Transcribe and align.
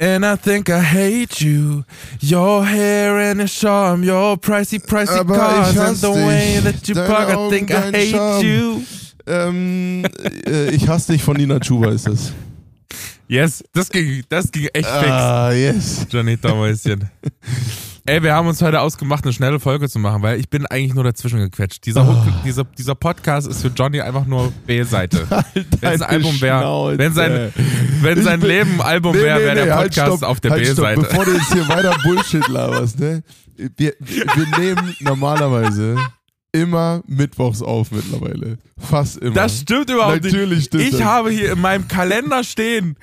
And 0.00 0.24
I 0.26 0.34
think 0.36 0.68
I 0.70 0.80
hate 0.80 1.40
you. 1.40 1.84
Your 2.20 2.64
hair 2.64 3.16
and 3.30 3.38
your 3.38 3.46
charm, 3.48 4.02
your 4.02 4.36
pricey, 4.36 4.80
pricey 4.84 5.20
Aber 5.20 5.36
cars, 5.36 5.70
ich 5.72 5.78
and 5.80 5.96
the 5.96 6.08
dich. 6.12 6.26
way 6.26 6.60
that 6.60 6.88
you 6.88 6.94
Deine 6.94 7.06
park. 7.08 7.28
I 7.28 7.48
think 7.50 7.70
I 7.70 7.90
hate 7.92 8.10
Charme. 8.10 8.44
you. 8.44 8.82
Ähm, 9.26 10.04
äh, 10.46 10.70
ich 10.70 10.88
hasse 10.88 11.12
dich 11.12 11.22
von 11.22 11.36
Nina 11.36 11.58
Chuba 11.60 11.92
ist 11.92 12.08
das. 12.08 12.32
Yes, 13.28 13.64
das 13.72 13.88
ging, 13.88 14.22
das 14.28 14.50
ging 14.50 14.66
echt 14.72 14.86
fix. 14.88 15.10
Ah, 15.10 15.50
yes. 15.52 16.06
Johnny 16.10 16.36
Daumäuschen. 16.36 17.08
Ey, 18.06 18.22
wir 18.22 18.34
haben 18.34 18.46
uns 18.46 18.60
heute 18.60 18.80
ausgemacht, 18.82 19.24
eine 19.24 19.32
schnelle 19.32 19.58
Folge 19.58 19.88
zu 19.88 19.98
machen, 19.98 20.20
weil 20.20 20.38
ich 20.38 20.50
bin 20.50 20.66
eigentlich 20.66 20.92
nur 20.92 21.04
dazwischen 21.04 21.38
gequetscht. 21.38 21.86
Dieser, 21.86 22.06
Hook, 22.06 22.18
dieser, 22.44 22.64
dieser 22.64 22.94
Podcast 22.94 23.46
ist 23.48 23.62
für 23.62 23.68
Johnny 23.68 23.98
einfach 24.02 24.26
nur 24.26 24.52
B-Seite. 24.66 25.26
Wenn 25.80 25.92
es 25.94 26.02
ein 26.02 26.10
Album 26.10 26.38
wäre, 26.42 26.98
wenn 26.98 27.14
sein, 27.14 27.50
wenn 28.02 28.22
sein 28.22 28.40
bin- 28.40 28.48
Leben 28.50 28.82
Album 28.82 29.16
Nee, 29.16 29.22
wäre, 29.22 29.38
nee, 29.38 29.44
wäre 29.46 29.54
nee, 29.56 29.64
der 29.64 29.76
halt, 29.76 29.94
Podcast 29.94 30.16
stopp, 30.18 30.30
auf 30.30 30.40
der 30.40 30.50
halt, 30.50 30.64
B-Seite. 30.64 31.00
Bevor 31.00 31.24
du 31.24 31.32
jetzt 31.32 31.50
hier 31.50 31.66
weiter 31.66 31.96
Bullshit 32.02 32.46
laberst, 32.48 33.00
ne? 33.00 33.22
Wir, 33.56 33.94
wir 33.98 34.58
nehmen 34.58 34.94
normalerweise 35.00 35.96
immer 36.54 37.02
mittwochs 37.06 37.60
auf 37.62 37.90
mittlerweile. 37.90 38.58
Fast 38.78 39.18
immer. 39.18 39.34
Das 39.34 39.60
stimmt 39.60 39.90
überhaupt 39.90 40.22
Natürlich 40.24 40.56
nicht. 40.58 40.66
stimmt 40.66 40.82
ich 40.84 40.90
das. 40.92 41.02
habe 41.02 41.30
hier 41.30 41.52
in 41.52 41.60
meinem 41.60 41.88
Kalender 41.88 42.42
stehen 42.44 42.96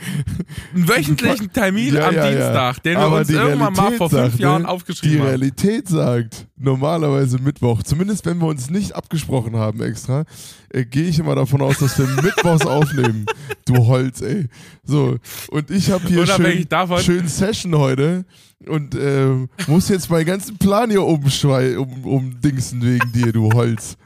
einen 0.73 0.87
wöchentlichen 0.87 1.51
Termin 1.53 1.95
Ja, 1.95 2.07
am 2.07 2.15
ja, 2.15 2.25
ja. 2.25 2.31
Dienstag, 2.31 2.83
den 2.83 2.93
wir 2.97 2.99
Aber 3.05 3.17
uns 3.17 3.27
die 3.27 3.33
irgendwann 3.33 3.73
mal 3.73 3.81
Realität 3.89 3.97
vor 3.97 4.09
fünf 4.09 4.21
sagt, 4.31 4.39
Jahren 4.39 4.61
ne? 4.63 4.67
aufgeschrieben 4.69 5.11
Die 5.15 5.19
haben. 5.19 5.27
Realität 5.27 5.87
sagt 5.89 6.47
normalerweise 6.57 7.39
Mittwoch, 7.39 7.83
zumindest 7.83 8.25
wenn 8.25 8.37
wir 8.39 8.47
uns 8.47 8.69
nicht 8.69 8.95
abgesprochen 8.95 9.55
haben 9.57 9.81
extra, 9.81 10.23
äh, 10.73 10.85
gehe 10.85 11.03
ich 11.03 11.19
immer 11.19 11.35
davon 11.35 11.61
aus, 11.61 11.79
dass 11.79 11.97
wir 11.97 12.07
mittwochs 12.21 12.65
aufnehmen. 12.65 13.25
Du 13.65 13.85
Holz, 13.85 14.21
ey. 14.21 14.47
So, 14.83 15.17
und 15.49 15.69
ich 15.69 15.91
habe 15.91 16.07
hier 16.07 16.25
schön, 16.25 16.67
schön 16.99 17.27
Session 17.27 17.77
heute 17.77 18.25
und 18.67 18.95
ähm, 18.95 19.49
muss 19.67 19.89
jetzt 19.89 20.09
meinen 20.09 20.25
ganzen 20.25 20.57
Plan 20.57 20.89
hier 20.89 21.03
umschwei 21.03 21.77
um, 21.77 22.05
umdingsen 22.05 22.81
wegen 22.83 23.11
dir, 23.11 23.31
du 23.31 23.51
Holz. 23.53 23.97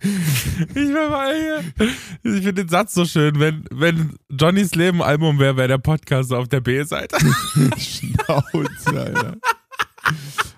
Ich, 0.00 0.74
bin 0.74 0.92
mal 0.92 1.34
hier. 1.34 1.88
ich 2.22 2.44
finde 2.44 2.54
den 2.54 2.68
Satz 2.68 2.94
so 2.94 3.04
schön, 3.04 3.38
wenn, 3.40 3.64
wenn 3.70 4.16
Johnnys 4.30 4.74
Leben 4.74 5.02
Album 5.02 5.38
wäre, 5.38 5.56
wäre 5.56 5.68
der 5.68 5.78
Podcast 5.78 6.32
auf 6.32 6.48
der 6.48 6.60
B-Seite. 6.60 7.16
Schnauze, 7.78 9.00
Alter. 9.00 9.36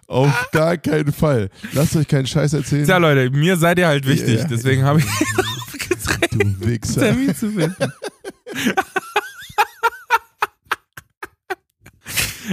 Auf 0.06 0.48
gar 0.52 0.76
keinen 0.78 1.12
Fall. 1.12 1.50
Lasst 1.72 1.94
euch 1.96 2.08
keinen 2.08 2.26
Scheiß 2.26 2.54
erzählen. 2.54 2.84
Tja, 2.86 2.96
Leute, 2.96 3.30
mir 3.30 3.56
seid 3.56 3.78
ihr 3.78 3.86
halt 3.88 4.06
wichtig, 4.06 4.40
Ja. 4.40 4.44
deswegen 4.46 4.84
habe 4.84 5.00
ich 5.00 5.06
aufgedreht, 5.66 6.32
du 6.32 6.66
Wichser. 6.66 7.00
Termin 7.02 7.34
zu 7.36 7.50
finden. 7.50 7.92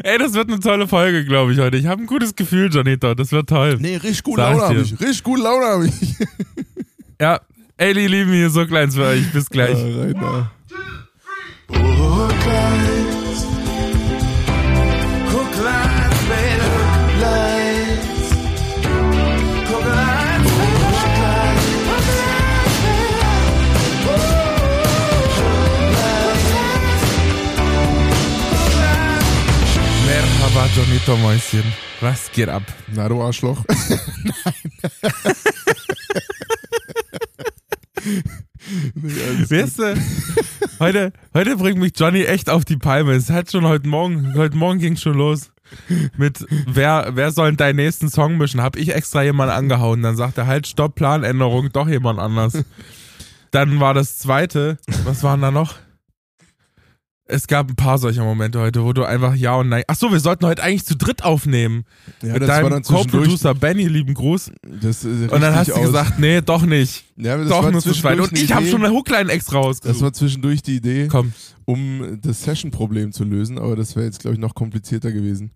Ey, 0.04 0.18
das 0.18 0.34
wird 0.34 0.50
eine 0.50 0.60
tolle 0.60 0.88
Folge, 0.90 1.24
glaube 1.24 1.54
ich, 1.54 1.60
heute. 1.60 1.78
Ich 1.78 1.86
habe 1.88 2.04
ein 2.04 2.08
gutes 2.08 2.36
Gefühl, 2.36 2.70
Janito. 2.74 3.14
Das 3.16 3.32
wird 3.32 3.48
toll. 3.48 3.78
Nee, 3.80 3.96
richtig 3.96 4.24
gut 4.24 4.38
Laune 4.38 4.62
habe 4.62 4.82
ich. 4.82 4.92
Richtig 5.00 5.24
gut 5.24 5.40
Laune 5.40 5.66
habe 5.66 5.88
ich. 5.88 5.94
Ja, 7.22 7.40
ey, 7.78 7.94
die 7.94 8.08
lieben 8.08 8.34
hier 8.34 8.50
so 8.50 8.66
kleins 8.66 8.96
für 8.96 9.06
euch. 9.06 9.32
Bis 9.32 9.50
gleich. 9.50 9.78
Ja, 9.80 10.02
rein 10.02 10.14
da. 10.20 10.52
Merhaba, 11.70 12.30
Janito 12.44 12.95
Mäuschen. 31.22 31.64
Was 32.00 32.32
geht 32.32 32.48
ab? 32.50 32.64
Na, 32.88 33.10
du 33.10 33.22
Arschloch. 33.22 33.64
alles 39.04 39.52
Weißt 39.52 39.80
du, 39.80 39.96
heute, 40.80 41.12
heute 41.34 41.58
bringt 41.58 41.80
mich 41.80 41.94
Johnny 41.98 42.24
echt 42.24 42.50
auf 42.50 42.66
die 42.66 42.78
Palme. 42.78 43.14
Es 43.14 43.30
hat 43.30 43.52
schon 43.52 43.68
heute 43.68 43.88
Morgen, 43.88 44.36
heute 44.36 44.56
Morgen 44.56 44.80
ging 44.80 44.96
schon 44.96 45.16
los. 45.16 45.52
Mit 46.18 46.46
wer, 46.66 47.12
wer 47.14 47.32
soll 47.32 47.56
deinen 47.56 47.76
nächsten 47.76 48.10
Song 48.10 48.38
mischen? 48.38 48.62
Hab 48.62 48.76
ich 48.76 48.96
extra 48.96 49.22
jemanden 49.22 49.54
angehauen. 49.54 50.02
Dann 50.02 50.16
sagt 50.16 50.38
er 50.38 50.48
halt, 50.48 50.66
Stopp, 50.66 50.96
Planänderung, 50.96 51.72
doch 51.74 51.90
jemand 51.90 52.20
anders. 52.20 52.64
Dann 53.52 53.80
war 53.80 53.94
das 53.94 54.18
zweite, 54.18 54.78
was 55.04 55.24
waren 55.24 55.42
da 55.42 55.52
noch? 55.52 55.76
Es 57.28 57.48
gab 57.48 57.70
ein 57.70 57.76
paar 57.76 57.98
solcher 57.98 58.24
Momente 58.24 58.60
heute, 58.60 58.84
wo 58.84 58.94
du 58.94 59.04
einfach 59.04 59.34
Ja 59.34 59.56
und 59.56 59.70
Nein. 59.70 59.84
Ach 59.88 59.96
so, 59.96 60.12
wir 60.12 60.20
sollten 60.20 60.46
heute 60.46 60.62
eigentlich 60.62 60.86
zu 60.86 60.96
dritt 60.96 61.24
aufnehmen. 61.24 61.86
Ja, 62.22 62.34
mit 62.34 62.44
das 62.44 62.48
deinem. 62.48 62.84
Co-Producer 62.84 63.56
Benny, 63.56 63.88
lieben 63.88 64.14
Gruß. 64.14 64.52
Das, 64.82 65.04
äh, 65.04 65.08
Und 65.32 65.42
dann 65.42 65.56
hast 65.56 65.70
du 65.70 65.82
gesagt, 65.82 66.20
nee, 66.20 66.42
doch 66.42 66.64
nicht. 66.66 67.06
ja, 67.18 67.34
aber 67.34 67.44
das 67.46 67.50
doch 67.52 67.72
nur 67.72 67.82
zu 67.82 67.94
zweit. 67.94 68.18
zwischendurch 68.18 68.32
Und 68.32 68.42
ich 68.42 68.54
habe 68.54 68.68
schon 68.68 68.86
eine 68.86 68.94
Hookline 68.94 69.32
extra 69.32 69.58
Das 69.58 69.68
ausgesucht. 69.68 70.02
war 70.04 70.14
zwischendurch 70.14 70.62
die 70.62 70.76
Idee, 70.76 71.08
Komm. 71.08 71.34
um 71.66 72.20
das 72.22 72.44
Session-Problem 72.44 73.12
zu 73.12 73.24
lösen, 73.24 73.58
aber 73.58 73.76
das 73.76 73.96
wäre 73.96 74.06
jetzt, 74.06 74.20
glaube 74.20 74.36
ich, 74.36 74.40
noch 74.40 74.54
komplizierter 74.54 75.12
gewesen, 75.12 75.52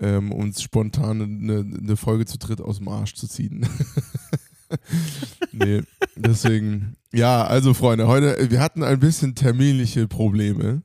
ähm, 0.00 0.32
uns 0.32 0.62
spontan 0.62 1.20
eine, 1.20 1.58
eine 1.78 1.96
Folge 1.98 2.24
zu 2.24 2.38
dritt 2.38 2.62
aus 2.62 2.78
dem 2.78 2.88
Arsch 2.88 3.12
zu 3.14 3.28
ziehen. 3.28 3.66
nee, 5.52 5.82
deswegen, 6.16 6.96
ja, 7.12 7.44
also 7.44 7.74
Freunde, 7.74 8.06
heute, 8.06 8.50
wir 8.50 8.60
hatten 8.60 8.82
ein 8.82 9.00
bisschen 9.00 9.34
terminliche 9.34 10.08
Probleme. 10.08 10.82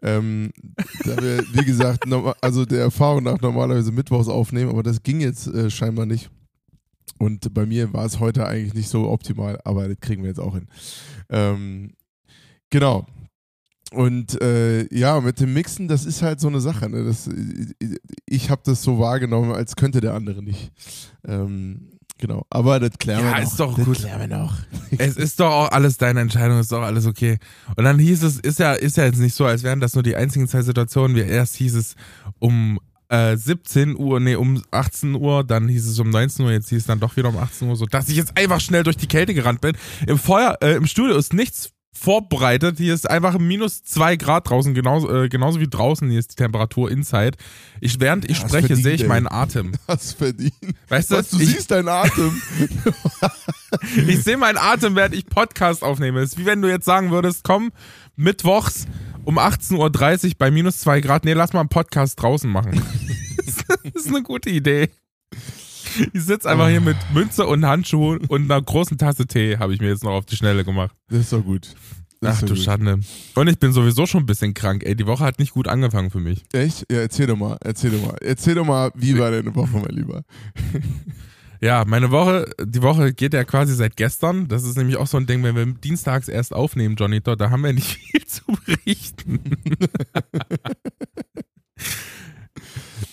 Ähm, 0.00 0.52
da 1.04 1.20
wir, 1.20 1.42
wie 1.52 1.64
gesagt, 1.64 2.04
also 2.40 2.64
der 2.64 2.80
Erfahrung 2.82 3.24
nach 3.24 3.40
normalerweise 3.40 3.90
mittwochs 3.90 4.28
aufnehmen, 4.28 4.70
aber 4.70 4.84
das 4.84 5.02
ging 5.02 5.20
jetzt 5.20 5.48
äh, 5.48 5.70
scheinbar 5.70 6.06
nicht. 6.06 6.30
Und 7.18 7.52
bei 7.52 7.66
mir 7.66 7.92
war 7.92 8.04
es 8.04 8.20
heute 8.20 8.46
eigentlich 8.46 8.74
nicht 8.74 8.88
so 8.88 9.10
optimal, 9.10 9.58
aber 9.64 9.88
das 9.88 9.98
kriegen 10.00 10.22
wir 10.22 10.28
jetzt 10.28 10.40
auch 10.40 10.54
hin. 10.54 10.68
Ähm, 11.28 11.94
genau. 12.70 13.06
Und 13.92 14.40
äh, 14.42 14.86
ja, 14.94 15.20
mit 15.20 15.40
dem 15.40 15.54
Mixen, 15.54 15.88
das 15.88 16.04
ist 16.04 16.22
halt 16.22 16.40
so 16.40 16.48
eine 16.48 16.60
Sache. 16.60 16.88
Ne? 16.88 17.04
Das, 17.04 17.28
ich 18.26 18.50
habe 18.50 18.60
das 18.64 18.82
so 18.82 18.98
wahrgenommen, 18.98 19.52
als 19.52 19.76
könnte 19.76 20.00
der 20.00 20.14
andere 20.14 20.42
nicht. 20.42 20.70
Ähm, 21.26 21.97
genau. 22.18 22.46
Aber 22.50 22.80
das 22.80 22.90
klären 22.98 23.24
Ja, 23.24 23.34
wir 23.36 23.42
noch. 23.42 23.50
ist 23.50 23.60
doch 23.60 23.76
das 23.76 23.84
gut. 23.84 23.96
klären 23.98 24.20
wir 24.20 24.38
noch. 24.38 24.54
Es 24.98 25.16
ist 25.16 25.38
doch 25.40 25.50
auch 25.50 25.70
alles 25.72 25.96
deine 25.98 26.20
Entscheidung, 26.20 26.58
ist 26.60 26.72
doch 26.72 26.82
alles 26.82 27.06
okay. 27.06 27.38
Und 27.76 27.84
dann 27.84 27.98
hieß 27.98 28.22
es, 28.22 28.38
ist 28.40 28.58
ja, 28.58 28.72
ist 28.72 28.96
ja 28.96 29.04
jetzt 29.04 29.18
nicht 29.18 29.34
so, 29.34 29.44
als 29.44 29.62
wären 29.62 29.80
das 29.80 29.94
nur 29.94 30.02
die 30.02 30.16
einzigen 30.16 30.48
zwei 30.48 30.62
Situationen. 30.62 31.16
Wie 31.16 31.20
erst 31.20 31.56
hieß 31.56 31.74
es 31.74 31.94
um 32.38 32.78
äh, 33.10 33.36
17 33.36 33.96
Uhr, 33.96 34.20
nee, 34.20 34.34
um 34.34 34.62
18 34.70 35.14
Uhr, 35.14 35.44
dann 35.44 35.68
hieß 35.68 35.86
es 35.88 35.98
um 35.98 36.10
19 36.10 36.44
Uhr, 36.44 36.52
jetzt 36.52 36.68
hieß 36.68 36.78
es 36.80 36.86
dann 36.86 37.00
doch 37.00 37.16
wieder 37.16 37.28
um 37.30 37.36
18 37.38 37.68
Uhr, 37.68 37.76
so 37.76 37.86
dass 37.86 38.08
ich 38.08 38.16
jetzt 38.16 38.36
einfach 38.36 38.60
schnell 38.60 38.82
durch 38.82 38.96
die 38.98 39.06
Kälte 39.06 39.32
gerannt 39.34 39.60
bin. 39.62 39.76
Im 40.06 40.18
Feuer, 40.18 40.58
äh, 40.60 40.74
im 40.74 40.86
Studio 40.86 41.16
ist 41.16 41.32
nichts 41.32 41.70
vorbereitet. 41.92 42.78
Hier 42.78 42.94
ist 42.94 43.08
einfach 43.08 43.38
minus 43.38 43.82
zwei 43.82 44.16
Grad 44.16 44.48
draußen, 44.48 44.74
genauso, 44.74 45.12
äh, 45.12 45.28
genauso 45.28 45.60
wie 45.60 45.68
draußen. 45.68 46.08
Hier 46.08 46.18
ist 46.18 46.32
die 46.32 46.36
Temperatur 46.36 46.90
inside. 46.90 47.36
Ich, 47.80 48.00
während 48.00 48.28
ich 48.30 48.42
hast 48.42 48.50
spreche, 48.50 48.76
sehe 48.76 48.94
ich 48.94 49.06
meinen 49.06 49.26
Atem. 49.26 49.72
Hast 49.88 50.18
verdient. 50.18 50.54
Weißt 50.88 51.10
du, 51.10 51.16
Was, 51.16 51.30
du 51.30 51.40
ich, 51.40 51.48
siehst 51.50 51.70
deinen 51.70 51.88
Atem. 51.88 52.40
Ich 54.06 54.22
sehe 54.22 54.38
meinen 54.38 54.56
Atem, 54.56 54.96
während 54.96 55.14
ich 55.14 55.26
Podcast 55.26 55.82
aufnehme. 55.82 56.20
Es 56.20 56.30
ist 56.30 56.38
wie 56.38 56.46
wenn 56.46 56.62
du 56.62 56.68
jetzt 56.68 56.86
sagen 56.86 57.10
würdest, 57.10 57.44
komm, 57.44 57.70
mittwochs 58.16 58.86
um 59.24 59.38
18.30 59.38 60.26
Uhr 60.26 60.32
bei 60.38 60.50
minus 60.50 60.78
zwei 60.78 61.02
Grad, 61.02 61.26
nee, 61.26 61.34
lass 61.34 61.52
mal 61.52 61.60
einen 61.60 61.68
Podcast 61.68 62.20
draußen 62.20 62.50
machen. 62.50 62.72
das 63.44 63.94
ist 63.94 64.08
eine 64.08 64.22
gute 64.22 64.48
Idee. 64.48 64.88
Ich 66.12 66.24
sitze 66.24 66.48
einfach 66.48 66.68
hier 66.68 66.80
mit 66.80 66.96
Münze 67.12 67.46
und 67.46 67.66
Handschuhen 67.66 68.18
und 68.26 68.50
einer 68.50 68.60
großen 68.62 68.98
Tasse 68.98 69.26
Tee, 69.26 69.58
habe 69.58 69.74
ich 69.74 69.80
mir 69.80 69.88
jetzt 69.88 70.04
noch 70.04 70.12
auf 70.12 70.26
die 70.26 70.36
Schnelle 70.36 70.64
gemacht. 70.64 70.94
Das 71.08 71.20
ist 71.20 71.32
doch 71.32 71.44
gut. 71.44 71.74
Das 72.20 72.38
Ach 72.38 72.40
du 72.42 72.54
gut. 72.54 72.58
Schande. 72.58 73.00
Und 73.34 73.48
ich 73.48 73.58
bin 73.58 73.72
sowieso 73.72 74.06
schon 74.06 74.22
ein 74.22 74.26
bisschen 74.26 74.54
krank, 74.54 74.82
ey. 74.84 74.96
Die 74.96 75.06
Woche 75.06 75.24
hat 75.24 75.38
nicht 75.38 75.52
gut 75.52 75.68
angefangen 75.68 76.10
für 76.10 76.20
mich. 76.20 76.44
Echt? 76.52 76.90
Ja, 76.90 76.98
erzähl 76.98 77.26
doch 77.26 77.36
mal. 77.36 77.56
Erzähl 77.60 77.90
doch 77.90 78.04
mal. 78.04 78.16
Erzähl 78.20 78.54
doch 78.54 78.64
mal, 78.64 78.90
wie 78.94 79.18
war 79.18 79.30
deine 79.30 79.54
Woche, 79.54 79.78
mein 79.78 79.94
Lieber? 79.94 80.22
Ja, 81.60 81.84
meine 81.84 82.12
Woche, 82.12 82.48
die 82.62 82.82
Woche 82.82 83.12
geht 83.12 83.34
ja 83.34 83.42
quasi 83.42 83.74
seit 83.74 83.96
gestern. 83.96 84.46
Das 84.46 84.62
ist 84.62 84.76
nämlich 84.76 84.96
auch 84.96 85.08
so 85.08 85.16
ein 85.16 85.26
Ding, 85.26 85.42
wenn 85.42 85.56
wir 85.56 85.66
dienstags 85.66 86.28
erst 86.28 86.54
aufnehmen, 86.54 86.94
Johnny, 86.96 87.20
da 87.20 87.50
haben 87.50 87.64
wir 87.64 87.72
nicht 87.72 87.86
viel 88.12 88.24
zu 88.24 88.44
berichten. 88.64 89.40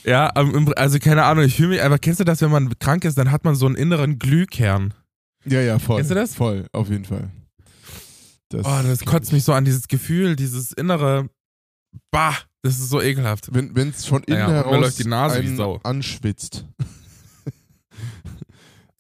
ja, 0.06 0.32
ähm, 0.36 0.72
also 0.76 1.00
keine 1.00 1.24
Ahnung, 1.24 1.46
ich 1.46 1.56
fühle 1.56 1.70
mich 1.70 1.82
einfach, 1.82 2.00
kennst 2.00 2.20
du 2.20 2.24
das, 2.24 2.42
wenn 2.42 2.52
man 2.52 2.78
krank 2.80 3.04
ist, 3.06 3.18
dann 3.18 3.32
hat 3.32 3.44
man 3.44 3.56
so 3.56 3.66
einen 3.66 3.76
inneren 3.76 4.20
Glühkern. 4.20 4.94
Ja, 5.46 5.62
ja, 5.62 5.80
voll. 5.80 5.98
Kennst 5.98 6.12
du 6.12 6.16
das? 6.16 6.36
Voll, 6.36 6.68
auf 6.74 6.90
jeden 6.90 7.06
Fall. 7.06 7.30
Das, 8.50 8.66
Oh, 8.66 8.80
das 8.84 9.06
kotzt 9.06 9.34
mich 9.34 9.44
so 9.44 9.54
an, 9.54 9.66
dieses 9.66 9.88
Gefühl, 9.88 10.36
dieses 10.36 10.72
innere, 10.72 11.30
bah, 12.12 12.36
das 12.62 12.80
ist 12.80 12.90
so 12.90 13.02
ekelhaft. 13.02 13.50
Wenn 13.52 13.90
es 13.90 14.06
von 14.06 14.24
innen 14.24 14.40
Ja, 14.40 14.46
und 14.46 14.52
mir 14.52 14.58
heraus 14.58 14.82
läuft 14.82 15.00
die 15.00 15.08
Nase 15.08 15.42
wie 15.44 15.48
einen 15.48 15.58
Sau. 15.58 15.80
anschwitzt. 15.84 16.66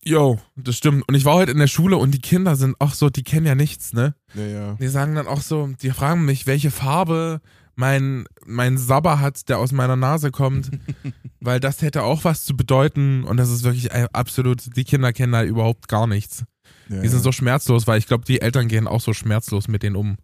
Jo, 0.07 0.39
das 0.55 0.75
stimmt. 0.77 1.03
Und 1.07 1.15
ich 1.15 1.25
war 1.25 1.33
heute 1.33 1.51
in 1.51 1.57
der 1.57 1.65
Schule 1.65 1.97
und 1.97 2.11
die 2.11 2.19
Kinder 2.21 2.55
sind 2.55 2.75
auch 2.79 2.93
so, 2.93 3.09
die 3.09 3.23
kennen 3.23 3.47
ja 3.47 3.55
nichts, 3.55 3.91
ne? 3.91 4.13
Ja, 4.35 4.43
ja. 4.45 4.73
Die 4.73 4.87
sagen 4.87 5.15
dann 5.15 5.25
auch 5.25 5.41
so, 5.41 5.67
die 5.81 5.89
fragen 5.89 6.25
mich, 6.25 6.45
welche 6.45 6.69
Farbe 6.69 7.41
mein, 7.75 8.25
mein 8.45 8.77
Sabberhat, 8.77 9.49
der 9.49 9.59
aus 9.59 9.71
meiner 9.71 9.95
Nase 9.95 10.31
kommt, 10.31 10.71
weil 11.39 11.59
das 11.59 11.81
hätte 11.81 12.03
auch 12.03 12.23
was 12.23 12.45
zu 12.45 12.55
bedeuten 12.55 13.23
und 13.23 13.37
das 13.37 13.49
ist 13.49 13.63
wirklich 13.63 13.91
absolut, 13.93 14.75
die 14.75 14.83
Kinder 14.83 15.13
kennen 15.13 15.33
da 15.33 15.43
überhaupt 15.43 15.87
gar 15.87 16.07
nichts. 16.07 16.45
Ja, 16.89 17.01
die 17.01 17.07
sind 17.07 17.21
so 17.21 17.31
schmerzlos, 17.31 17.87
weil 17.87 17.99
ich 17.99 18.07
glaube, 18.07 18.25
die 18.25 18.41
Eltern 18.41 18.67
gehen 18.67 18.87
auch 18.87 19.01
so 19.01 19.13
schmerzlos 19.13 19.67
mit 19.67 19.83
denen 19.83 19.95
um. 19.95 20.17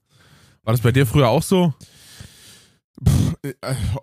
War 0.64 0.74
das 0.74 0.82
bei 0.82 0.92
dir 0.92 1.06
früher 1.06 1.30
auch 1.30 1.44
so? 1.44 1.74
Pff, 3.04 3.36
äh, 3.44 3.54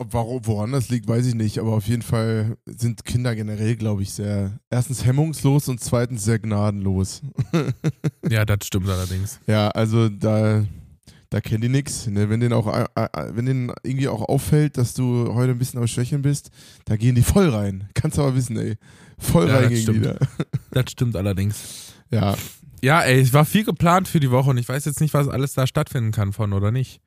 warum, 0.01 0.45
woran 0.47 0.73
das 0.73 0.89
liegt, 0.89 1.07
weiß 1.07 1.27
ich 1.27 1.35
nicht, 1.35 1.59
aber 1.59 1.73
auf 1.73 1.87
jeden 1.87 2.03
Fall 2.03 2.57
sind 2.67 3.05
Kinder 3.05 3.37
generell, 3.37 3.77
glaube 3.77 4.03
ich, 4.03 4.13
sehr, 4.13 4.59
erstens 4.71 5.05
hemmungslos 5.05 5.69
und 5.69 5.81
zweitens 5.81 6.25
sehr 6.25 6.41
gnadenlos. 6.41 7.23
ja, 8.29 8.45
das 8.45 8.67
stimmt 8.67 8.89
allerdings. 8.89 9.39
Ja, 9.47 9.69
also 9.69 10.09
da, 10.09 10.65
da 11.31 11.41
kennen 11.41 11.61
die 11.61 11.69
nichts. 11.69 12.07
Ne? 12.07 12.31
Wenn 12.31 12.41
denen 12.41 12.55
auch, 12.55 12.67
äh, 12.67 12.87
äh, 12.95 13.31
wenn 13.33 13.47
denen 13.47 13.73
irgendwie 13.83 14.09
auch 14.09 14.23
auffällt, 14.23 14.79
dass 14.79 14.95
du 14.95 15.35
heute 15.35 15.53
ein 15.53 15.59
bisschen 15.59 15.81
am 15.81 15.87
Schwächeln 15.87 16.23
bist, 16.23 16.51
da 16.87 16.97
gehen 16.97 17.15
die 17.15 17.23
voll 17.23 17.49
rein. 17.49 17.89
Kannst 17.95 18.19
aber 18.19 18.35
wissen, 18.35 18.57
ey. 18.57 18.77
Voll 19.19 19.49
ja, 19.49 19.57
rein 19.57 19.69
gegen 19.69 19.83
stimmt. 19.83 19.99
die 19.99 20.09
da. 20.09 20.19
Das 20.71 20.91
stimmt 20.91 21.17
allerdings. 21.17 21.95
Ja. 22.11 22.37
Ja, 22.81 23.03
ey, 23.03 23.21
es 23.21 23.33
war 23.33 23.45
viel 23.45 23.65
geplant 23.65 24.07
für 24.07 24.21
die 24.21 24.31
Woche 24.31 24.51
und 24.51 24.59
ich 24.59 24.69
weiß 24.69 24.85
jetzt 24.85 25.01
nicht, 25.01 25.13
was 25.13 25.27
alles 25.27 25.53
da 25.55 25.67
stattfinden 25.67 26.13
kann 26.13 26.33
von 26.33 26.53
oder 26.53 26.71
nicht. 26.71 27.01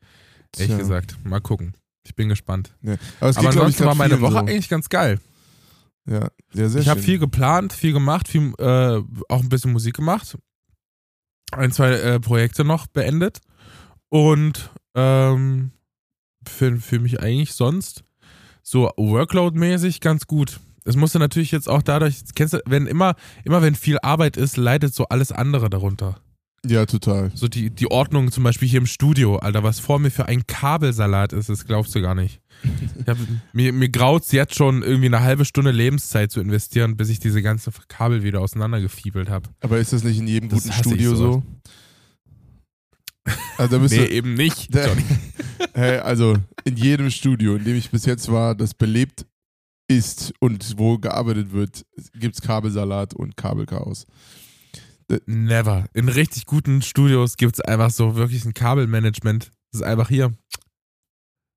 Ehrlich 0.57 0.77
gesagt. 0.77 1.15
Mal 1.23 1.39
gucken. 1.39 1.75
Ich 2.03 2.15
bin 2.15 2.27
gespannt. 2.27 2.75
Ja. 2.81 2.95
Aber, 3.19 3.29
es 3.29 3.37
Aber 3.37 3.49
geht, 3.49 3.57
ansonsten 3.57 3.83
ich, 3.83 3.87
war 3.87 3.95
meine 3.95 4.19
Woche 4.19 4.33
so. 4.33 4.37
eigentlich 4.39 4.69
ganz 4.69 4.89
geil. 4.89 5.19
Ja, 6.05 6.29
sehr, 6.51 6.69
sehr 6.69 6.81
Ich 6.81 6.89
habe 6.89 7.01
viel 7.01 7.19
geplant, 7.19 7.73
viel 7.73 7.93
gemacht, 7.93 8.27
viel, 8.27 8.53
äh, 8.57 9.01
auch 9.29 9.39
ein 9.41 9.49
bisschen 9.49 9.71
Musik 9.71 9.95
gemacht. 9.95 10.37
Ein, 11.51 11.71
zwei 11.71 11.91
äh, 11.91 12.19
Projekte 12.19 12.63
noch 12.65 12.87
beendet. 12.87 13.39
Und 14.11 14.69
ähm, 14.93 15.71
für, 16.45 16.77
für 16.77 16.99
mich 16.99 17.21
eigentlich 17.21 17.53
sonst 17.53 18.03
so 18.61 18.91
Workload-mäßig 18.97 20.01
ganz 20.01 20.27
gut. 20.27 20.59
Es 20.83 20.97
musste 20.97 21.17
natürlich 21.17 21.51
jetzt 21.51 21.69
auch 21.69 21.81
dadurch, 21.81 22.17
kennst 22.35 22.55
du, 22.55 22.59
wenn 22.65 22.87
immer, 22.87 23.15
immer 23.45 23.61
wenn 23.61 23.73
viel 23.73 23.99
Arbeit 24.01 24.35
ist, 24.35 24.57
leidet 24.57 24.93
so 24.93 25.05
alles 25.05 25.31
andere 25.31 25.69
darunter. 25.69 26.19
Ja, 26.65 26.85
total. 26.85 27.31
So 27.33 27.47
die, 27.47 27.69
die 27.69 27.89
Ordnung 27.89 28.31
zum 28.31 28.43
Beispiel 28.43 28.67
hier 28.67 28.79
im 28.79 28.85
Studio, 28.85 29.37
Alter, 29.37 29.63
was 29.63 29.79
vor 29.79 29.97
mir 29.97 30.11
für 30.11 30.27
ein 30.27 30.45
Kabelsalat 30.45 31.33
ist, 31.33 31.49
das 31.49 31.65
glaubst 31.65 31.95
du 31.95 32.01
gar 32.01 32.13
nicht. 32.13 32.41
Ich 32.99 33.07
hab, 33.07 33.17
mir 33.53 33.71
mir 33.71 33.89
graut 33.89 34.23
es 34.23 34.31
jetzt 34.31 34.55
schon, 34.55 34.83
irgendwie 34.83 35.07
eine 35.07 35.21
halbe 35.21 35.45
Stunde 35.45 35.71
Lebenszeit 35.71 36.31
zu 36.31 36.41
investieren, 36.41 36.97
bis 36.97 37.09
ich 37.09 37.19
diese 37.19 37.41
ganzen 37.41 37.73
Kabel 37.87 38.23
wieder 38.23 38.41
auseinandergefiebelt 38.41 39.29
habe. 39.29 39.49
Aber 39.61 39.79
ist 39.79 39.93
das 39.93 40.03
nicht 40.03 40.19
in 40.19 40.27
jedem 40.27 40.49
Das 40.49 40.63
guten 40.63 40.73
Studio 40.73 41.15
so? 41.15 41.43
Also, 43.57 43.77
da 43.77 43.83
Nee, 43.83 43.97
du, 43.97 44.09
eben 44.09 44.33
nicht. 44.33 44.69
Johnny. 44.73 45.03
hey, 45.73 45.99
also 45.99 46.37
in 46.63 46.77
jedem 46.77 47.11
Studio, 47.11 47.55
in 47.55 47.63
dem 47.63 47.75
ich 47.75 47.91
bis 47.91 48.05
jetzt 48.05 48.31
war, 48.31 48.55
das 48.55 48.73
belebt 48.73 49.25
ist 49.87 50.33
und 50.39 50.77
wo 50.77 50.97
gearbeitet 50.97 51.51
wird, 51.51 51.85
gibt 52.13 52.35
es 52.35 52.41
Kabelsalat 52.41 53.13
und 53.13 53.37
Kabelchaos. 53.37 54.07
Never. 55.25 55.85
In 55.93 56.07
richtig 56.07 56.45
guten 56.45 56.81
Studios 56.81 57.35
gibt 57.35 57.55
es 57.55 57.61
einfach 57.61 57.91
so 57.91 58.15
wirklich 58.15 58.45
ein 58.45 58.53
Kabelmanagement. 58.53 59.51
Das 59.71 59.81
ist 59.81 59.85
einfach 59.85 60.07
hier. 60.07 60.31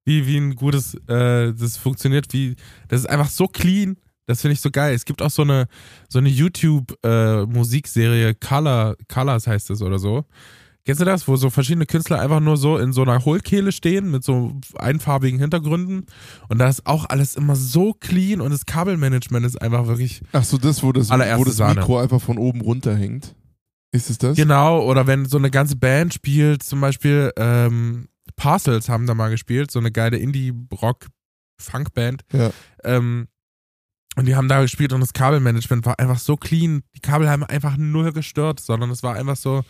Wie, 0.05 0.27
wie 0.27 0.37
ein 0.37 0.57
gutes, 0.57 0.95
äh, 1.09 1.55
das 1.55 1.79
funktioniert 1.79 2.31
wie, 2.33 2.57
das 2.89 3.01
ist 3.01 3.07
einfach 3.07 3.31
so 3.31 3.47
clean. 3.47 3.97
Das 4.27 4.41
finde 4.41 4.55
ich 4.55 4.61
so 4.61 4.71
geil. 4.71 4.95
Es 4.95 5.05
gibt 5.05 5.21
auch 5.23 5.31
so 5.31 5.43
eine, 5.43 5.67
so 6.09 6.19
eine 6.19 6.29
YouTube-Musikserie, 6.29 8.35
Color, 8.35 8.97
Colors 9.09 9.47
heißt 9.47 9.71
es 9.71 9.83
oder 9.83 9.99
so. 9.99 10.25
Kennst 10.87 11.01
du 11.01 11.07
das? 11.07 11.27
Wo 11.27 11.37
so 11.37 11.49
verschiedene 11.49 11.87
Künstler 11.87 12.21
einfach 12.21 12.41
nur 12.41 12.59
so 12.59 12.77
in 12.77 12.93
so 12.93 13.01
einer 13.03 13.25
Hohlkehle 13.25 13.73
stehen 13.73 14.11
mit 14.11 14.23
so 14.23 14.53
einfarbigen 14.77 15.41
Hintergründen. 15.41 16.05
Und 16.49 16.59
da 16.59 16.69
ist 16.69 16.87
auch 16.87 17.09
alles 17.09 17.37
immer 17.37 17.57
so 17.57 17.95
clean 17.95 18.43
und 18.43 18.51
das 18.51 18.67
Kabelmanagement 18.67 19.47
ist 19.47 19.63
einfach 19.63 19.87
wirklich 19.87 20.21
Ach 20.33 20.45
so, 20.45 20.59
das, 20.59 20.83
wo 20.83 20.93
das, 20.93 21.09
wo 21.11 21.45
das. 21.45 21.59
Mikro 21.59 21.99
einfach 21.99 22.21
von 22.21 22.37
oben 22.37 22.61
runterhängt. 22.61 23.35
Ist 23.93 24.11
es 24.11 24.19
das? 24.19 24.37
Genau, 24.37 24.85
oder 24.85 25.07
wenn 25.07 25.25
so 25.25 25.39
eine 25.39 25.51
ganze 25.51 25.77
Band 25.77 26.13
spielt, 26.13 26.63
zum 26.63 26.83
Beispiel 26.83 27.33
ähm, 27.37 28.09
Parcels 28.37 28.91
haben 28.91 29.07
da 29.07 29.15
mal 29.15 29.31
gespielt, 29.31 29.71
so 29.71 29.79
eine 29.79 29.91
geile 29.91 30.19
Indie-Rock-Funk-Band. 30.19 32.25
Ja. 32.33 32.51
Ähm, 32.83 33.29
und 34.17 34.27
die 34.27 34.37
haben 34.37 34.49
da 34.49 34.61
gespielt 34.61 34.93
und 34.93 35.01
das 35.01 35.15
Kabelmanagement 35.15 35.87
war 35.87 35.99
einfach 35.99 36.19
so 36.19 36.37
clean. 36.37 36.83
Die 36.95 37.01
Kabel 37.01 37.31
haben 37.31 37.43
einfach 37.45 37.79
null 37.79 38.13
gestört, 38.13 38.61
sondern 38.61 38.91
es 38.91 39.03
war 39.03 39.15
einfach 39.15 39.37
so, 39.37 39.65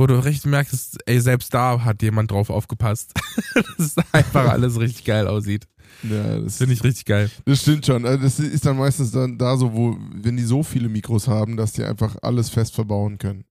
wo 0.00 0.06
du 0.06 0.24
richtig 0.24 0.50
merkst, 0.50 0.96
ey, 1.04 1.20
selbst 1.20 1.52
da 1.52 1.84
hat 1.84 2.02
jemand 2.02 2.30
drauf 2.30 2.48
aufgepasst. 2.48 3.12
dass 3.76 3.96
einfach 4.12 4.48
alles 4.50 4.80
richtig 4.80 5.04
geil 5.04 5.28
aussieht. 5.28 5.66
Ja, 6.02 6.38
das, 6.38 6.56
Finde 6.56 6.72
ich 6.72 6.82
richtig 6.82 7.04
geil. 7.04 7.30
das 7.44 7.60
stimmt 7.60 7.84
schon. 7.84 8.06
Also 8.06 8.22
Das 8.22 8.40
ist 8.40 8.64
dann 8.64 8.78
meistens 8.78 9.10
dann 9.10 9.36
da 9.36 9.58
so, 9.58 9.74
wo, 9.74 9.98
wenn 10.14 10.38
die 10.38 10.44
so 10.44 10.62
viele 10.62 10.88
Mikros 10.88 11.28
haben, 11.28 11.58
dass 11.58 11.72
die 11.72 11.84
einfach 11.84 12.16
alles 12.22 12.48
fest 12.48 12.74
verbauen 12.74 13.18
können. 13.18 13.44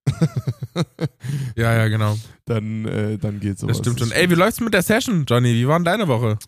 Ja, 1.55 1.75
ja, 1.75 1.87
genau. 1.87 2.17
dann, 2.45 2.85
äh, 2.85 3.19
dann 3.19 3.39
geht 3.39 3.59
sowas. 3.59 3.77
Das 3.77 3.85
stimmt 3.85 3.99
schon. 3.99 4.11
Ey, 4.11 4.27
wie 4.31 4.35
läuft's 4.35 4.59
mit 4.59 4.73
der 4.73 4.81
Session, 4.81 5.25
Johnny? 5.27 5.53
Wie 5.53 5.67
war 5.67 5.77
denn 5.77 5.85
deine 5.85 6.07
Woche? 6.07 6.39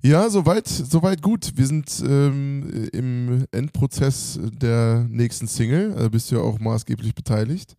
Ja, 0.00 0.30
soweit, 0.30 0.68
soweit 0.68 1.20
gut. 1.20 1.52
Wir 1.56 1.66
sind 1.66 2.02
ähm, 2.02 2.88
im 2.94 3.44
Endprozess 3.52 4.40
der 4.40 5.06
nächsten 5.10 5.48
Single. 5.48 5.92
Also 5.92 6.08
bist 6.08 6.30
du 6.30 6.36
ja 6.36 6.40
auch 6.40 6.58
maßgeblich 6.58 7.14
beteiligt. 7.14 7.76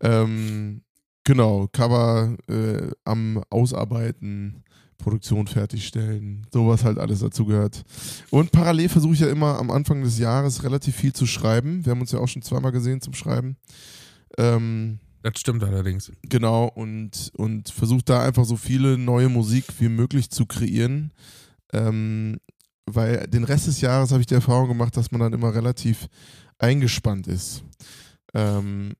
Ähm, 0.00 0.80
genau, 1.24 1.68
Cover 1.72 2.36
äh, 2.48 2.90
am 3.04 3.42
Ausarbeiten, 3.50 4.62
Produktion 4.98 5.46
fertigstellen, 5.46 6.46
sowas 6.52 6.84
halt 6.84 6.98
alles 6.98 7.20
dazu 7.20 7.44
gehört. 7.44 7.82
Und 8.30 8.52
parallel 8.52 8.88
versuche 8.88 9.14
ich 9.14 9.20
ja 9.20 9.28
immer 9.28 9.58
am 9.58 9.70
Anfang 9.70 10.02
des 10.02 10.18
Jahres 10.18 10.62
relativ 10.62 10.94
viel 10.94 11.12
zu 11.12 11.26
schreiben. 11.26 11.84
Wir 11.84 11.90
haben 11.90 12.00
uns 12.00 12.12
ja 12.12 12.20
auch 12.20 12.28
schon 12.28 12.42
zweimal 12.42 12.70
gesehen 12.72 13.00
zum 13.00 13.14
Schreiben. 13.14 13.56
Ähm, 14.38 15.00
Das 15.22 15.38
stimmt 15.38 15.64
allerdings. 15.64 16.12
Genau, 16.28 16.66
und, 16.66 17.32
und 17.36 17.68
versucht 17.68 18.08
da 18.08 18.22
einfach 18.22 18.44
so 18.44 18.56
viele 18.56 18.96
neue 18.96 19.28
Musik 19.28 19.64
wie 19.80 19.88
möglich 19.88 20.30
zu 20.30 20.46
kreieren. 20.46 21.12
Ähm, 21.72 22.38
weil 22.86 23.26
den 23.28 23.44
Rest 23.44 23.66
des 23.68 23.80
Jahres 23.80 24.10
habe 24.10 24.20
ich 24.20 24.26
die 24.26 24.34
Erfahrung 24.34 24.68
gemacht, 24.68 24.96
dass 24.96 25.10
man 25.10 25.20
dann 25.20 25.32
immer 25.32 25.54
relativ 25.54 26.08
eingespannt 26.58 27.26
ist. 27.26 27.64
Ähm, 28.34 28.92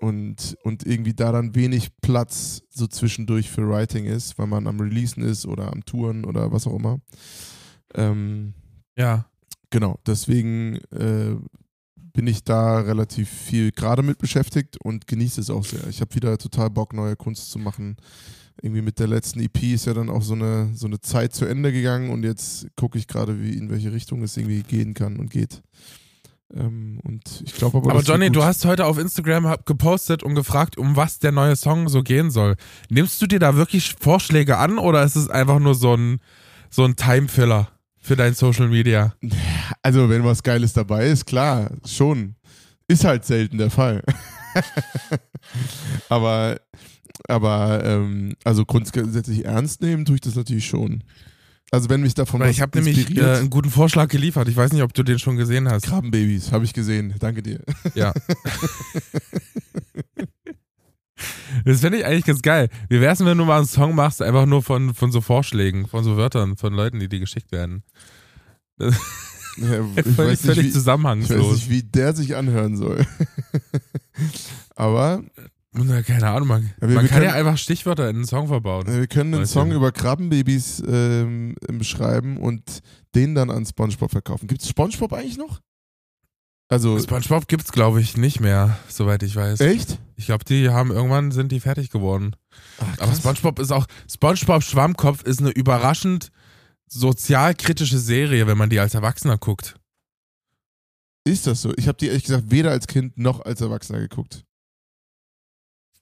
und, 0.00 0.56
und 0.62 0.86
irgendwie 0.86 1.12
da 1.12 1.30
dann 1.30 1.54
wenig 1.54 1.90
Platz 2.00 2.62
so 2.70 2.86
zwischendurch 2.86 3.50
für 3.50 3.68
Writing 3.68 4.06
ist, 4.06 4.38
weil 4.38 4.46
man 4.46 4.66
am 4.66 4.80
Releasen 4.80 5.22
ist 5.22 5.46
oder 5.46 5.70
am 5.70 5.84
Touren 5.84 6.24
oder 6.24 6.50
was 6.52 6.66
auch 6.66 6.74
immer. 6.74 7.00
Ähm, 7.94 8.54
Ja. 8.96 9.26
Genau, 9.68 10.00
deswegen 10.04 10.76
äh, 10.90 11.36
bin 11.94 12.26
ich 12.26 12.42
da 12.42 12.80
relativ 12.80 13.28
viel 13.28 13.70
gerade 13.70 14.02
mit 14.02 14.18
beschäftigt 14.18 14.78
und 14.82 15.06
genieße 15.06 15.40
es 15.40 15.50
auch 15.50 15.64
sehr. 15.64 15.86
Ich 15.88 16.00
habe 16.00 16.14
wieder 16.14 16.36
total 16.38 16.70
Bock, 16.70 16.92
neue 16.92 17.14
Kunst 17.14 17.50
zu 17.50 17.58
machen. 17.58 17.96
Irgendwie 18.62 18.82
mit 18.82 18.98
der 18.98 19.06
letzten 19.06 19.40
EP 19.40 19.62
ist 19.62 19.86
ja 19.86 19.94
dann 19.94 20.10
auch 20.10 20.22
so 20.22 20.34
eine, 20.34 20.70
so 20.74 20.86
eine 20.86 21.00
Zeit 21.00 21.34
zu 21.34 21.44
Ende 21.44 21.72
gegangen 21.72 22.10
und 22.10 22.24
jetzt 22.24 22.66
gucke 22.74 22.98
ich 22.98 23.06
gerade, 23.06 23.40
wie 23.40 23.56
in 23.56 23.70
welche 23.70 23.92
Richtung 23.92 24.22
es 24.22 24.36
irgendwie 24.36 24.62
gehen 24.62 24.92
kann 24.92 25.18
und 25.18 25.30
geht. 25.30 25.62
Ähm, 26.54 27.00
und 27.04 27.42
ich 27.44 27.54
glaube 27.54 27.78
aber, 27.78 27.90
Aber 27.90 28.02
Johnny, 28.02 28.30
du 28.30 28.42
hast 28.42 28.64
heute 28.64 28.86
auf 28.86 28.98
Instagram 28.98 29.56
gepostet 29.64 30.22
und 30.22 30.34
gefragt, 30.34 30.76
um 30.76 30.96
was 30.96 31.18
der 31.18 31.32
neue 31.32 31.56
Song 31.56 31.88
so 31.88 32.02
gehen 32.02 32.30
soll. 32.30 32.56
Nimmst 32.88 33.20
du 33.22 33.26
dir 33.26 33.38
da 33.38 33.54
wirklich 33.56 33.94
Vorschläge 33.98 34.58
an 34.58 34.78
oder 34.78 35.02
ist 35.02 35.16
es 35.16 35.28
einfach 35.28 35.58
nur 35.58 35.74
so 35.74 35.94
ein, 35.94 36.20
so 36.68 36.84
ein 36.84 36.96
Timefiller 36.96 37.68
für 37.98 38.16
dein 38.16 38.34
Social 38.34 38.68
Media? 38.68 39.14
Also, 39.82 40.10
wenn 40.10 40.24
was 40.24 40.42
Geiles 40.42 40.72
dabei 40.72 41.06
ist, 41.06 41.26
klar, 41.26 41.70
schon. 41.86 42.34
Ist 42.88 43.04
halt 43.04 43.24
selten 43.24 43.56
der 43.56 43.70
Fall. 43.70 44.02
aber, 46.08 46.60
aber, 47.28 47.84
ähm, 47.84 48.34
also 48.44 48.66
grundsätzlich 48.66 49.44
ernst 49.44 49.80
nehmen 49.80 50.04
tue 50.04 50.16
ich 50.16 50.20
das 50.20 50.34
natürlich 50.34 50.66
schon. 50.66 51.04
Also, 51.72 51.88
wenn 51.88 52.00
mich 52.00 52.14
davon 52.14 52.40
Weil 52.40 52.50
ich 52.50 52.60
habe 52.60 52.76
nämlich 52.78 53.16
äh, 53.16 53.24
einen 53.38 53.50
guten 53.50 53.70
Vorschlag 53.70 54.08
geliefert. 54.08 54.48
Ich 54.48 54.56
weiß 54.56 54.72
nicht, 54.72 54.82
ob 54.82 54.92
du 54.92 55.02
den 55.04 55.18
schon 55.18 55.36
gesehen 55.36 55.68
hast. 55.68 55.86
Krabbenbabys, 55.86 56.50
habe 56.50 56.64
ich 56.64 56.72
gesehen. 56.72 57.14
Danke 57.18 57.42
dir. 57.42 57.60
Ja. 57.94 58.12
Das 61.64 61.80
finde 61.80 61.98
ich 61.98 62.06
eigentlich 62.06 62.24
ganz 62.24 62.40
geil. 62.40 62.68
Wie 62.88 63.00
wär's 63.00 63.18
denn, 63.18 63.26
wenn 63.26 63.36
du 63.36 63.44
mal 63.44 63.58
einen 63.58 63.66
Song 63.66 63.94
machst, 63.94 64.22
einfach 64.22 64.46
nur 64.46 64.62
von, 64.62 64.94
von 64.94 65.12
so 65.12 65.20
Vorschlägen, 65.20 65.86
von 65.86 66.04
so 66.04 66.16
Wörtern, 66.16 66.56
von 66.56 66.72
Leuten, 66.72 66.98
die 67.00 67.08
dir 67.08 67.20
geschickt 67.20 67.52
werden? 67.52 67.82
Ja, 69.56 69.80
ich, 69.96 70.04
Völlig, 70.04 70.16
weiß 70.16 70.28
nicht, 70.28 70.40
völlig 70.44 70.56
wie, 70.56 70.60
ich 70.60 70.66
weiß 70.66 70.72
zusammenhangslos. 70.72 71.54
nicht, 71.54 71.70
wie 71.70 71.82
der 71.82 72.14
sich 72.14 72.36
anhören 72.36 72.76
soll. 72.76 73.04
aber 74.76 75.24
Na, 75.72 76.02
keine 76.02 76.28
Ahnung, 76.28 76.48
man, 76.48 76.62
Ja, 76.80 76.88
wir- 76.88 76.94
man 76.96 77.04
wir 77.04 77.08
kann 77.08 77.18
können- 77.20 77.30
ja 77.30 77.34
einfach 77.34 77.56
Stichwörter 77.56 78.08
in 78.10 78.16
einen 78.16 78.24
Song 78.26 78.48
verbauen. 78.48 78.86
wir 78.88 79.06
können 79.06 79.34
einen 79.34 79.46
Song 79.46 79.70
über 79.70 79.92
Krabbenbabys 79.92 80.82
ähm, 80.86 81.54
beschreiben 81.68 82.38
und 82.38 82.80
den 83.14 83.34
dann 83.36 83.50
an 83.50 83.64
Spongebob 83.64 84.10
verkaufen. 84.10 84.48
Gibt 84.48 84.62
es 84.62 84.68
Spongebob 84.68 85.12
eigentlich 85.12 85.36
noch? 85.38 85.60
Also, 86.68 86.98
Spongebob 87.00 87.46
gibt's, 87.48 87.72
glaube 87.72 88.00
ich, 88.00 88.16
nicht 88.16 88.40
mehr, 88.40 88.78
soweit 88.88 89.22
ich 89.22 89.34
weiß. 89.36 89.60
echt? 89.60 89.98
Ich 90.16 90.26
glaube, 90.26 90.44
die 90.44 90.68
haben 90.70 90.90
irgendwann 90.90 91.30
sind 91.32 91.50
die 91.52 91.60
fertig 91.60 91.90
geworden. 91.90 92.36
Ach, 92.78 92.98
Aber 93.02 93.14
SpongeBob 93.14 93.58
ist 93.58 93.72
auch 93.72 93.86
SpongeBob 94.08 94.62
Schwammkopf 94.62 95.22
ist 95.22 95.40
eine 95.40 95.50
überraschend 95.50 96.30
sozialkritische 96.88 97.98
Serie, 97.98 98.46
wenn 98.46 98.58
man 98.58 98.70
die 98.70 98.80
als 98.80 98.94
Erwachsener 98.94 99.38
guckt. 99.38 99.76
Ist 101.24 101.46
das 101.46 101.62
so? 101.62 101.72
Ich 101.76 101.86
habe 101.88 101.98
die 101.98 102.08
ehrlich 102.08 102.24
gesagt 102.24 102.50
weder 102.50 102.70
als 102.70 102.86
Kind 102.86 103.16
noch 103.18 103.40
als 103.40 103.60
Erwachsener 103.60 104.00
geguckt. 104.00 104.44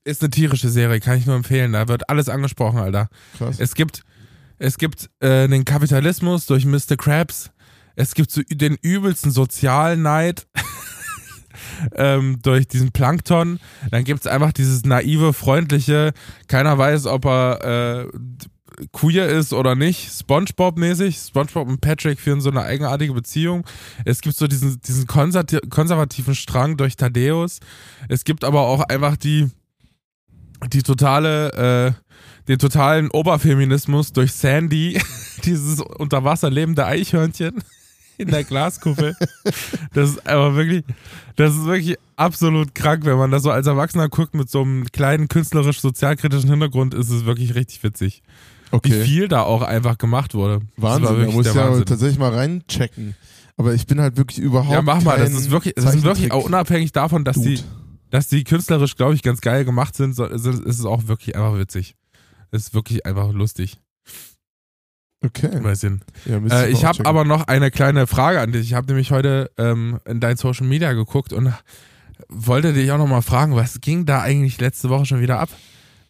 Ist 0.05 0.23
eine 0.23 0.31
tierische 0.31 0.69
Serie, 0.69 1.01
kann 1.01 1.19
ich 1.19 1.27
nur 1.27 1.37
empfehlen. 1.37 1.73
Da 1.73 1.89
wird 1.89 2.09
alles 2.09 2.29
angesprochen, 2.29 2.79
Alter. 2.79 3.09
Krass. 3.37 3.57
Es 3.59 3.75
gibt, 3.75 4.03
es 4.59 4.79
gibt 4.79 5.11
äh, 5.21 5.49
den 5.49 5.65
Kapitalismus 5.65 6.47
durch 6.47 6.65
Mr. 6.65 6.97
Krabs. 6.97 7.51
Es 7.97 8.15
gibt 8.15 8.31
so 8.31 8.43
den 8.43 8.77
übelsten 8.81 9.31
Sozialneid 9.31 10.47
ähm, 11.95 12.39
durch 12.43 12.69
diesen 12.69 12.93
Plankton. 12.93 13.59
Dann 13.91 14.05
gibt 14.05 14.21
es 14.21 14.27
einfach 14.27 14.53
dieses 14.53 14.85
naive, 14.85 15.33
freundliche, 15.33 16.13
keiner 16.47 16.79
weiß, 16.79 17.07
ob 17.07 17.27
er 17.27 18.05
äh, 18.05 18.19
queer 18.93 19.29
ist 19.29 19.53
oder 19.53 19.75
nicht, 19.75 20.11
Spongebob-mäßig. 20.11 21.29
Spongebob 21.29 21.69
und 21.69 21.81
Patrick 21.81 22.21
führen 22.21 22.41
so 22.41 22.51
eine 22.51 22.63
eigenartige 22.63 23.13
Beziehung. 23.13 23.65
Es 24.05 24.21
gibt 24.21 24.37
so 24.37 24.47
diesen, 24.47 24.81
diesen 24.81 25.07
konservativen 25.07 26.35
Strang 26.35 26.77
durch 26.77 26.97
Thaddeus. 26.97 27.61
Es 28.09 28.25
gibt 28.25 28.45
aber 28.45 28.63
auch 28.63 28.83
einfach 28.83 29.17
die, 29.17 29.51
die 30.73 30.83
totale, 30.83 31.53
äh, 31.53 31.93
den 32.49 32.59
totalen 32.59 33.11
Oberfeminismus 33.11 34.13
durch 34.13 34.33
Sandy, 34.33 35.01
dieses 35.45 35.81
unter 35.81 36.25
Wasser 36.25 36.51
lebende 36.51 36.87
Eichhörnchen 36.87 37.63
in 38.19 38.29
der 38.29 38.45
Glaskuppel. 38.45 39.17
Das 39.93 40.11
ist 40.11 40.27
aber 40.27 40.57
wirklich, 40.57 40.85
das 41.37 41.55
ist 41.55 41.65
wirklich 41.67 41.97
absolut 42.17 42.75
krank, 42.75 43.05
wenn 43.05 43.17
man 43.17 43.31
das 43.31 43.43
so 43.43 43.51
als 43.51 43.67
Erwachsener 43.67 44.09
guckt 44.09 44.35
mit 44.35 44.51
so 44.51 44.63
einem 44.63 44.87
kleinen 44.87 45.29
künstlerisch-sozialkritischen 45.29 46.51
Hintergrund, 46.51 46.95
ist 46.95 47.11
es 47.11 47.25
wirklich 47.25 47.55
richtig 47.55 47.83
witzig. 47.83 48.23
Okay. 48.71 48.91
Wie 48.91 49.05
viel 49.05 49.29
da 49.29 49.43
auch 49.43 49.63
einfach 49.63 49.97
gemacht 49.97 50.35
wurde. 50.35 50.61
Wahnsinn, 50.77 51.05
da 51.05 51.17
wirklich 51.17 51.35
muss 51.35 51.47
ich 51.47 51.55
ja 51.55 51.69
Wahnsinn. 51.69 51.87
tatsächlich 51.87 52.19
mal 52.19 52.35
reinchecken. 52.35 53.15
Aber 53.57 53.75
ich 53.75 53.87
bin 53.87 54.01
halt 54.01 54.17
wirklich 54.17 54.39
überhaupt 54.39 54.73
Ja, 54.73 54.83
mach 54.83 55.03
mal, 55.03 55.19
das 55.19 55.33
ist 55.33 55.51
wirklich, 55.51 55.75
das 55.75 55.95
ist 55.95 56.05
wirklich 56.05 56.31
auch 56.31 56.45
unabhängig 56.45 56.93
davon, 56.93 57.25
dass 57.25 57.37
die, 57.37 57.57
Dude. 57.57 57.69
Dass 58.11 58.29
die 58.29 58.45
künstlerisch, 58.45 58.97
glaube 58.97 59.15
ich, 59.15 59.23
ganz 59.23 59.41
geil 59.41 59.65
gemacht 59.65 59.95
sind, 59.95 60.15
so, 60.15 60.25
ist 60.25 60.47
es 60.47 60.85
auch 60.85 61.07
wirklich 61.09 61.37
einfach 61.37 61.59
witzig. 61.59 61.95
Es 62.51 62.63
ist 62.69 62.75
wirklich 62.75 63.05
einfach 63.07 63.33
lustig. 63.33 63.79
Okay. 65.25 65.51
Ja, 66.27 66.37
Äh, 66.39 66.71
ich 66.71 66.85
habe 66.85 67.05
aber 67.05 67.25
noch 67.25 67.49
eine 67.49 67.71
kleine 67.71 68.07
Frage 68.07 68.41
an 68.41 68.53
dich. 68.53 68.63
Ich 68.63 68.75
habe 68.75 68.87
nämlich 68.87 69.11
heute 69.11 69.51
ähm, 69.59 69.99
in 70.07 70.21
dein 70.21 70.37
Social 70.37 70.67
Media 70.67 70.93
geguckt 70.93 71.33
und 71.33 71.53
wollte 72.29 72.73
dich 72.73 72.91
auch 72.93 72.99
noch 72.99 73.09
mal 73.09 73.23
fragen, 73.23 73.57
was 73.57 73.81
ging 73.81 74.07
da 74.07 74.21
eigentlich 74.23 74.61
letzte 74.61 74.89
Woche 74.91 75.07
schon 75.07 75.21
wieder 75.21 75.41
ab 75.41 75.51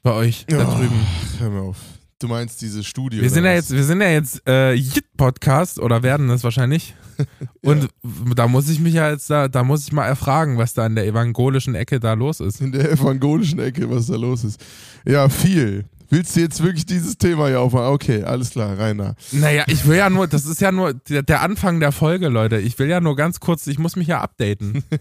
bei 0.03 0.13
euch 0.13 0.45
da 0.47 0.69
Oh, 0.69 0.77
drüben? 0.77 1.01
Hör 1.39 1.51
mir 1.51 1.61
auf. 1.63 1.79
Du 2.21 2.27
meinst 2.27 2.61
diese 2.63 2.83
Studie. 2.83 3.21
Wir 3.21 3.31
sind 3.31 3.45
ja 3.45 3.53
jetzt, 3.53 3.71
wir 3.71 3.85
sind 3.85 4.01
ja 4.01 4.09
jetzt 4.09 4.43
äh, 4.49 4.73
Jit-Podcast 4.73 5.79
oder 5.79 6.03
werden 6.03 6.29
es 6.31 6.43
wahrscheinlich. 6.43 6.97
Und 7.63 7.89
da 8.35 8.49
muss 8.49 8.69
ich 8.69 8.81
mich 8.81 8.95
ja 8.95 9.11
jetzt 9.11 9.31
da, 9.31 9.47
da 9.47 9.63
muss 9.63 9.85
ich 9.85 9.93
mal 9.93 10.07
erfragen, 10.07 10.59
was 10.59 10.75
da 10.75 10.87
in 10.87 10.97
der 10.97 11.07
evangelischen 11.07 11.77
Ecke 11.77 12.01
da 12.01 12.15
los 12.15 12.41
ist. 12.41 12.61
In 12.61 12.73
der 12.73 12.91
evangelischen 12.91 13.61
Ecke, 13.61 13.89
was 13.89 14.07
da 14.07 14.17
los 14.17 14.43
ist. 14.43 14.61
Ja, 15.07 15.29
viel. 15.29 15.85
Willst 16.11 16.35
du 16.35 16.41
jetzt 16.41 16.61
wirklich 16.61 16.87
dieses 16.87 17.19
Thema 17.19 17.49
hier 17.49 17.61
aufmachen? 17.61 17.93
Okay, 17.93 18.25
alles 18.25 18.51
klar, 18.51 18.77
Rainer. 18.77 19.15
Naja, 19.31 19.65
ich 19.69 19.87
will 19.87 19.99
ja 19.99 20.11
nur, 20.11 20.27
das 20.27 20.47
ist 20.47 20.61
ja 20.61 20.73
nur 20.73 20.95
der, 20.95 21.23
der 21.23 21.43
Anfang 21.43 21.79
der 21.79 21.93
Folge, 21.93 22.29
Leute. 22.29 22.59
Ich 22.59 22.79
will 22.81 22.89
ja 22.89 23.01
nur 23.01 23.15
ganz 23.15 23.39
kurz, 23.39 23.67
ich 23.69 23.79
muss 23.79 23.95
mich 23.95 24.09
ja 24.09 24.21
updaten. 24.21 24.83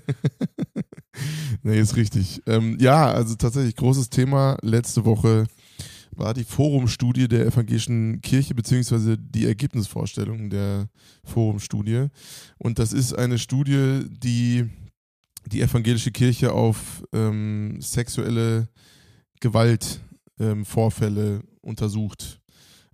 Nee, 1.63 1.79
ist 1.79 1.95
richtig. 1.95 2.41
Ähm, 2.45 2.77
ja, 2.79 3.07
also 3.07 3.36
tatsächlich 3.36 3.75
großes 3.75 4.09
Thema 4.12 4.57
letzte 4.62 5.05
Woche 5.05 5.45
war 6.17 6.33
die 6.33 6.43
Forumstudie 6.43 7.27
der 7.27 7.45
evangelischen 7.45 8.21
Kirche, 8.21 8.55
beziehungsweise 8.55 9.17
die 9.17 9.45
Ergebnisvorstellung 9.45 10.50
der 10.50 10.89
Forumstudie. 11.24 12.07
Und 12.57 12.79
das 12.79 12.93
ist 12.93 13.13
eine 13.13 13.38
Studie, 13.38 14.05
die 14.09 14.69
die 15.45 15.62
evangelische 15.62 16.12
Kirche 16.12 16.51
auf 16.51 17.03
ähm, 17.13 17.77
sexuelle 17.79 18.67
Gewaltvorfälle 19.39 21.36
ähm, 21.36 21.43
untersucht 21.62 22.41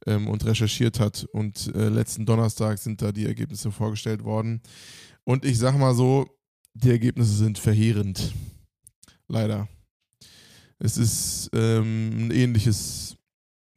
ähm, 0.06 0.28
und 0.28 0.46
recherchiert 0.46 1.00
hat. 1.00 1.26
Und 1.32 1.74
äh, 1.76 1.90
letzten 1.90 2.26
Donnerstag 2.26 2.78
sind 2.78 3.02
da 3.02 3.12
die 3.12 3.26
Ergebnisse 3.26 3.72
vorgestellt 3.72 4.24
worden. 4.24 4.62
Und 5.24 5.46
ich 5.46 5.58
sag 5.58 5.78
mal 5.78 5.96
so, 5.96 6.28
die 6.74 6.90
Ergebnisse 6.90 7.34
sind 7.34 7.58
verheerend. 7.58 8.34
Leider. 9.28 9.68
Es 10.84 10.98
ist 10.98 11.50
ähm, 11.54 12.28
ein 12.28 12.32
ähnliches, 12.32 13.16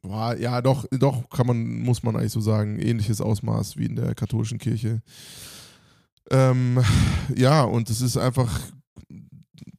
boah, 0.01 0.35
ja 0.35 0.61
doch, 0.61 0.85
doch 0.91 1.29
kann 1.29 1.47
man, 1.47 1.79
muss 1.79 2.03
man 2.03 2.17
eigentlich 2.17 2.33
so 2.33 2.41
sagen, 2.41 2.79
ähnliches 2.79 3.21
Ausmaß 3.21 3.77
wie 3.77 3.85
in 3.85 3.95
der 3.95 4.13
katholischen 4.13 4.57
Kirche. 4.57 5.01
Ähm, 6.29 6.83
ja, 7.33 7.63
und 7.63 7.89
es 7.89 8.01
ist 8.01 8.17
einfach 8.17 8.59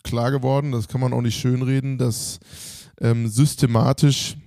klar 0.04 0.30
geworden, 0.30 0.72
das 0.72 0.88
kann 0.88 1.02
man 1.02 1.12
auch 1.12 1.20
nicht 1.20 1.38
schönreden, 1.38 1.98
dass 1.98 2.40
ähm, 2.98 3.28
systematisch 3.28 4.38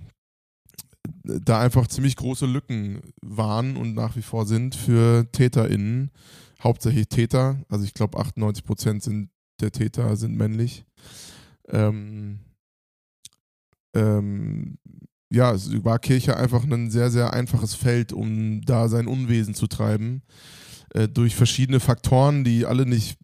da 1.22 1.60
einfach 1.60 1.86
ziemlich 1.86 2.16
große 2.16 2.46
Lücken 2.46 3.00
waren 3.20 3.76
und 3.76 3.94
nach 3.94 4.16
wie 4.16 4.22
vor 4.22 4.44
sind 4.44 4.74
für 4.74 5.30
TäterInnen, 5.30 6.10
hauptsächlich 6.60 7.06
Täter, 7.06 7.62
also 7.68 7.84
ich 7.84 7.94
glaube 7.94 8.18
98 8.18 8.64
Prozent 8.64 9.08
der 9.60 9.70
Täter 9.70 10.16
sind 10.16 10.36
männlich. 10.36 10.84
Ähm, 11.68 12.40
ähm, 13.94 14.78
ja, 15.30 15.52
es 15.52 15.70
war 15.84 15.98
Kirche 15.98 16.36
einfach 16.36 16.64
ein 16.64 16.90
sehr, 16.90 17.10
sehr 17.10 17.32
einfaches 17.32 17.74
Feld, 17.74 18.12
um 18.12 18.60
da 18.62 18.88
sein 18.88 19.06
Unwesen 19.06 19.54
zu 19.54 19.66
treiben. 19.66 20.22
Äh, 20.94 21.08
durch 21.08 21.34
verschiedene 21.34 21.80
Faktoren, 21.80 22.44
die 22.44 22.66
alle 22.66 22.84
nicht 22.84 23.18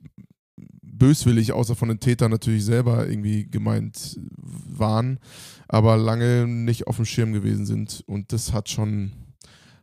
böswillig, 0.83 1.53
außer 1.53 1.77
von 1.77 1.89
den 1.89 2.01
Tätern 2.01 2.31
natürlich 2.31 2.65
selber 2.65 3.07
irgendwie 3.09 3.47
gemeint 3.47 4.19
waren, 4.37 5.19
aber 5.69 5.97
lange 5.97 6.47
nicht 6.47 6.87
auf 6.87 6.97
dem 6.97 7.05
Schirm 7.05 7.33
gewesen 7.33 7.67
sind. 7.67 8.03
Und 8.07 8.33
das 8.33 8.53
hat 8.53 8.71
schon, 8.71 9.13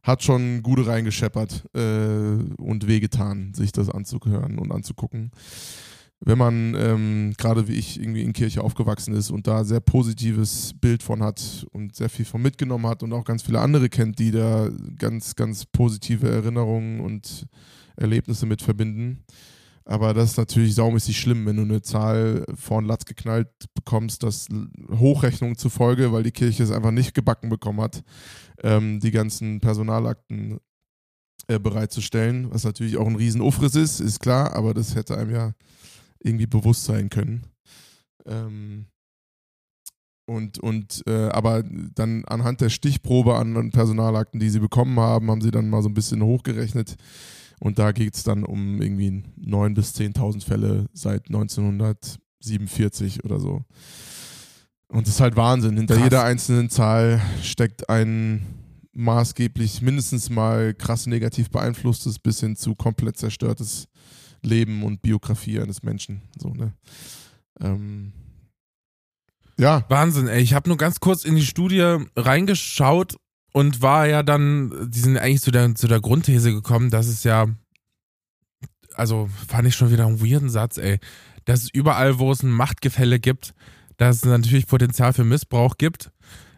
hat 0.02 0.24
schon 0.24 0.64
gut 0.64 0.86
reingescheppert 0.86 1.64
äh, 1.74 2.38
und 2.58 2.88
wehgetan, 2.88 3.54
sich 3.54 3.72
das 3.72 3.90
anzuhören 3.90 4.58
und 4.58 4.72
anzugucken 4.72 5.32
wenn 6.22 6.38
man 6.38 6.76
ähm, 6.76 7.34
gerade 7.38 7.68
wie 7.68 7.74
ich 7.74 8.00
irgendwie 8.00 8.24
in 8.24 8.34
Kirche 8.34 8.64
aufgewachsen 8.64 9.14
ist 9.14 9.32
und 9.32 9.48
da 9.48 9.64
sehr 9.64 9.80
positives 9.80 10.74
Bild 10.80 11.04
von 11.04 11.22
hat 11.22 11.66
und 11.72 11.96
sehr 11.96 12.10
viel 12.10 12.26
von 12.26 12.42
mitgenommen 12.42 12.88
hat 12.88 13.04
und 13.04 13.14
auch 13.14 13.26
ganz 13.26 13.44
viele 13.44 13.60
andere 13.60 13.90
kennt, 13.90 14.20
die 14.20 14.32
da 14.32 14.70
ganz, 14.98 15.36
ganz 15.36 15.66
positive 15.66 16.30
Erinnerungen 16.30 17.02
und 17.02 17.48
Erlebnisse 17.98 18.46
mit 18.46 18.62
verbinden. 18.62 19.24
Aber 19.88 20.16
das 20.16 20.32
ist 20.32 20.38
natürlich 20.38 20.74
saumäßig 20.74 21.20
schlimm, 21.20 21.46
wenn 21.46 21.58
du 21.58 21.62
eine 21.62 21.82
Zahl 21.84 22.44
vorn 22.56 22.86
Latz 22.86 23.06
geknallt 23.06 23.50
bekommst, 23.76 24.24
das 24.24 24.48
Hochrechnung 24.92 25.58
zufolge, 25.58 26.12
weil 26.12 26.24
die 26.24 26.32
Kirche 26.32 26.64
es 26.64 26.72
einfach 26.72 26.90
nicht 26.90 27.14
gebacken 27.14 27.50
bekommen 27.50 27.82
hat, 27.82 28.04
ähm, 28.64 29.00
die 29.00 29.12
ganzen 29.12 29.60
Personalakten 29.60 30.58
äh, 31.48 31.60
bereitzustellen, 31.60 32.52
was 32.52 32.64
natürlich 32.64 32.98
auch 32.98 33.06
ein 33.06 33.16
Riesenufriss 33.16 33.76
ist, 33.76 34.00
ist 34.00 34.20
klar, 34.20 34.56
aber 34.56 34.74
das 34.74 34.96
hätte 34.96 35.16
einem 35.16 35.30
ja 35.30 35.54
irgendwie 36.26 36.48
bewusst 36.48 36.86
sein 36.86 37.10
können. 37.10 37.46
Ähm, 38.26 38.88
und, 40.28 40.58
und 40.58 41.04
äh, 41.08 41.28
aber 41.30 41.64
dann 41.64 42.26
anhand 42.26 42.62
der 42.62 42.70
Stichprobe 42.70 43.36
an, 43.36 43.70
Personalakten, 43.72 44.40
die 44.40 44.50
sie 44.50 44.60
bekommen 44.60 45.00
haben, 45.00 45.30
haben 45.30 45.42
sie 45.42 45.52
dann 45.52 45.70
mal 45.70 45.84
so 45.84 45.90
ein 45.90 45.94
bisschen 45.94 46.24
hochgerechnet. 46.24 46.96
Und 47.60 47.78
da 47.80 47.92
geht 47.92 48.16
es 48.16 48.24
dann 48.24 48.44
um 48.44 48.82
irgendwie 48.82 49.24
9.000 49.40 49.74
bis 49.76 49.96
10.000 49.96 50.44
Fälle 50.44 50.88
seit 50.94 51.28
1947 51.28 53.24
oder 53.24 53.40
so. 53.40 53.64
Und 54.88 55.08
das 55.08 55.16
ist 55.16 55.22
halt 55.22 55.36
Wahnsinn. 55.36 55.78
Hinter 55.78 55.96
Krass. 55.96 56.04
jeder 56.04 56.24
einzelnen 56.24 56.70
Zahl 56.70 57.22
steckt 57.42 57.90
ein 57.90 58.46
maßgeblich 58.94 59.82
mindestens 59.82 60.30
mal 60.30 60.74
krass 60.74 61.06
negativ 61.06 61.50
beeinflusstes 61.50 62.18
bis 62.18 62.40
hin 62.40 62.56
zu 62.56 62.76
komplett 62.76 63.18
zerstörtes 63.18 63.88
Leben 64.46 64.84
und 64.84 65.02
Biografie 65.02 65.60
eines 65.60 65.84
Menschen. 65.84 66.22
So, 66.38 66.50
ne? 66.50 66.74
Ähm, 67.60 68.14
ja, 69.58 69.86
Wahnsinn, 69.90 70.28
ey. 70.28 70.42
Ich 70.42 70.54
habe 70.54 70.70
nur 70.70 70.78
ganz 70.78 71.00
kurz 71.00 71.24
in 71.24 71.36
die 71.36 71.46
Studie 71.46 71.98
reingeschaut 72.16 73.16
und 73.54 73.82
war 73.82 74.08
ja 74.08 74.22
dann, 74.22 74.90
die 74.92 75.00
sind 75.00 75.18
eigentlich 75.18 75.42
zu 75.42 75.52
der, 75.52 75.76
zu 75.76 75.88
der 75.88 76.02
Grundthese 76.02 76.52
gekommen, 76.52 76.90
dass 76.90 77.08
es 77.08 77.24
ja, 77.24 77.48
also 78.96 79.30
fand 79.48 79.68
ich 79.68 79.76
schon 79.76 79.92
wieder 79.92 80.06
einen 80.06 80.22
weirden 80.22 80.50
Satz, 80.50 80.78
ey, 80.78 81.00
dass 81.46 81.64
es 81.64 81.70
überall, 81.70 82.20
wo 82.20 82.32
es 82.32 82.44
ein 82.44 82.52
Machtgefälle 82.52 83.20
gibt, 83.20 83.54
dass 83.98 84.18
es 84.18 84.26
natürlich 84.26 84.68
Potenzial 84.68 85.14
für 85.14 85.24
Missbrauch 85.24 85.78
gibt. 85.78 86.12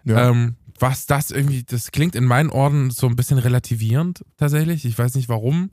ja. 0.03 0.29
Ähm, 0.29 0.55
was 0.79 1.07
das 1.07 1.31
irgendwie, 1.31 1.63
das 1.63 1.91
klingt 1.91 2.15
in 2.15 2.25
meinen 2.25 2.49
Ohren 2.49 2.91
so 2.91 3.07
ein 3.07 3.15
bisschen 3.15 3.39
relativierend 3.39 4.23
tatsächlich. 4.37 4.85
Ich 4.85 4.97
weiß 4.97 5.15
nicht 5.15 5.27
warum. 5.27 5.71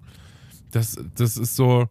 Das, 0.70 0.96
das 1.14 1.36
ist 1.36 1.56
so, 1.56 1.88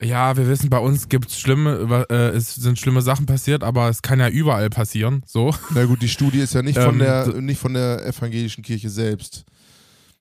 Ja, 0.00 0.36
wir 0.36 0.46
wissen, 0.46 0.70
bei 0.70 0.78
uns 0.78 1.08
gibt's 1.08 1.40
schlimme, 1.40 2.06
äh, 2.08 2.28
es 2.28 2.54
sind 2.54 2.78
schlimme 2.78 3.02
Sachen 3.02 3.26
passiert, 3.26 3.64
aber 3.64 3.88
es 3.88 4.00
kann 4.00 4.20
ja 4.20 4.28
überall 4.28 4.70
passieren. 4.70 5.22
So. 5.26 5.52
Na 5.74 5.86
gut, 5.86 6.02
die 6.02 6.08
Studie 6.08 6.38
ist 6.38 6.54
ja 6.54 6.62
nicht 6.62 6.78
von 6.78 6.94
ähm, 6.94 6.98
der 7.00 7.40
nicht 7.40 7.60
von 7.60 7.74
der 7.74 8.06
evangelischen 8.06 8.62
Kirche 8.62 8.90
selbst. 8.90 9.44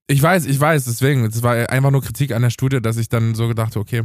Ich 0.08 0.22
weiß, 0.22 0.46
ich 0.46 0.60
weiß, 0.60 0.86
deswegen. 0.86 1.26
Es 1.26 1.44
war 1.44 1.70
einfach 1.70 1.92
nur 1.92 2.02
Kritik 2.02 2.32
an 2.32 2.42
der 2.42 2.50
Studie, 2.50 2.82
dass 2.82 2.98
ich 2.98 3.10
dann 3.10 3.36
so 3.36 3.48
gedacht, 3.48 3.78
okay, 3.78 4.04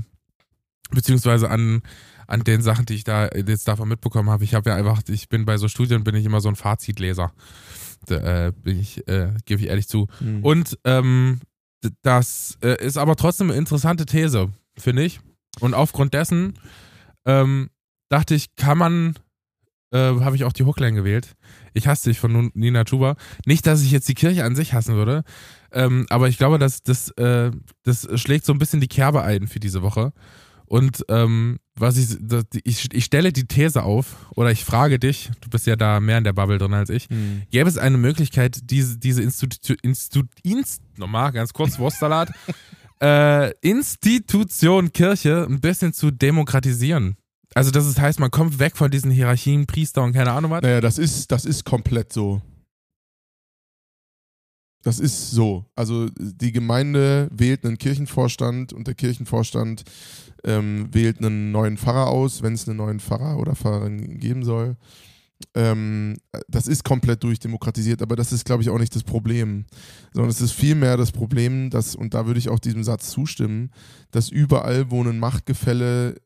beziehungsweise 0.90 1.48
an, 1.48 1.80
an 2.26 2.44
den 2.44 2.60
Sachen, 2.60 2.84
die 2.84 2.94
ich 2.94 3.04
da 3.04 3.28
jetzt 3.28 3.66
davon 3.66 3.88
mitbekommen 3.88 4.28
habe. 4.28 4.44
Ich 4.44 4.54
habe 4.54 4.68
ja 4.68 4.76
einfach, 4.76 5.00
ich 5.08 5.28
bin 5.28 5.46
bei 5.46 5.56
so 5.56 5.68
Studien, 5.68 6.04
bin 6.04 6.14
ich 6.16 6.26
immer 6.26 6.40
so 6.40 6.48
ein 6.48 6.56
Fazitleser. 6.56 7.32
Da, 8.06 8.46
äh, 8.48 8.52
bin 8.52 8.80
ich, 8.80 9.06
äh, 9.08 9.32
gebe 9.46 9.62
ich 9.62 9.68
ehrlich 9.68 9.88
zu. 9.88 10.08
Mhm. 10.20 10.44
Und 10.44 10.78
ähm, 10.84 11.40
das 12.02 12.58
äh, 12.62 12.84
ist 12.84 12.98
aber 12.98 13.16
trotzdem 13.16 13.50
eine 13.50 13.58
interessante 13.58 14.04
These, 14.04 14.50
finde 14.76 15.04
ich. 15.04 15.20
Und 15.60 15.74
aufgrund 15.74 16.14
dessen 16.14 16.54
ähm, 17.26 17.70
dachte 18.08 18.34
ich, 18.34 18.56
kann 18.56 18.78
man, 18.78 19.14
äh, 19.92 19.98
habe 19.98 20.36
ich 20.36 20.44
auch 20.44 20.52
die 20.52 20.64
Hookline 20.64 20.96
gewählt. 20.96 21.34
Ich 21.74 21.86
hasse 21.86 22.10
dich 22.10 22.18
von 22.18 22.50
Nina 22.54 22.84
Chuba. 22.84 23.16
Nicht, 23.46 23.66
dass 23.66 23.82
ich 23.82 23.90
jetzt 23.90 24.08
die 24.08 24.14
Kirche 24.14 24.44
an 24.44 24.56
sich 24.56 24.72
hassen 24.72 24.94
würde, 24.94 25.24
ähm, 25.72 26.06
aber 26.10 26.28
ich 26.28 26.38
glaube, 26.38 26.58
dass 26.58 26.82
das, 26.82 27.10
äh, 27.12 27.50
das 27.82 28.08
schlägt 28.20 28.44
so 28.44 28.52
ein 28.52 28.58
bisschen 28.58 28.80
die 28.80 28.88
Kerbe 28.88 29.22
ein 29.22 29.46
für 29.46 29.60
diese 29.60 29.82
Woche. 29.82 30.12
Und 30.72 31.04
ähm, 31.08 31.58
was 31.74 31.98
ich, 31.98 32.16
ich, 32.64 32.94
ich 32.94 33.04
stelle 33.04 33.30
die 33.30 33.46
These 33.46 33.82
auf, 33.82 34.16
oder 34.34 34.50
ich 34.50 34.64
frage 34.64 34.98
dich, 34.98 35.30
du 35.42 35.50
bist 35.50 35.66
ja 35.66 35.76
da 35.76 36.00
mehr 36.00 36.16
in 36.16 36.24
der 36.24 36.32
Bubble 36.32 36.56
drin 36.56 36.72
als 36.72 36.88
ich, 36.88 37.10
hm. 37.10 37.42
gäbe 37.50 37.68
es 37.68 37.76
eine 37.76 37.98
Möglichkeit, 37.98 38.58
diese, 38.70 38.98
diese 38.98 39.22
Institution, 39.22 39.76
Institu, 39.82 40.26
Inst, 40.42 40.82
nochmal, 40.96 41.32
ganz 41.32 41.52
kurz, 41.52 41.78
Wurstsalat, 41.78 42.32
äh, 43.02 43.50
Institution 43.60 44.92
Kirche 44.92 45.46
ein 45.48 45.60
bisschen 45.60 45.92
zu 45.92 46.10
demokratisieren. 46.10 47.16
Also 47.54 47.70
das 47.70 47.86
ist, 47.86 48.00
heißt, 48.00 48.20
man 48.20 48.30
kommt 48.30 48.58
weg 48.58 48.76
von 48.76 48.90
diesen 48.90 49.10
Hierarchien, 49.10 49.66
Priester 49.66 50.02
und 50.02 50.12
keine 50.12 50.32
Ahnung 50.32 50.50
was. 50.52 50.62
Naja, 50.62 50.80
das 50.80 50.98
ist, 50.98 51.30
das 51.32 51.44
ist 51.44 51.64
komplett 51.64 52.12
so. 52.12 52.40
Das 54.82 54.98
ist 54.98 55.30
so. 55.30 55.66
Also 55.76 56.08
die 56.18 56.52
Gemeinde 56.52 57.28
wählt 57.32 57.64
einen 57.64 57.78
Kirchenvorstand 57.78 58.72
und 58.72 58.86
der 58.86 58.94
Kirchenvorstand 58.94 59.84
ähm, 60.44 60.88
wählt 60.92 61.18
einen 61.18 61.52
neuen 61.52 61.76
Pfarrer 61.76 62.08
aus, 62.08 62.42
wenn 62.42 62.54
es 62.54 62.66
einen 62.68 62.78
neuen 62.78 63.00
Pfarrer 63.00 63.38
oder 63.38 63.54
Pfarrerin 63.54 64.18
geben 64.18 64.44
soll. 64.44 64.76
Ähm, 65.54 66.16
das 66.48 66.66
ist 66.66 66.84
komplett 66.84 67.22
durchdemokratisiert, 67.22 68.02
aber 68.02 68.16
das 68.16 68.32
ist, 68.32 68.44
glaube 68.44 68.62
ich, 68.62 68.70
auch 68.70 68.78
nicht 68.78 68.94
das 68.94 69.04
Problem. 69.04 69.66
Sondern 70.12 70.30
es 70.30 70.40
ist 70.40 70.52
vielmehr 70.52 70.96
das 70.96 71.12
Problem, 71.12 71.70
dass, 71.70 71.94
und 71.94 72.14
da 72.14 72.26
würde 72.26 72.38
ich 72.38 72.48
auch 72.48 72.58
diesem 72.58 72.84
Satz 72.84 73.10
zustimmen, 73.10 73.70
dass 74.10 74.28
überall, 74.28 74.90
wo 74.90 75.02
ein 75.02 75.18
Machtgefälle 75.18 76.16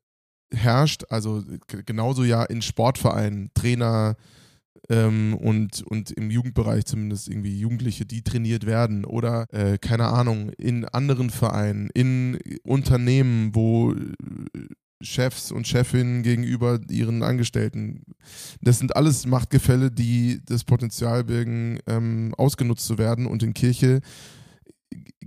herrscht, 0.53 1.05
also 1.11 1.43
genauso 1.87 2.25
ja 2.25 2.45
in 2.45 2.63
Sportvereinen, 2.63 3.51
Trainer 3.55 4.17
ähm, 4.89 5.35
und, 5.35 5.83
und 5.83 6.11
im 6.13 6.31
Jugendbereich 6.31 6.85
zumindest 6.85 7.29
irgendwie 7.29 7.59
Jugendliche, 7.59 8.07
die 8.07 8.23
trainiert 8.23 8.67
werden 8.67 9.05
oder 9.05 9.47
äh, 9.53 9.79
keine 9.79 10.09
Ahnung, 10.09 10.51
in 10.51 10.85
anderen 10.85 11.31
Vereinen, 11.31 11.91
in 11.95 12.39
Unternehmen, 12.63 13.55
wo 13.55 13.95
Chefs 15.03 15.53
und 15.53 15.67
Chefinnen 15.67 16.23
gegenüber 16.23 16.81
ihren 16.91 17.23
Angestellten. 17.23 18.03
Das 18.61 18.79
sind 18.79 18.97
alles 18.97 19.27
Machtgefälle, 19.27 19.91
die 19.91 20.41
das 20.45 20.65
Potenzial 20.65 21.25
birgen, 21.25 21.79
ähm, 21.87 22.35
ausgenutzt 22.37 22.87
zu 22.87 22.99
werden. 22.99 23.27
Und 23.27 23.43
in 23.43 23.55
Kirche 23.55 24.01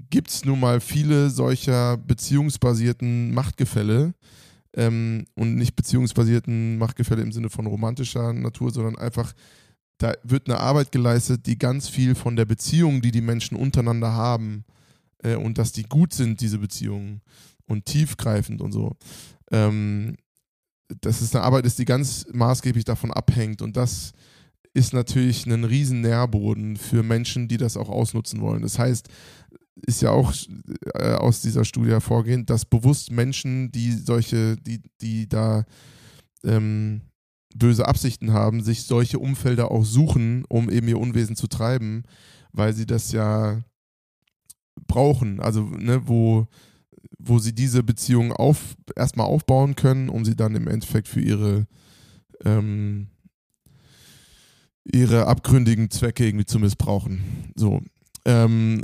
gibt 0.10 0.30
es 0.30 0.46
nun 0.46 0.60
mal 0.60 0.80
viele 0.80 1.30
solcher 1.30 1.98
beziehungsbasierten 1.98 3.34
Machtgefälle. 3.34 4.14
Ähm, 4.76 5.26
und 5.36 5.56
nicht 5.56 5.76
beziehungsbasierten 5.76 6.78
Machtgefälle 6.78 7.24
im 7.24 7.32
Sinne 7.32 7.50
von 7.50 7.66
romantischer 7.66 8.34
Natur, 8.34 8.72
sondern 8.72 8.98
einfach, 8.98 9.34
da 9.98 10.14
wird 10.24 10.48
eine 10.48 10.60
Arbeit 10.60 10.92
geleistet, 10.92 11.48
die 11.48 11.58
ganz 11.58 11.90
viel 11.90 12.14
von 12.14 12.36
der 12.36 12.46
Beziehung, 12.46 13.02
die 13.02 13.12
die 13.12 13.22
Menschen 13.22 13.58
untereinander 13.58 14.14
haben, 14.14 14.66
äh, 15.24 15.36
und 15.36 15.58
dass 15.58 15.72
die 15.72 15.84
gut 15.84 16.14
sind, 16.14 16.42
diese 16.42 16.60
Beziehungen 16.60 17.22
und 17.66 17.86
tiefgreifend 17.86 18.62
und 18.62 18.72
so, 18.72 18.96
ähm, 19.52 20.18
dass 21.02 21.22
es 21.22 21.36
eine 21.36 21.44
Arbeit 21.44 21.66
ist, 21.66 21.80
die 21.80 21.86
ganz 21.86 22.26
maßgeblich 22.32 22.86
davon 22.86 23.12
abhängt. 23.12 23.62
Und 23.62 23.78
das 23.78 24.14
ist 24.74 24.94
natürlich 24.94 25.46
ein 25.46 25.64
riesen 25.64 26.02
Nährboden 26.02 26.78
für 26.78 27.04
Menschen, 27.04 27.48
die 27.48 27.58
das 27.58 27.78
auch 27.78 27.90
ausnutzen 27.90 28.42
wollen. 28.42 28.62
Das 28.62 28.80
heißt, 28.80 29.08
ist 29.86 30.02
ja 30.02 30.12
auch 30.12 30.34
äh, 30.94 31.14
aus 31.14 31.42
dieser 31.42 31.66
Studie 31.66 31.92
hervorgehend, 31.92 32.50
dass 32.50 32.66
bewusst 32.66 33.12
Menschen, 33.12 33.72
die 33.72 33.92
solche, 33.94 34.58
die, 34.58 34.82
die 35.02 35.28
da 35.28 35.66
ähm, 36.44 37.02
böse 37.56 37.88
Absichten 37.88 38.34
haben, 38.34 38.62
sich 38.62 38.84
solche 38.84 39.20
Umfelder 39.20 39.72
auch 39.72 39.86
suchen, 39.86 40.46
um 40.50 40.70
eben 40.70 40.88
ihr 40.88 41.00
Unwesen 41.00 41.36
zu 41.36 41.48
treiben, 41.48 42.04
weil 42.52 42.74
sie 42.74 42.86
das 42.86 43.12
ja 43.12 43.62
brauchen. 44.88 45.40
Also, 45.40 45.64
ne, 45.64 46.08
wo 46.08 46.48
wo 47.18 47.40
sie 47.40 47.54
diese 47.54 47.84
Beziehung 47.84 48.32
auf, 48.32 48.76
erstmal 48.96 49.28
aufbauen 49.28 49.76
können, 49.76 50.10
um 50.10 50.26
sie 50.26 50.36
dann 50.36 50.56
im 50.56 50.68
Endeffekt 50.68 51.08
für 51.08 51.22
ihre, 51.22 51.68
ähm, 52.44 53.08
ihre 54.84 55.28
abgründigen 55.28 55.90
Zwecke 55.90 56.26
irgendwie 56.26 56.46
zu 56.46 56.60
missbrauchen. 56.60 57.52
So. 57.56 57.82
Ähm, 58.26 58.82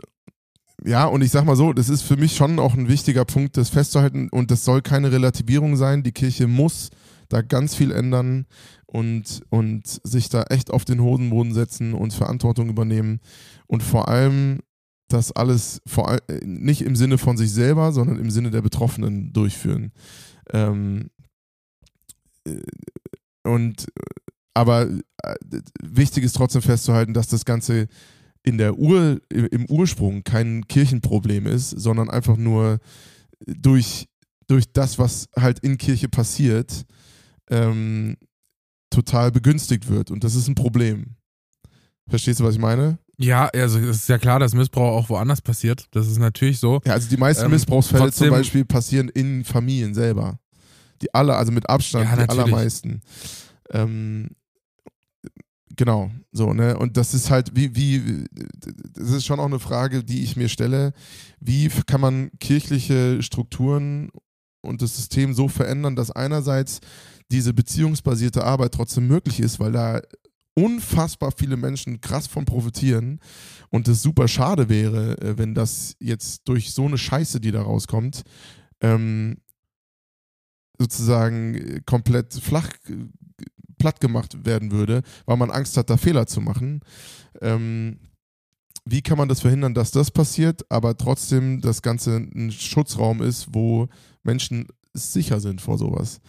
ja, 0.83 1.05
und 1.05 1.21
ich 1.21 1.31
sag 1.31 1.45
mal 1.45 1.55
so, 1.55 1.73
das 1.73 1.89
ist 1.89 2.01
für 2.01 2.17
mich 2.17 2.35
schon 2.35 2.59
auch 2.59 2.73
ein 2.73 2.87
wichtiger 2.89 3.25
Punkt, 3.25 3.57
das 3.57 3.69
festzuhalten. 3.69 4.29
Und 4.29 4.51
das 4.51 4.65
soll 4.65 4.81
keine 4.81 5.11
Relativierung 5.11 5.77
sein. 5.77 6.03
Die 6.03 6.11
Kirche 6.11 6.47
muss 6.47 6.89
da 7.29 7.41
ganz 7.41 7.75
viel 7.75 7.91
ändern 7.91 8.45
und, 8.85 9.41
und 9.49 9.87
sich 10.03 10.29
da 10.29 10.43
echt 10.43 10.71
auf 10.71 10.85
den 10.85 11.01
Hosenboden 11.01 11.53
setzen 11.53 11.93
und 11.93 12.13
Verantwortung 12.13 12.69
übernehmen. 12.69 13.19
Und 13.67 13.83
vor 13.83 14.09
allem 14.09 14.59
das 15.07 15.31
alles 15.31 15.81
vor 15.85 16.09
allem 16.09 16.21
äh, 16.27 16.45
nicht 16.45 16.81
im 16.81 16.95
Sinne 16.95 17.17
von 17.17 17.37
sich 17.37 17.51
selber, 17.51 17.91
sondern 17.91 18.17
im 18.19 18.31
Sinne 18.31 18.51
der 18.51 18.61
Betroffenen 18.61 19.33
durchführen. 19.33 19.91
Ähm, 20.51 21.09
äh, 22.45 22.61
und 23.43 23.87
aber 24.53 24.87
äh, 25.23 25.35
wichtig 25.81 26.23
ist 26.23 26.35
trotzdem 26.35 26.61
festzuhalten, 26.61 27.13
dass 27.13 27.27
das 27.27 27.45
Ganze 27.45 27.87
in 28.41 28.57
der 28.57 28.77
Ur, 28.77 29.19
im 29.29 29.65
Ursprung 29.69 30.23
kein 30.23 30.67
Kirchenproblem 30.67 31.47
ist, 31.47 31.71
sondern 31.71 32.09
einfach 32.09 32.37
nur 32.37 32.79
durch, 33.45 34.07
durch 34.47 34.71
das, 34.71 34.99
was 34.99 35.27
halt 35.35 35.59
in 35.59 35.77
Kirche 35.77 36.09
passiert, 36.09 36.85
ähm, 37.49 38.17
total 38.91 39.31
begünstigt 39.31 39.89
wird. 39.89 40.11
Und 40.11 40.23
das 40.23 40.35
ist 40.35 40.47
ein 40.47 40.55
Problem. 40.55 41.15
Verstehst 42.07 42.39
du, 42.39 42.43
was 42.43 42.55
ich 42.55 42.61
meine? 42.61 42.99
Ja, 43.17 43.47
also 43.47 43.79
es 43.79 43.97
ist 43.97 44.09
ja 44.09 44.17
klar, 44.17 44.39
dass 44.39 44.53
Missbrauch 44.53 44.97
auch 44.97 45.09
woanders 45.09 45.41
passiert. 45.41 45.85
Das 45.91 46.07
ist 46.07 46.17
natürlich 46.17 46.59
so. 46.59 46.81
Ja, 46.85 46.93
also 46.93 47.09
die 47.09 47.17
meisten 47.17 47.45
ähm, 47.45 47.51
Missbrauchsfälle 47.51 48.11
zum 48.11 48.29
Beispiel 48.29 48.65
passieren 48.65 49.09
in 49.09 49.43
Familien 49.43 49.93
selber. 49.93 50.39
Die 51.01 51.13
alle, 51.13 51.35
also 51.35 51.51
mit 51.51 51.69
Abstand, 51.69 52.05
ja, 52.05 52.15
die 52.15 52.29
allermeisten. 52.29 53.01
Ähm, 53.71 54.29
genau, 55.75 56.11
so, 56.31 56.53
ne? 56.53 56.77
Und 56.77 56.97
das 56.97 57.13
ist 57.13 57.29
halt, 57.29 57.55
wie, 57.55 57.75
wie, 57.75 58.25
das 58.93 59.11
ist 59.11 59.25
schon 59.25 59.39
auch 59.39 59.45
eine 59.45 59.59
Frage, 59.59 60.03
die 60.03 60.23
ich 60.23 60.35
mir 60.35 60.49
stelle. 60.49 60.93
Wie 61.39 61.69
kann 61.85 62.01
man 62.01 62.31
kirchliche 62.39 63.21
Strukturen 63.21 64.09
und 64.61 64.81
das 64.81 64.95
System 64.95 65.33
so 65.33 65.47
verändern, 65.47 65.95
dass 65.95 66.11
einerseits 66.11 66.79
diese 67.31 67.53
beziehungsbasierte 67.53 68.43
Arbeit 68.43 68.73
trotzdem 68.73 69.07
möglich 69.07 69.39
ist, 69.39 69.59
weil 69.59 69.71
da 69.71 70.01
unfassbar 70.55 71.31
viele 71.31 71.57
Menschen 71.57 72.01
krass 72.01 72.27
von 72.27 72.45
profitieren 72.45 73.19
und 73.69 73.87
es 73.87 74.01
super 74.01 74.27
schade 74.27 74.69
wäre, 74.69 75.17
äh, 75.19 75.37
wenn 75.37 75.53
das 75.53 75.95
jetzt 75.99 76.47
durch 76.47 76.71
so 76.73 76.85
eine 76.85 76.97
Scheiße, 76.97 77.39
die 77.39 77.51
da 77.51 77.61
rauskommt, 77.61 78.23
ähm, 78.81 79.37
sozusagen 80.79 81.55
äh, 81.55 81.81
komplett 81.85 82.33
flach 82.33 82.69
äh, 82.87 83.05
platt 83.77 83.99
gemacht 83.99 84.45
werden 84.45 84.71
würde, 84.71 85.01
weil 85.25 85.37
man 85.37 85.51
Angst 85.51 85.75
hat, 85.75 85.89
da 85.89 85.97
Fehler 85.97 86.27
zu 86.27 86.39
machen. 86.39 86.79
Ähm, 87.41 87.99
wie 88.85 89.01
kann 89.01 89.17
man 89.17 89.27
das 89.27 89.41
verhindern, 89.41 89.73
dass 89.73 89.91
das 89.91 90.11
passiert, 90.11 90.63
aber 90.69 90.95
trotzdem 90.95 91.59
das 91.59 91.81
Ganze 91.81 92.17
ein 92.17 92.51
Schutzraum 92.51 93.21
ist, 93.21 93.47
wo 93.51 93.87
Menschen 94.23 94.67
sicher 94.95 95.39
sind 95.39 95.61
vor 95.61 95.77
sowas? 95.77 96.19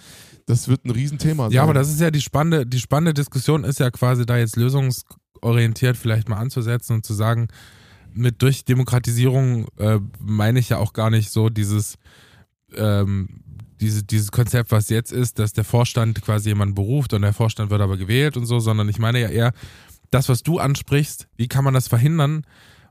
Das 0.46 0.68
wird 0.68 0.84
ein 0.84 0.90
Riesenthema 0.90 1.44
sein. 1.44 1.52
Ja, 1.52 1.62
aber 1.62 1.74
das 1.74 1.88
ist 1.88 2.00
ja 2.00 2.10
die 2.10 2.20
spannende, 2.20 2.66
die 2.66 2.78
spannende 2.78 3.14
Diskussion 3.14 3.64
ist 3.64 3.80
ja 3.80 3.90
quasi 3.90 4.26
da 4.26 4.36
jetzt 4.36 4.56
lösungsorientiert 4.56 5.96
vielleicht 5.96 6.28
mal 6.28 6.36
anzusetzen 6.36 6.96
und 6.96 7.06
zu 7.06 7.14
sagen, 7.14 7.48
mit 8.12 8.42
durch 8.42 8.64
Demokratisierung 8.64 9.66
äh, 9.76 9.98
meine 10.20 10.58
ich 10.58 10.70
ja 10.70 10.78
auch 10.78 10.92
gar 10.92 11.10
nicht 11.10 11.30
so 11.30 11.48
dieses, 11.50 11.96
ähm, 12.74 13.28
diese, 13.80 14.04
dieses 14.04 14.30
Konzept, 14.30 14.70
was 14.70 14.88
jetzt 14.88 15.12
ist, 15.12 15.38
dass 15.38 15.52
der 15.52 15.64
Vorstand 15.64 16.22
quasi 16.22 16.48
jemanden 16.48 16.74
beruft 16.74 17.12
und 17.12 17.22
der 17.22 17.34
Vorstand 17.34 17.70
wird 17.70 17.80
aber 17.80 17.96
gewählt 17.96 18.36
und 18.36 18.46
so, 18.46 18.58
sondern 18.58 18.88
ich 18.88 18.98
meine 18.98 19.20
ja 19.20 19.28
eher, 19.28 19.52
das, 20.10 20.28
was 20.28 20.42
du 20.42 20.58
ansprichst, 20.58 21.28
wie 21.36 21.48
kann 21.48 21.64
man 21.64 21.74
das 21.74 21.88
verhindern 21.88 22.46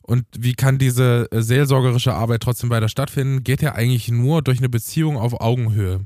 und 0.07 0.25
wie 0.37 0.53
kann 0.53 0.77
diese 0.77 1.27
seelsorgerische 1.31 2.13
Arbeit 2.13 2.43
trotzdem 2.43 2.69
weiter 2.69 2.89
stattfinden, 2.89 3.43
geht 3.43 3.63
ja 3.63 3.73
eigentlich 3.73 4.09
nur 4.09 4.43
durch 4.43 4.59
eine 4.59 4.69
Beziehung 4.69 5.17
auf 5.17 5.41
Augenhöhe. 5.41 6.05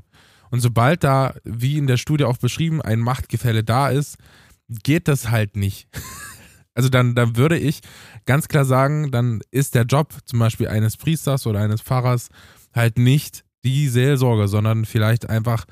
Und 0.50 0.60
sobald 0.60 1.04
da, 1.04 1.34
wie 1.44 1.76
in 1.76 1.86
der 1.86 1.98
Studie 1.98 2.24
auch 2.24 2.38
beschrieben, 2.38 2.80
ein 2.80 3.00
Machtgefälle 3.00 3.62
da 3.62 3.90
ist, 3.90 4.16
geht 4.68 5.06
das 5.08 5.30
halt 5.30 5.56
nicht. 5.56 5.88
Also 6.72 6.88
dann, 6.88 7.16
dann 7.16 7.36
würde 7.36 7.58
ich 7.58 7.80
ganz 8.26 8.46
klar 8.46 8.64
sagen, 8.64 9.10
dann 9.10 9.40
ist 9.50 9.74
der 9.74 9.82
Job 9.82 10.14
zum 10.24 10.38
Beispiel 10.38 10.68
eines 10.68 10.96
Priesters 10.96 11.46
oder 11.46 11.58
eines 11.58 11.82
Pfarrers 11.82 12.28
halt 12.72 12.96
nicht 12.96 13.44
die 13.64 13.88
Seelsorge, 13.88 14.46
sondern 14.46 14.84
vielleicht 14.84 15.28
einfach 15.28 15.66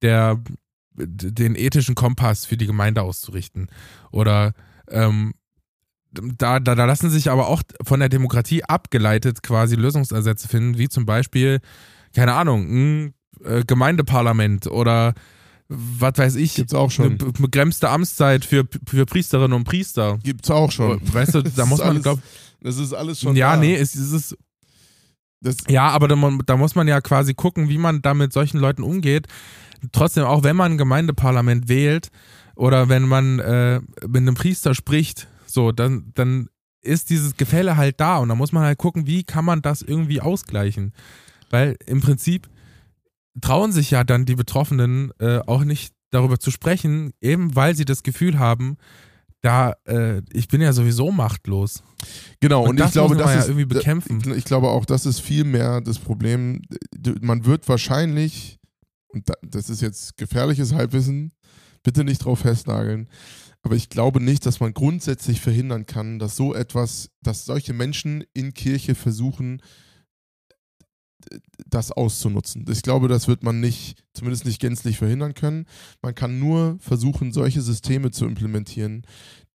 der, 0.00 0.40
den 0.94 1.56
ethischen 1.56 1.96
Kompass 1.96 2.46
für 2.46 2.56
die 2.56 2.68
Gemeinde 2.68 3.02
auszurichten. 3.02 3.66
Oder 4.12 4.54
ähm, 4.88 5.34
da, 6.12 6.60
da, 6.60 6.74
da 6.74 6.84
lassen 6.84 7.10
sich 7.10 7.30
aber 7.30 7.48
auch 7.48 7.62
von 7.84 8.00
der 8.00 8.08
Demokratie 8.08 8.64
abgeleitet 8.64 9.42
quasi 9.42 9.76
Lösungsansätze 9.76 10.48
finden, 10.48 10.78
wie 10.78 10.88
zum 10.88 11.06
Beispiel, 11.06 11.60
keine 12.14 12.34
Ahnung, 12.34 12.66
ein 12.68 13.14
äh, 13.44 13.64
Gemeindeparlament 13.64 14.66
oder 14.68 15.14
was 15.68 16.16
weiß 16.16 16.36
ich, 16.36 16.54
Gibt's 16.54 16.72
auch 16.72 16.90
schon. 16.90 17.18
eine 17.20 17.32
begrenzte 17.32 17.90
Amtszeit 17.90 18.44
für, 18.46 18.64
für 18.88 19.04
Priesterinnen 19.04 19.52
und 19.52 19.64
Priester. 19.64 20.18
Gibt's 20.22 20.50
auch 20.50 20.72
schon. 20.72 20.98
Weißt 21.12 21.34
du, 21.34 21.42
da 21.42 21.50
Das 21.50 21.68
muss 21.68 21.78
ist 21.80 21.84
man, 21.84 21.88
alles 21.90 22.02
glaub, 22.02 22.18
Das 22.62 22.78
ist 22.78 22.92
alles 22.94 23.20
schon. 23.20 23.36
ja, 23.36 23.52
da. 23.54 23.60
nee, 23.60 23.74
es, 23.76 23.94
es 23.94 24.12
ist, 24.12 24.36
Das, 25.42 25.56
ja, 25.68 25.88
aber 25.90 26.08
da, 26.08 26.16
da 26.46 26.56
muss 26.56 26.74
man 26.74 26.88
ja 26.88 27.02
quasi 27.02 27.34
gucken, 27.34 27.68
wie 27.68 27.76
man 27.76 28.00
da 28.00 28.14
mit 28.14 28.32
solchen 28.32 28.58
Leuten 28.58 28.82
umgeht. 28.82 29.26
Trotzdem, 29.92 30.24
auch 30.24 30.42
wenn 30.42 30.56
man 30.56 30.72
ein 30.72 30.78
Gemeindeparlament 30.78 31.68
wählt 31.68 32.08
oder 32.56 32.88
wenn 32.88 33.06
man 33.06 33.38
äh, 33.38 33.80
mit 34.06 34.22
einem 34.22 34.34
Priester 34.34 34.74
spricht, 34.74 35.28
so, 35.48 35.72
dann, 35.72 36.12
dann 36.14 36.48
ist 36.82 37.10
dieses 37.10 37.36
Gefälle 37.36 37.76
halt 37.76 38.00
da 38.00 38.18
und 38.18 38.28
da 38.28 38.34
muss 38.34 38.52
man 38.52 38.62
halt 38.62 38.78
gucken, 38.78 39.06
wie 39.06 39.24
kann 39.24 39.44
man 39.44 39.62
das 39.62 39.82
irgendwie 39.82 40.20
ausgleichen. 40.20 40.92
Weil 41.50 41.76
im 41.86 42.00
Prinzip 42.00 42.48
trauen 43.40 43.72
sich 43.72 43.90
ja 43.90 44.04
dann 44.04 44.26
die 44.26 44.36
Betroffenen 44.36 45.12
äh, 45.18 45.40
auch 45.46 45.64
nicht 45.64 45.94
darüber 46.10 46.38
zu 46.38 46.50
sprechen, 46.50 47.12
eben 47.20 47.54
weil 47.54 47.74
sie 47.74 47.84
das 47.84 48.02
Gefühl 48.02 48.38
haben, 48.38 48.76
da, 49.40 49.74
äh, 49.84 50.22
ich 50.32 50.48
bin 50.48 50.60
ja 50.60 50.72
sowieso 50.72 51.12
machtlos. 51.12 51.82
Genau, 52.40 52.62
und, 52.62 52.70
Und 52.70 52.80
ich 52.80 52.92
glaube, 52.92 53.14
muss 53.14 53.18
man 53.18 53.26
das 53.26 53.34
ja 53.34 53.40
ist, 53.42 53.48
irgendwie 53.48 53.66
bekämpfen. 53.66 54.34
Ich 54.36 54.44
glaube 54.44 54.68
auch, 54.68 54.84
das 54.84 55.06
ist 55.06 55.20
viel 55.20 55.44
mehr 55.44 55.80
das 55.80 55.98
Problem. 55.98 56.62
Man 57.20 57.44
wird 57.44 57.68
wahrscheinlich, 57.68 58.58
und 59.08 59.28
da, 59.28 59.34
das 59.42 59.70
ist 59.70 59.80
jetzt 59.80 60.16
gefährliches 60.16 60.72
Halbwissen, 60.72 61.32
bitte 61.82 62.02
nicht 62.04 62.24
drauf 62.24 62.40
festnageln, 62.40 63.08
aber 63.62 63.74
ich 63.74 63.88
glaube 63.88 64.20
nicht, 64.20 64.46
dass 64.46 64.60
man 64.60 64.72
grundsätzlich 64.72 65.40
verhindern 65.40 65.86
kann, 65.86 66.18
dass 66.18 66.36
so 66.36 66.54
etwas, 66.54 67.10
dass 67.22 67.44
solche 67.44 67.72
Menschen 67.72 68.24
in 68.32 68.54
Kirche 68.54 68.94
versuchen, 68.94 69.62
das 71.66 71.92
auszunutzen. 71.92 72.64
Ich 72.70 72.82
glaube, 72.82 73.08
das 73.08 73.28
wird 73.28 73.42
man 73.42 73.60
nicht, 73.60 74.04
zumindest 74.14 74.44
nicht 74.44 74.60
gänzlich 74.60 74.98
verhindern 74.98 75.34
können. 75.34 75.66
Man 76.00 76.14
kann 76.14 76.38
nur 76.38 76.78
versuchen, 76.80 77.32
solche 77.32 77.60
Systeme 77.60 78.10
zu 78.10 78.24
implementieren, 78.24 79.06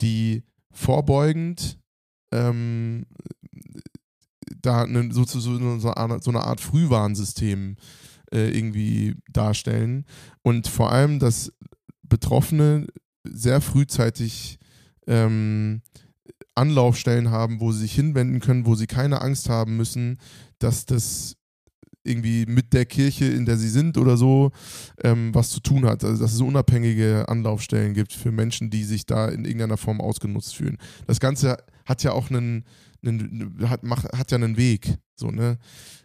die 0.02 0.44
vorbeugend 0.72 1.80
ähm, 2.32 3.06
da 4.62 4.84
eine, 4.84 5.12
sozusagen 5.13 5.80
so 5.80 5.94
eine, 5.94 6.22
so 6.22 6.32
eine 6.32 6.44
Art 6.44 6.62
Frühwarnsystem 6.62 7.78
äh, 8.32 8.50
irgendwie 8.50 9.16
darstellen 9.32 10.06
und 10.42 10.68
vor 10.68 10.92
allem, 10.92 11.20
dass 11.20 11.54
Betroffene 12.02 12.88
sehr 13.23 13.62
frühzeitig 13.62 14.59
ähm, 15.07 15.81
Anlaufstellen 16.55 17.31
haben, 17.31 17.59
wo 17.59 17.71
sie 17.71 17.79
sich 17.79 17.95
hinwenden 17.95 18.39
können, 18.39 18.65
wo 18.65 18.75
sie 18.75 18.88
keine 18.88 19.21
Angst 19.21 19.49
haben 19.49 19.77
müssen, 19.77 20.19
dass 20.59 20.86
das 20.86 21.36
irgendwie 22.03 22.45
mit 22.45 22.73
der 22.73 22.86
Kirche, 22.86 23.25
in 23.25 23.45
der 23.45 23.57
sie 23.57 23.69
sind 23.69 23.97
oder 23.97 24.17
so, 24.17 24.51
ähm, 25.03 25.33
was 25.33 25.49
zu 25.49 25.62
tun 25.62 25.86
hat. 25.86 26.03
Also 26.03 26.21
dass 26.21 26.33
es 26.33 26.41
unabhängige 26.41 27.27
Anlaufstellen 27.27 27.93
gibt 27.93 28.13
für 28.13 28.31
Menschen, 28.31 28.69
die 28.69 28.83
sich 28.83 29.05
da 29.05 29.29
in 29.29 29.45
irgendeiner 29.45 29.77
Form 29.77 30.01
ausgenutzt 30.01 30.55
fühlen. 30.55 30.77
Das 31.07 31.19
Ganze 31.19 31.57
hat 31.86 32.03
ja 32.03 32.12
auch 32.12 32.29
einen, 32.29 32.65
einen 33.10 33.70
hat, 33.70 33.84
macht, 33.84 34.06
hat 34.13 34.32
ja 34.32 34.38
einen 34.38 34.58
Weg. 34.58 34.98
So, 35.16 35.30
ne? 35.30 35.58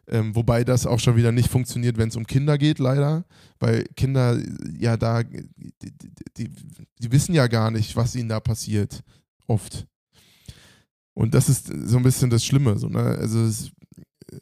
Ähm, 0.07 0.35
wobei 0.35 0.65
das 0.65 0.87
auch 0.87 1.01
schon 1.01 1.17
wieder 1.17 1.33
nicht 1.33 1.51
funktioniert, 1.51 1.99
wenn 1.99 2.09
es 2.09 2.17
um 2.17 2.27
Kinder 2.27 2.59
geht, 2.59 2.79
leider. 2.79 3.25
Weil 3.59 3.85
Kinder 3.97 4.39
ja 4.79 4.97
da, 4.97 5.23
die, 5.23 5.93
die, 6.37 6.51
die 6.99 7.13
wissen 7.13 7.35
ja 7.35 7.47
gar 7.47 7.71
nicht, 7.71 7.97
was 7.97 8.15
ihnen 8.15 8.29
da 8.29 8.41
passiert. 8.41 9.03
Oft. 9.47 9.87
Und 11.15 11.35
das 11.35 11.49
ist 11.49 11.67
so 11.67 11.97
ein 11.97 12.03
bisschen 12.03 12.31
das 12.31 12.45
Schlimme. 12.45 12.79
So, 12.79 12.89
ne? 12.89 13.01
Also 13.01 13.45
es, 13.45 13.71
äh, 14.31 14.39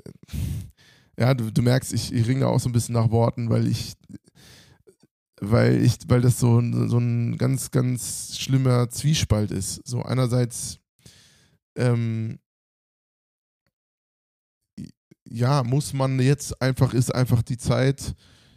ja, 1.18 1.34
du, 1.34 1.50
du 1.50 1.62
merkst, 1.62 1.92
ich, 1.92 2.12
ich 2.12 2.26
ringe 2.28 2.46
auch 2.46 2.60
so 2.60 2.68
ein 2.68 2.72
bisschen 2.72 2.94
nach 2.94 3.10
Worten, 3.10 3.48
weil 3.48 3.66
ich, 3.66 3.94
weil 5.40 5.82
ich, 5.82 5.96
weil 6.08 6.20
das 6.20 6.38
so, 6.38 6.60
so 6.88 6.98
ein 6.98 7.38
ganz, 7.38 7.70
ganz 7.70 8.38
schlimmer 8.38 8.90
Zwiespalt 8.90 9.50
ist. 9.50 9.80
So 9.86 10.02
einerseits, 10.02 10.78
ähm, 11.76 12.38
ja, 15.36 15.62
muss 15.62 15.92
man 15.92 16.18
jetzt 16.20 16.60
einfach, 16.62 16.94
ist 16.94 17.14
einfach 17.14 17.42
die 17.42 17.58
Zeit, 17.58 18.14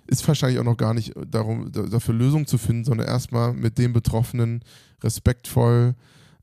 ist 0.08 0.28
wahrscheinlich 0.28 0.60
auch 0.60 0.64
noch 0.64 0.78
gar 0.78 0.94
nicht 0.94 1.14
darum, 1.28 1.72
da- 1.72 1.84
dafür 1.84 2.16
Lösungen 2.16 2.48
zu 2.48 2.58
finden, 2.58 2.86
sondern 2.86 3.08
erstmal 3.08 3.54
mit 3.54 3.78
den 3.78 3.94
Betroffenen 3.94 4.64
respektvoll 5.04 5.96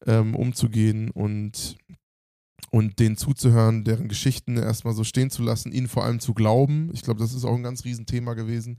ähm, 0.06 0.36
umzugehen 0.36 1.10
und, 1.10 1.76
und 2.70 2.98
denen 2.98 3.16
zuzuhören, 3.16 3.82
deren 3.84 4.08
Geschichten 4.08 4.56
erstmal 4.56 4.94
so 4.94 5.04
stehen 5.04 5.30
zu 5.30 5.42
lassen, 5.42 5.72
ihnen 5.72 5.88
vor 5.88 6.04
allem 6.04 6.20
zu 6.20 6.34
glauben. 6.34 6.90
Ich 6.92 7.02
glaube, 7.02 7.20
das 7.20 7.34
ist 7.34 7.44
auch 7.44 7.56
ein 7.56 7.62
ganz 7.62 7.84
Riesenthema 7.84 8.34
gewesen 8.34 8.78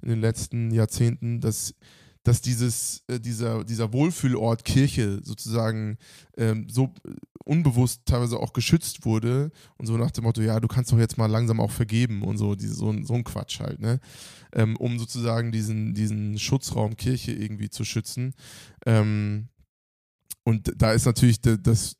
in 0.00 0.08
den 0.08 0.20
letzten 0.20 0.70
Jahrzehnten, 0.70 1.40
dass 1.40 1.74
dass 2.24 2.40
dieses, 2.40 3.02
äh, 3.08 3.18
dieser, 3.18 3.64
dieser 3.64 3.92
Wohlfühlort 3.92 4.64
Kirche 4.64 5.20
sozusagen 5.24 5.98
ähm, 6.36 6.68
so 6.70 6.94
unbewusst 7.44 8.02
teilweise 8.06 8.38
auch 8.38 8.52
geschützt 8.52 9.04
wurde 9.04 9.50
und 9.78 9.86
so 9.86 9.96
nach 9.96 10.10
dem 10.10 10.24
Motto, 10.24 10.40
ja, 10.42 10.60
du 10.60 10.68
kannst 10.68 10.92
doch 10.92 10.98
jetzt 10.98 11.18
mal 11.18 11.26
langsam 11.26 11.60
auch 11.60 11.70
vergeben 11.70 12.22
und 12.22 12.38
so, 12.38 12.54
diese, 12.54 12.74
so, 12.74 12.90
ein- 12.90 13.04
so 13.04 13.14
ein 13.14 13.24
Quatsch 13.24 13.60
halt, 13.60 13.80
ne? 13.80 14.00
Ähm, 14.54 14.76
um 14.76 14.98
sozusagen 14.98 15.52
diesen, 15.52 15.94
diesen 15.94 16.38
Schutzraum 16.38 16.96
Kirche 16.96 17.32
irgendwie 17.32 17.70
zu 17.70 17.84
schützen. 17.84 18.34
Ähm, 18.86 19.48
und 20.44 20.72
da 20.76 20.92
ist 20.92 21.06
natürlich 21.06 21.40
das, 21.40 21.96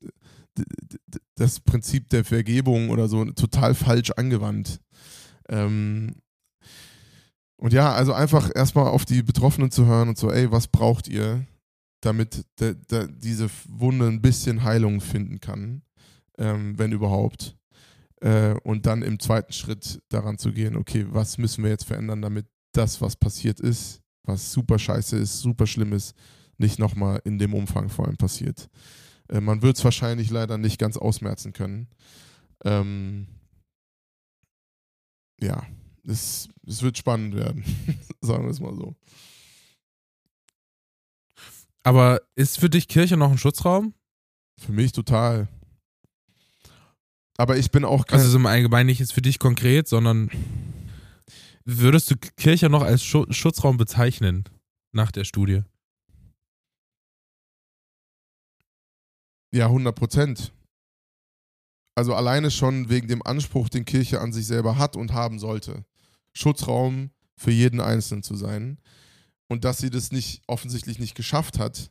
das 1.37 1.61
Prinzip 1.61 2.09
der 2.11 2.25
Vergebung 2.25 2.91
oder 2.91 3.09
so 3.09 3.25
total 3.27 3.75
falsch 3.75 4.11
angewandt. 4.13 4.81
Ähm, 5.49 6.17
und 7.57 7.73
ja, 7.73 7.93
also 7.93 8.13
einfach 8.13 8.51
erstmal 8.55 8.89
auf 8.89 9.05
die 9.05 9.23
Betroffenen 9.23 9.71
zu 9.71 9.87
hören 9.87 10.09
und 10.09 10.19
so, 10.19 10.31
ey, 10.31 10.51
was 10.51 10.67
braucht 10.67 11.09
ihr, 11.09 11.47
damit 12.03 12.45
de, 12.61 12.75
de, 12.75 13.09
diese 13.11 13.49
Wunde 13.69 14.07
ein 14.09 14.21
bisschen 14.21 14.65
Heilung 14.65 15.01
finden 15.01 15.41
kann, 15.41 15.83
ähm, 16.37 16.79
wenn 16.79 16.93
überhaupt. 16.93 17.57
Äh, 18.21 18.55
und 18.65 18.87
dann 18.87 19.03
im 19.03 19.19
zweiten 19.19 19.53
Schritt 19.53 20.03
daran 20.09 20.37
zu 20.37 20.53
gehen, 20.53 20.77
okay, 20.77 21.07
was 21.09 21.39
müssen 21.39 21.65
wir 21.65 21.71
jetzt 21.71 21.85
verändern, 21.85 22.21
damit 22.21 22.47
das, 22.73 23.01
was 23.01 23.17
passiert 23.17 23.61
ist, 23.61 24.03
was 24.25 24.53
super 24.53 24.79
scheiße 24.79 25.17
ist, 25.17 25.41
super 25.41 25.67
schlimm 25.67 25.93
ist, 25.93 26.15
nicht 26.59 26.79
nochmal 26.79 27.21
in 27.25 27.39
dem 27.39 27.55
Umfang 27.55 27.89
vor 27.89 28.07
allem 28.07 28.17
passiert. 28.17 28.69
Äh, 29.29 29.41
man 29.41 29.63
wird 29.63 29.77
es 29.77 29.85
wahrscheinlich 29.85 30.31
leider 30.31 30.59
nicht 30.59 30.79
ganz 30.79 30.97
ausmerzen 30.97 31.53
können. 31.53 31.89
Ähm, 32.65 33.29
ja, 35.41 35.67
es, 36.07 36.49
es 36.67 36.83
wird 36.83 36.99
spannend 36.99 37.35
werden, 37.37 37.65
sagen 38.21 38.45
wir 38.45 38.51
es 38.51 38.61
mal 38.61 38.75
so. 38.75 38.97
Aber 41.83 42.21
ist 42.37 42.59
für 42.59 42.71
dich 42.71 42.89
Kirche 42.89 43.17
noch 43.17 43.31
ein 43.31 43.39
Schutzraum? 43.39 43.95
Für 44.61 44.73
mich 44.73 44.93
total. 44.93 45.49
Aber 47.37 47.57
ich 47.57 47.71
bin 47.71 47.85
auch 47.85 48.07
kein, 48.07 48.21
Also 48.21 48.31
so 48.31 48.39
im 48.39 48.47
Allgemeinen 48.47 48.87
nicht 48.87 49.01
jetzt 49.01 49.13
für 49.13 49.23
dich 49.23 49.39
konkret, 49.39 49.89
sondern 49.89 50.31
würdest 51.65 52.11
du 52.11 52.17
Kirche 52.17 52.69
noch 52.69 52.83
als 52.83 53.03
Schu 53.03 53.25
Schutzraum 53.31 53.77
bezeichnen 53.79 54.45
nach 54.93 55.11
der 55.11 55.25
Studie? 55.25 55.63
Ja, 59.53 59.67
100 59.67 59.95
Prozent. 59.95 60.53
Also 61.95 62.15
alleine 62.15 62.51
schon 62.51 62.89
wegen 62.89 63.09
dem 63.09 63.23
Anspruch, 63.23 63.69
den 63.69 63.85
Kirche 63.85 64.21
an 64.21 64.33
sich 64.33 64.47
selber 64.47 64.79
hat 64.79 64.97
und 64.97 65.13
haben 65.13 65.39
sollte. 65.39 65.85
Schutzraum 66.33 67.11
für 67.37 67.51
jeden 67.51 67.81
Einzelnen 67.81 68.23
zu 68.23 68.35
sein. 68.35 68.79
Und 69.53 69.65
dass 69.65 69.77
sie 69.77 69.91
das 69.91 70.13
nicht 70.13 70.43
offensichtlich 70.47 70.99
nicht 70.99 71.15
geschafft 71.15 71.59
hat, 71.59 71.91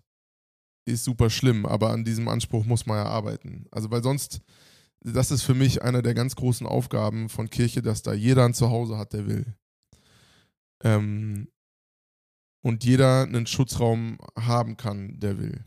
ist 0.86 1.04
super 1.04 1.30
schlimm. 1.30 1.68
Aber 1.68 1.92
an 1.92 2.04
diesem 2.04 2.28
Anspruch 2.28 2.66
muss 2.66 2.88
man 2.88 2.98
ja 2.98 3.06
arbeiten. 3.06 3.68
Also 3.70 3.92
weil 3.92 4.02
sonst, 4.02 4.42
das 5.02 5.30
ist 5.30 5.44
für 5.44 5.54
mich 5.54 5.84
eine 5.84 6.02
der 6.02 6.16
ganz 6.16 6.36
großen 6.36 6.66
Aufgaben 6.66 7.30
von 7.30 7.52
Kirche, 7.52 7.84
dass 7.84 8.02
da 8.02 8.14
jeder 8.14 8.46
ein 8.46 8.56
Zuhause 8.56 8.98
hat, 8.98 9.14
der 9.14 9.28
will. 9.28 9.46
Ähm, 10.84 11.50
und 12.64 12.84
jeder 12.84 13.28
einen 13.28 13.46
Schutzraum 13.46 14.18
haben 14.36 14.76
kann, 14.76 15.20
der 15.20 15.38
will. 15.38 15.64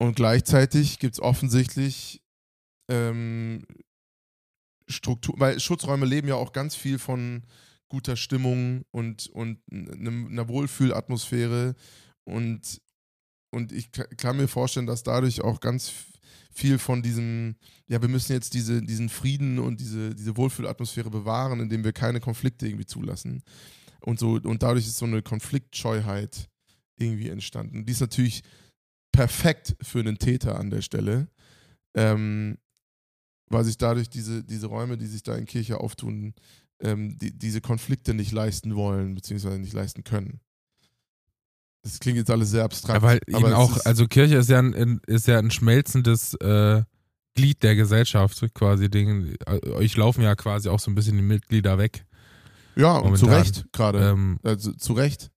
Und 0.00 0.16
gleichzeitig 0.16 0.98
gibt 0.98 1.14
es 1.14 1.20
offensichtlich 1.20 2.20
ähm, 2.90 3.64
Struktur, 4.88 5.36
weil 5.38 5.60
Schutzräume 5.60 6.04
leben 6.04 6.26
ja 6.26 6.34
auch 6.34 6.52
ganz 6.52 6.74
viel 6.74 6.98
von 6.98 7.44
guter 7.94 8.16
Stimmung 8.16 8.84
und, 8.90 9.28
und 9.28 9.60
einer 9.70 10.48
Wohlfühlatmosphäre. 10.48 11.76
Und, 12.24 12.82
und 13.52 13.70
ich 13.70 13.92
kann 13.92 14.36
mir 14.36 14.48
vorstellen, 14.48 14.86
dass 14.86 15.04
dadurch 15.04 15.42
auch 15.42 15.60
ganz 15.60 15.92
viel 16.50 16.78
von 16.78 17.02
diesem, 17.02 17.54
ja, 17.86 18.02
wir 18.02 18.08
müssen 18.08 18.32
jetzt 18.32 18.54
diese, 18.54 18.82
diesen 18.82 19.08
Frieden 19.08 19.60
und 19.60 19.80
diese, 19.80 20.12
diese 20.12 20.36
Wohlfühlatmosphäre 20.36 21.08
bewahren, 21.08 21.60
indem 21.60 21.84
wir 21.84 21.92
keine 21.92 22.18
Konflikte 22.18 22.66
irgendwie 22.66 22.86
zulassen. 22.86 23.44
Und, 24.00 24.18
so, 24.18 24.40
und 24.42 24.64
dadurch 24.64 24.88
ist 24.88 24.98
so 24.98 25.06
eine 25.06 25.22
Konfliktscheuheit 25.22 26.50
irgendwie 26.98 27.28
entstanden. 27.28 27.86
Die 27.86 27.92
ist 27.92 28.00
natürlich 28.00 28.42
perfekt 29.12 29.76
für 29.82 30.00
einen 30.00 30.18
Täter 30.18 30.58
an 30.58 30.70
der 30.70 30.82
Stelle, 30.82 31.28
ähm, 31.96 32.58
weil 33.50 33.64
sich 33.64 33.78
dadurch 33.78 34.10
diese, 34.10 34.42
diese 34.42 34.66
Räume, 34.66 34.98
die 34.98 35.06
sich 35.06 35.22
da 35.22 35.36
in 35.36 35.46
Kirche 35.46 35.78
auftun, 35.78 36.34
ähm, 36.80 37.18
die, 37.18 37.36
diese 37.36 37.60
Konflikte 37.60 38.14
nicht 38.14 38.32
leisten 38.32 38.74
wollen, 38.74 39.14
beziehungsweise 39.14 39.58
nicht 39.58 39.72
leisten 39.72 40.04
können. 40.04 40.40
Das 41.82 42.00
klingt 42.00 42.16
jetzt 42.16 42.30
alles 42.30 42.50
sehr 42.50 42.64
abstrakt. 42.64 43.02
Ja, 43.02 43.06
weil 43.06 43.20
eben 43.26 43.52
auch, 43.52 43.84
also 43.84 44.06
Kirche 44.06 44.36
ist 44.36 44.48
ja 44.48 44.58
ein, 44.58 45.00
ist 45.06 45.26
ja 45.26 45.38
ein 45.38 45.50
schmelzendes 45.50 46.34
äh, 46.34 46.82
Glied 47.34 47.62
der 47.62 47.76
Gesellschaft 47.76 48.42
quasi. 48.54 48.88
Den, 48.88 49.36
euch 49.46 49.96
laufen 49.96 50.22
ja 50.22 50.34
quasi 50.34 50.70
auch 50.70 50.80
so 50.80 50.90
ein 50.90 50.94
bisschen 50.94 51.16
die 51.16 51.22
Mitglieder 51.22 51.76
weg. 51.76 52.06
Ja, 52.76 52.96
und 52.96 53.16
zu 53.18 53.26
Recht 53.26 53.66
gerade. 53.72 54.10
Ähm, 54.10 54.38
also, 54.42 54.72
zu 54.72 54.94
Recht. 54.94 55.30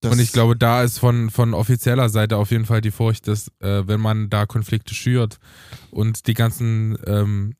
Das 0.00 0.12
und 0.12 0.20
ich 0.20 0.32
glaube, 0.32 0.56
da 0.56 0.82
ist 0.82 0.98
von, 0.98 1.30
von 1.30 1.54
offizieller 1.54 2.10
Seite 2.10 2.36
auf 2.36 2.50
jeden 2.50 2.66
Fall 2.66 2.82
die 2.82 2.90
Furcht, 2.90 3.26
dass 3.28 3.48
äh, 3.60 3.86
wenn 3.88 4.00
man 4.00 4.28
da 4.28 4.44
Konflikte 4.44 4.94
schürt 4.94 5.38
und 5.90 6.26
die 6.26 6.34
ganzen 6.34 6.98
ähm, 7.06 7.54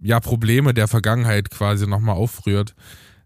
ja, 0.00 0.20
Probleme 0.20 0.74
der 0.74 0.88
Vergangenheit 0.88 1.50
quasi 1.50 1.86
nochmal 1.86 2.16
aufrührt, 2.16 2.74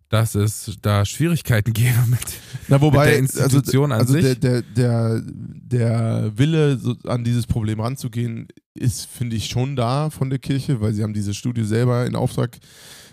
dass 0.09 0.35
es 0.35 0.77
da 0.83 1.05
Schwierigkeiten 1.05 1.73
gäbe 1.75 2.07
mit, 2.09 2.21
Na, 2.69 2.81
wobei, 2.81 3.07
mit 3.07 3.13
der 3.13 3.19
Institution 3.19 3.93
also, 3.93 4.13
an 4.13 4.17
also 4.17 4.29
sich. 4.29 4.41
Der, 4.41 4.63
der, 4.63 4.63
der, 4.63 5.23
der 5.25 6.33
Wille, 6.37 6.79
so 6.79 6.95
an 7.07 7.25
dieses 7.25 7.47
Problem 7.47 7.81
ranzugehen, 7.81 8.49
ist, 8.75 9.07
finde 9.07 9.37
ich, 9.37 9.47
schon 9.47 9.77
da 9.77 10.11
von 10.11 10.31
der 10.31 10.39
Kirche, 10.39 10.81
weil 10.81 10.93
sie 10.93 11.03
haben 11.03 11.15
diese 11.15 11.35
Studie 11.35 11.65
selber 11.65 12.07
in 12.07 12.15
Auftrag 12.15 12.59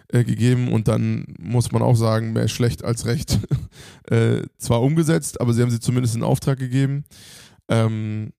äh, 0.10 0.24
gegeben 0.24 0.72
und 0.72 0.88
dann 0.88 1.26
muss 1.39 1.72
man 1.72 1.82
auch 1.82 1.95
sagen, 1.95 2.34
mehr 2.34 2.48
schlecht 2.48 2.84
als 2.84 3.06
recht. 3.06 3.39
äh, 4.10 4.41
zwar 4.58 4.82
umgesetzt, 4.82 5.39
aber 5.39 5.54
sie 5.54 5.62
haben 5.62 5.72
sie 5.72 5.80
zumindest 5.80 6.15
in 6.15 6.24
Auftrag 6.24 6.60
gegeben 6.60 7.06
ähm, 7.69 8.32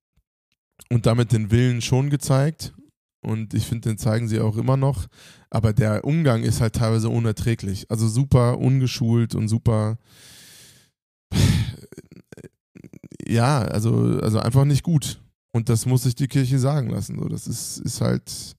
und 0.90 1.06
damit 1.06 1.32
den 1.32 1.50
Willen 1.50 1.80
schon 1.80 2.10
gezeigt. 2.10 2.74
Und 3.22 3.52
ich 3.54 3.66
finde, 3.66 3.90
den 3.90 3.98
zeigen 3.98 4.28
sie 4.28 4.40
auch 4.40 4.56
immer 4.56 4.76
noch. 4.76 5.06
Aber 5.50 5.72
der 5.72 6.04
Umgang 6.04 6.42
ist 6.42 6.60
halt 6.60 6.74
teilweise 6.76 7.08
unerträglich. 7.08 7.90
Also 7.90 8.08
super 8.08 8.58
ungeschult 8.58 9.34
und 9.34 9.48
super. 9.48 9.98
Ja, 13.26 13.60
also, 13.60 14.18
also 14.20 14.40
einfach 14.40 14.64
nicht 14.64 14.82
gut. 14.82 15.20
Und 15.52 15.68
das 15.68 15.86
muss 15.86 16.02
sich 16.02 16.14
die 16.14 16.28
Kirche 16.28 16.58
sagen 16.58 16.90
lassen. 16.90 17.18
So, 17.18 17.28
das 17.28 17.46
ist, 17.46 17.78
ist 17.78 18.00
halt, 18.00 18.56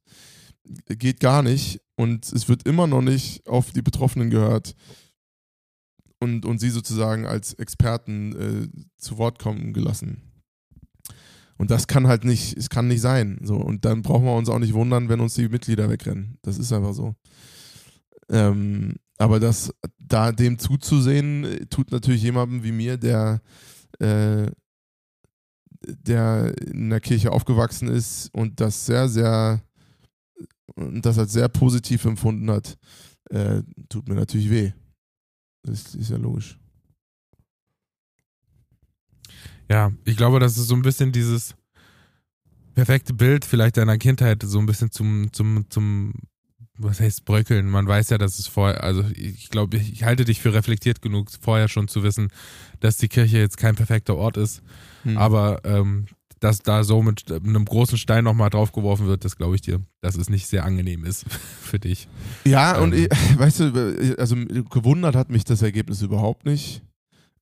geht 0.87 1.19
gar 1.19 1.41
nicht. 1.41 1.81
Und 1.95 2.31
es 2.31 2.47
wird 2.47 2.65
immer 2.65 2.87
noch 2.87 3.01
nicht 3.01 3.47
auf 3.47 3.71
die 3.71 3.81
Betroffenen 3.81 4.29
gehört 4.29 4.75
und, 6.21 6.45
und 6.45 6.59
sie 6.59 6.69
sozusagen 6.69 7.25
als 7.25 7.53
Experten 7.55 8.35
äh, 8.35 8.67
zu 8.97 9.17
Wort 9.17 9.39
kommen 9.39 9.73
gelassen. 9.73 10.30
Und 11.61 11.69
das 11.69 11.85
kann 11.85 12.07
halt 12.07 12.23
nicht, 12.23 12.57
es 12.57 12.71
kann 12.71 12.87
nicht 12.87 13.01
sein. 13.01 13.37
So. 13.43 13.55
Und 13.55 13.85
dann 13.85 14.01
brauchen 14.01 14.25
wir 14.25 14.33
uns 14.33 14.49
auch 14.49 14.57
nicht 14.57 14.73
wundern, 14.73 15.09
wenn 15.09 15.19
uns 15.19 15.35
die 15.35 15.47
Mitglieder 15.47 15.91
wegrennen. 15.91 16.39
Das 16.41 16.57
ist 16.57 16.73
einfach 16.73 16.95
so. 16.95 17.13
Ähm, 18.31 18.95
aber 19.19 19.39
das, 19.39 19.71
da 19.99 20.31
dem 20.31 20.57
zuzusehen, 20.57 21.67
tut 21.69 21.91
natürlich 21.91 22.23
jemandem 22.23 22.63
wie 22.63 22.71
mir, 22.71 22.97
der, 22.97 23.43
äh, 23.99 24.47
der 25.85 26.55
in 26.65 26.89
der 26.89 26.99
Kirche 26.99 27.31
aufgewachsen 27.31 27.89
ist 27.89 28.33
und 28.33 28.59
das 28.59 28.87
sehr, 28.87 29.07
sehr, 29.07 29.61
und 30.73 31.05
das 31.05 31.19
als 31.19 31.31
sehr 31.31 31.47
positiv 31.47 32.05
empfunden 32.05 32.49
hat, 32.49 32.75
äh, 33.29 33.61
tut 33.87 34.09
mir 34.09 34.15
natürlich 34.15 34.49
weh. 34.49 34.71
Das 35.61 35.93
ist 35.93 36.09
ja 36.09 36.17
logisch. 36.17 36.57
Ja, 39.71 39.93
ich 40.03 40.17
glaube, 40.17 40.41
das 40.41 40.57
ist 40.57 40.67
so 40.67 40.75
ein 40.75 40.81
bisschen 40.81 41.13
dieses 41.13 41.55
perfekte 42.75 43.13
Bild 43.13 43.45
vielleicht 43.45 43.77
deiner 43.77 43.97
Kindheit 43.97 44.43
so 44.43 44.59
ein 44.59 44.65
bisschen 44.65 44.91
zum, 44.91 45.31
zum, 45.31 45.65
zum, 45.69 46.11
was 46.77 46.99
heißt 46.99 47.23
bröckeln. 47.23 47.69
Man 47.69 47.87
weiß 47.87 48.09
ja, 48.09 48.17
dass 48.17 48.37
es 48.37 48.47
vorher, 48.47 48.83
also 48.83 49.05
ich 49.15 49.49
glaube, 49.49 49.77
ich 49.77 50.03
halte 50.03 50.25
dich 50.25 50.41
für 50.41 50.53
reflektiert 50.53 51.01
genug, 51.01 51.29
vorher 51.39 51.69
schon 51.69 51.87
zu 51.87 52.03
wissen, 52.03 52.27
dass 52.81 52.97
die 52.97 53.07
Kirche 53.07 53.37
jetzt 53.37 53.55
kein 53.55 53.75
perfekter 53.75 54.17
Ort 54.17 54.35
ist. 54.35 54.61
Hm. 55.03 55.17
Aber 55.17 55.61
ähm, 55.63 56.07
dass 56.41 56.59
da 56.59 56.83
so 56.83 57.01
mit 57.01 57.31
einem 57.31 57.63
großen 57.63 57.97
Stein 57.97 58.25
nochmal 58.25 58.49
draufgeworfen 58.49 59.07
wird, 59.07 59.23
das 59.23 59.37
glaube 59.37 59.55
ich 59.55 59.61
dir, 59.61 59.79
dass 60.01 60.15
es 60.15 60.29
nicht 60.29 60.47
sehr 60.47 60.65
angenehm 60.65 61.05
ist 61.05 61.23
für 61.61 61.79
dich. 61.79 62.09
Ja, 62.43 62.75
ähm, 62.75 62.83
und 62.83 62.93
ich, 62.93 63.07
weißt 63.37 63.59
du, 63.61 64.15
also 64.17 64.35
gewundert 64.69 65.15
hat 65.15 65.29
mich 65.29 65.45
das 65.45 65.61
Ergebnis 65.61 66.01
überhaupt 66.01 66.45
nicht 66.45 66.81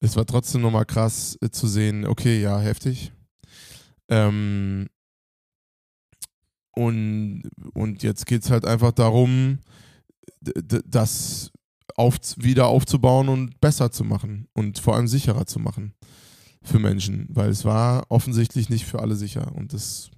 es 0.02 0.16
war 0.16 0.26
trotzdem 0.26 0.62
nochmal 0.62 0.86
krass 0.86 1.38
äh, 1.42 1.50
zu 1.50 1.68
sehen, 1.68 2.06
okay, 2.06 2.42
ja, 2.42 2.60
heftig. 2.60 3.12
Ähm, 4.10 4.88
und, 6.76 7.44
und 7.74 8.04
jetzt 8.04 8.26
geht 8.26 8.44
es 8.44 8.52
halt 8.52 8.66
einfach 8.66 8.92
darum, 8.92 9.60
das 10.86 11.52
auf, 11.96 12.18
wieder 12.38 12.68
aufzubauen 12.68 13.28
und 13.28 13.60
besser 13.60 13.92
zu 13.92 14.04
machen 14.06 14.48
und 14.54 14.80
vor 14.80 14.96
allem 14.96 15.08
sicherer 15.08 15.46
zu 15.46 15.60
machen 15.60 15.94
für 16.64 16.80
Menschen, 16.80 17.28
weil 17.30 17.50
es 17.50 17.66
war 17.66 18.06
offensichtlich 18.10 18.70
nicht 18.70 18.86
für 18.86 19.00
alle 19.00 19.16
sicher 19.16 19.54
und 19.56 19.74
das 19.74 20.10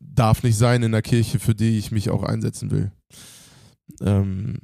darf 0.00 0.42
nicht 0.42 0.56
sein 0.56 0.82
in 0.82 0.92
der 0.92 1.02
Kirche, 1.02 1.38
für 1.38 1.54
die 1.54 1.78
ich 1.78 1.90
mich 1.92 2.10
auch 2.10 2.22
einsetzen 2.22 2.70
will. 2.70 2.92
Ähm, 4.00 4.58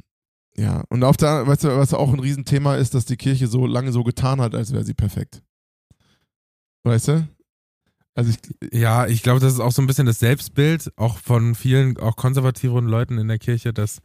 ja, 0.59 0.83
und 0.89 1.05
auf 1.05 1.17
der, 1.17 1.47
weißt 1.47 1.65
du, 1.65 1.77
was 1.77 1.95
auch 1.95 2.13
ein 2.13 2.19
Riesenthema 2.19 2.75
ist, 2.75 2.93
dass 2.93 3.05
die 3.05 3.17
Kirche 3.17 3.47
so 3.47 3.65
lange 3.65 3.93
so 3.93 4.03
getan 4.03 4.41
hat, 4.41 4.57
als 4.57 4.73
wäre 4.73 4.85
sie 4.85 4.95
perfekt. 4.95 5.41
Weißt 6.83 7.09
du? 7.09 7.29
Also 8.17 8.33
ich, 8.33 8.73
ja, 8.73 9.07
ich 9.07 9.23
glaube, 9.23 9.39
das 9.39 9.53
ist 9.53 9.61
auch 9.61 9.71
so 9.71 9.81
ein 9.81 9.87
bisschen 9.87 10.07
das 10.07 10.19
Selbstbild, 10.19 10.91
auch 10.97 11.19
von 11.19 11.55
vielen, 11.55 11.97
auch 11.99 12.17
konservativen 12.17 12.89
Leuten 12.89 13.19
in 13.19 13.29
der 13.29 13.39
Kirche, 13.39 13.73
dass 13.73 13.99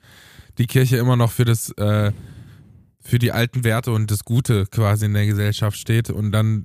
die 0.59 0.67
Kirche 0.67 0.97
immer 0.97 1.15
noch 1.15 1.31
für 1.31 1.45
das, 1.45 1.71
äh, 1.71 2.11
für 2.99 3.17
die 3.17 3.31
alten 3.31 3.63
Werte 3.63 3.91
und 3.91 4.11
das 4.11 4.23
Gute 4.23 4.67
quasi 4.67 5.05
in 5.05 5.13
der 5.13 5.25
Gesellschaft 5.25 5.79
steht 5.79 6.11
und 6.11 6.31
dann 6.31 6.63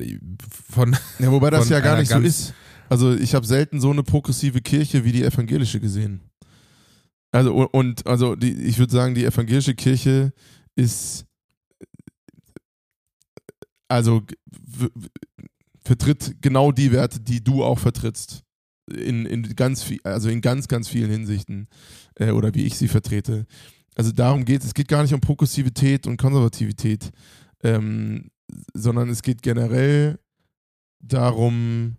von. 0.71 0.95
Ja, 1.19 1.33
wobei 1.33 1.49
das 1.49 1.71
ja 1.71 1.81
gar 1.81 1.97
nicht 1.97 2.11
so 2.11 2.19
ist. 2.19 2.53
Also 2.91 3.15
ich 3.15 3.35
habe 3.35 3.47
selten 3.47 3.81
so 3.81 3.91
eine 3.91 4.03
progressive 4.03 4.61
Kirche 4.61 5.05
wie 5.05 5.13
die 5.13 5.25
evangelische 5.25 5.81
gesehen. 5.81 6.21
Also 7.31 7.55
und 7.55 8.07
also 8.07 8.35
die, 8.37 8.53
ich 8.53 8.79
würde 8.79 8.93
sagen, 8.93 9.15
die 9.15 9.25
evangelische 9.25 9.75
Kirche 9.75 10.33
ist 10.75 11.27
also 13.89 14.23
vertritt 15.83 16.37
genau 16.41 16.73
die 16.73 16.93
Werte, 16.93 17.21
die 17.21 17.43
du 17.43 17.65
auch 17.65 17.79
vertrittst. 17.79 18.45
In, 18.91 19.27
in 19.27 19.43
ganz 19.55 19.83
viel, 19.83 19.99
also 20.03 20.31
in 20.31 20.41
ganz, 20.41 20.67
ganz 20.69 20.89
vielen 20.89 21.11
Hinsichten. 21.11 21.69
Äh, 22.15 22.31
oder 22.31 22.55
wie 22.55 22.65
ich 22.65 22.77
sie 22.77 22.89
vertrete. 22.89 23.47
Also 23.95 24.13
darum 24.13 24.45
geht 24.45 24.61
es. 24.61 24.69
Es 24.69 24.75
geht 24.75 24.89
gar 24.89 25.03
nicht 25.03 25.13
um 25.13 25.21
Progressivität 25.21 26.07
und 26.07 26.17
Konservativität, 26.17 27.11
ähm, 27.63 28.31
sondern 28.73 29.11
es 29.11 29.23
geht 29.23 29.43
generell 29.43 30.19
darum, 31.01 31.97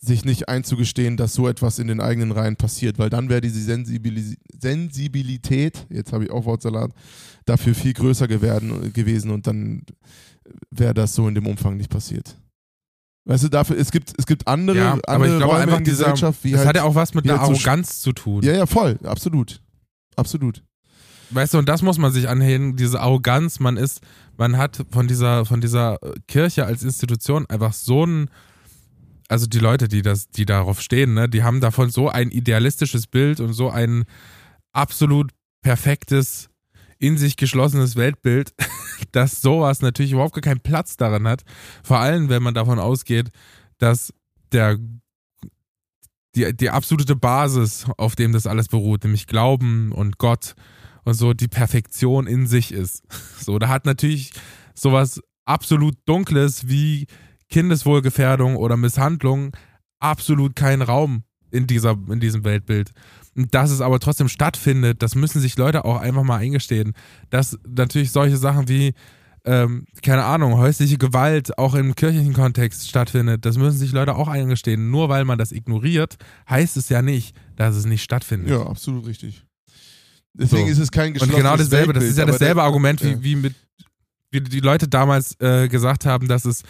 sich 0.00 0.24
nicht 0.24 0.48
einzugestehen, 0.48 1.16
dass 1.16 1.34
so 1.34 1.48
etwas 1.48 1.78
in 1.78 1.88
den 1.88 2.00
eigenen 2.00 2.30
Reihen 2.30 2.56
passiert, 2.56 2.98
weil 2.98 3.10
dann 3.10 3.28
wäre 3.28 3.40
diese 3.40 3.60
Sensibilis 3.60 4.36
Sensibilität, 4.60 5.86
jetzt 5.90 6.12
habe 6.12 6.24
ich 6.24 6.30
auch 6.30 6.44
Wortsalat, 6.44 6.92
dafür 7.44 7.74
viel 7.74 7.94
größer 7.94 8.28
geworden, 8.28 8.92
gewesen 8.92 9.30
und 9.30 9.46
dann 9.46 9.82
wäre 10.70 10.94
das 10.94 11.14
so 11.14 11.26
in 11.26 11.34
dem 11.34 11.46
Umfang 11.46 11.76
nicht 11.76 11.90
passiert. 11.90 12.36
Weißt 13.24 13.44
du, 13.44 13.48
dafür, 13.48 13.76
es 13.76 13.90
gibt, 13.90 14.14
es 14.16 14.24
gibt 14.24 14.46
andere, 14.46 14.78
ja, 14.78 14.92
andere 14.92 15.04
aber 15.06 15.26
ich 15.26 15.36
glaube 15.36 15.52
Räume 15.52 15.62
einfach 15.62 15.78
in 15.78 15.84
Gesellschaft, 15.84 16.44
wie 16.44 16.52
Das 16.52 16.60
halt, 16.60 16.68
hat 16.68 16.76
ja 16.76 16.82
auch 16.84 16.94
was 16.94 17.12
mit 17.12 17.24
einer 17.24 17.40
halt 17.40 17.50
Arroganz 17.50 18.00
so 18.00 18.10
zu 18.10 18.12
tun. 18.14 18.42
Ja, 18.42 18.52
ja, 18.52 18.66
voll, 18.66 18.98
absolut. 19.02 19.60
Absolut. 20.16 20.64
Weißt 21.30 21.52
du, 21.52 21.58
und 21.58 21.68
das 21.68 21.82
muss 21.82 21.98
man 21.98 22.10
sich 22.10 22.28
anheben, 22.28 22.76
diese 22.76 23.00
Arroganz, 23.00 23.60
man 23.60 23.76
ist, 23.76 24.00
man 24.38 24.56
hat 24.56 24.82
von 24.90 25.08
dieser, 25.08 25.44
von 25.44 25.60
dieser 25.60 25.98
Kirche 26.26 26.64
als 26.64 26.82
Institution 26.82 27.44
einfach 27.46 27.74
so 27.74 28.06
ein 28.06 28.30
also 29.28 29.46
die 29.46 29.58
Leute, 29.58 29.88
die 29.88 30.02
das, 30.02 30.30
die 30.30 30.46
darauf 30.46 30.80
stehen, 30.80 31.14
ne, 31.14 31.28
die 31.28 31.42
haben 31.42 31.60
davon 31.60 31.90
so 31.90 32.08
ein 32.08 32.30
idealistisches 32.30 33.06
Bild 33.06 33.40
und 33.40 33.52
so 33.52 33.70
ein 33.70 34.04
absolut 34.72 35.32
perfektes, 35.62 36.48
in 36.98 37.16
sich 37.16 37.36
geschlossenes 37.36 37.94
Weltbild, 37.96 38.54
dass 39.12 39.40
sowas 39.40 39.82
natürlich 39.82 40.12
überhaupt 40.12 40.34
gar 40.34 40.42
keinen 40.42 40.60
Platz 40.60 40.96
darin 40.96 41.28
hat. 41.28 41.44
Vor 41.84 41.98
allem, 41.98 42.28
wenn 42.28 42.42
man 42.42 42.54
davon 42.54 42.78
ausgeht, 42.78 43.28
dass 43.78 44.12
der 44.52 44.78
die, 46.34 46.56
die 46.56 46.70
absolute 46.70 47.16
Basis, 47.16 47.86
auf 47.96 48.16
dem 48.16 48.32
das 48.32 48.46
alles 48.46 48.68
beruht, 48.68 49.04
nämlich 49.04 49.26
Glauben 49.26 49.92
und 49.92 50.18
Gott 50.18 50.54
und 51.04 51.14
so 51.14 51.32
die 51.32 51.48
Perfektion 51.48 52.26
in 52.26 52.46
sich 52.46 52.72
ist. 52.72 53.04
So, 53.40 53.58
da 53.58 53.68
hat 53.68 53.86
natürlich 53.86 54.32
sowas 54.74 55.22
absolut 55.46 55.96
Dunkles 56.04 56.68
wie 56.68 57.06
Kindeswohlgefährdung 57.50 58.56
oder 58.56 58.76
Misshandlung 58.76 59.56
absolut 60.00 60.54
keinen 60.56 60.82
Raum 60.82 61.22
in, 61.50 61.66
dieser, 61.66 61.96
in 62.08 62.20
diesem 62.20 62.44
Weltbild. 62.44 62.92
Und 63.36 63.54
dass 63.54 63.70
es 63.70 63.80
aber 63.80 64.00
trotzdem 64.00 64.28
stattfindet, 64.28 65.02
das 65.02 65.14
müssen 65.14 65.40
sich 65.40 65.56
Leute 65.56 65.84
auch 65.84 66.00
einfach 66.00 66.24
mal 66.24 66.38
eingestehen. 66.38 66.92
Dass 67.30 67.58
natürlich 67.66 68.10
solche 68.10 68.36
Sachen 68.36 68.68
wie, 68.68 68.94
ähm, 69.44 69.86
keine 70.02 70.24
Ahnung, 70.24 70.58
häusliche 70.58 70.98
Gewalt 70.98 71.56
auch 71.58 71.74
im 71.74 71.94
kirchlichen 71.94 72.34
Kontext 72.34 72.88
stattfindet, 72.88 73.44
das 73.44 73.56
müssen 73.56 73.78
sich 73.78 73.92
Leute 73.92 74.16
auch 74.16 74.28
eingestehen. 74.28 74.90
Nur 74.90 75.08
weil 75.08 75.24
man 75.24 75.38
das 75.38 75.52
ignoriert, 75.52 76.16
heißt 76.50 76.76
es 76.76 76.88
ja 76.88 77.02
nicht, 77.02 77.36
dass 77.56 77.76
es 77.76 77.86
nicht 77.86 78.02
stattfindet. 78.02 78.50
Ja, 78.50 78.66
absolut 78.66 79.06
richtig. 79.06 79.44
Deswegen 80.34 80.66
so. 80.66 80.72
ist 80.72 80.78
es 80.78 80.90
kein 80.90 81.14
geschlossenes 81.14 81.36
Und 81.36 81.42
genau 81.42 81.56
dasselbe, 81.56 81.94
Weltbild, 81.94 81.96
das 81.96 82.04
ist 82.04 82.18
ja 82.18 82.24
dasselbe 82.24 82.62
Argument 82.62 83.02
wie, 83.02 83.22
wie 83.22 83.36
mit 83.36 83.54
wie 84.30 84.40
die 84.40 84.60
Leute 84.60 84.88
damals 84.88 85.40
äh, 85.40 85.68
gesagt 85.68 86.04
haben, 86.04 86.28
dass 86.28 86.44
es 86.44 86.62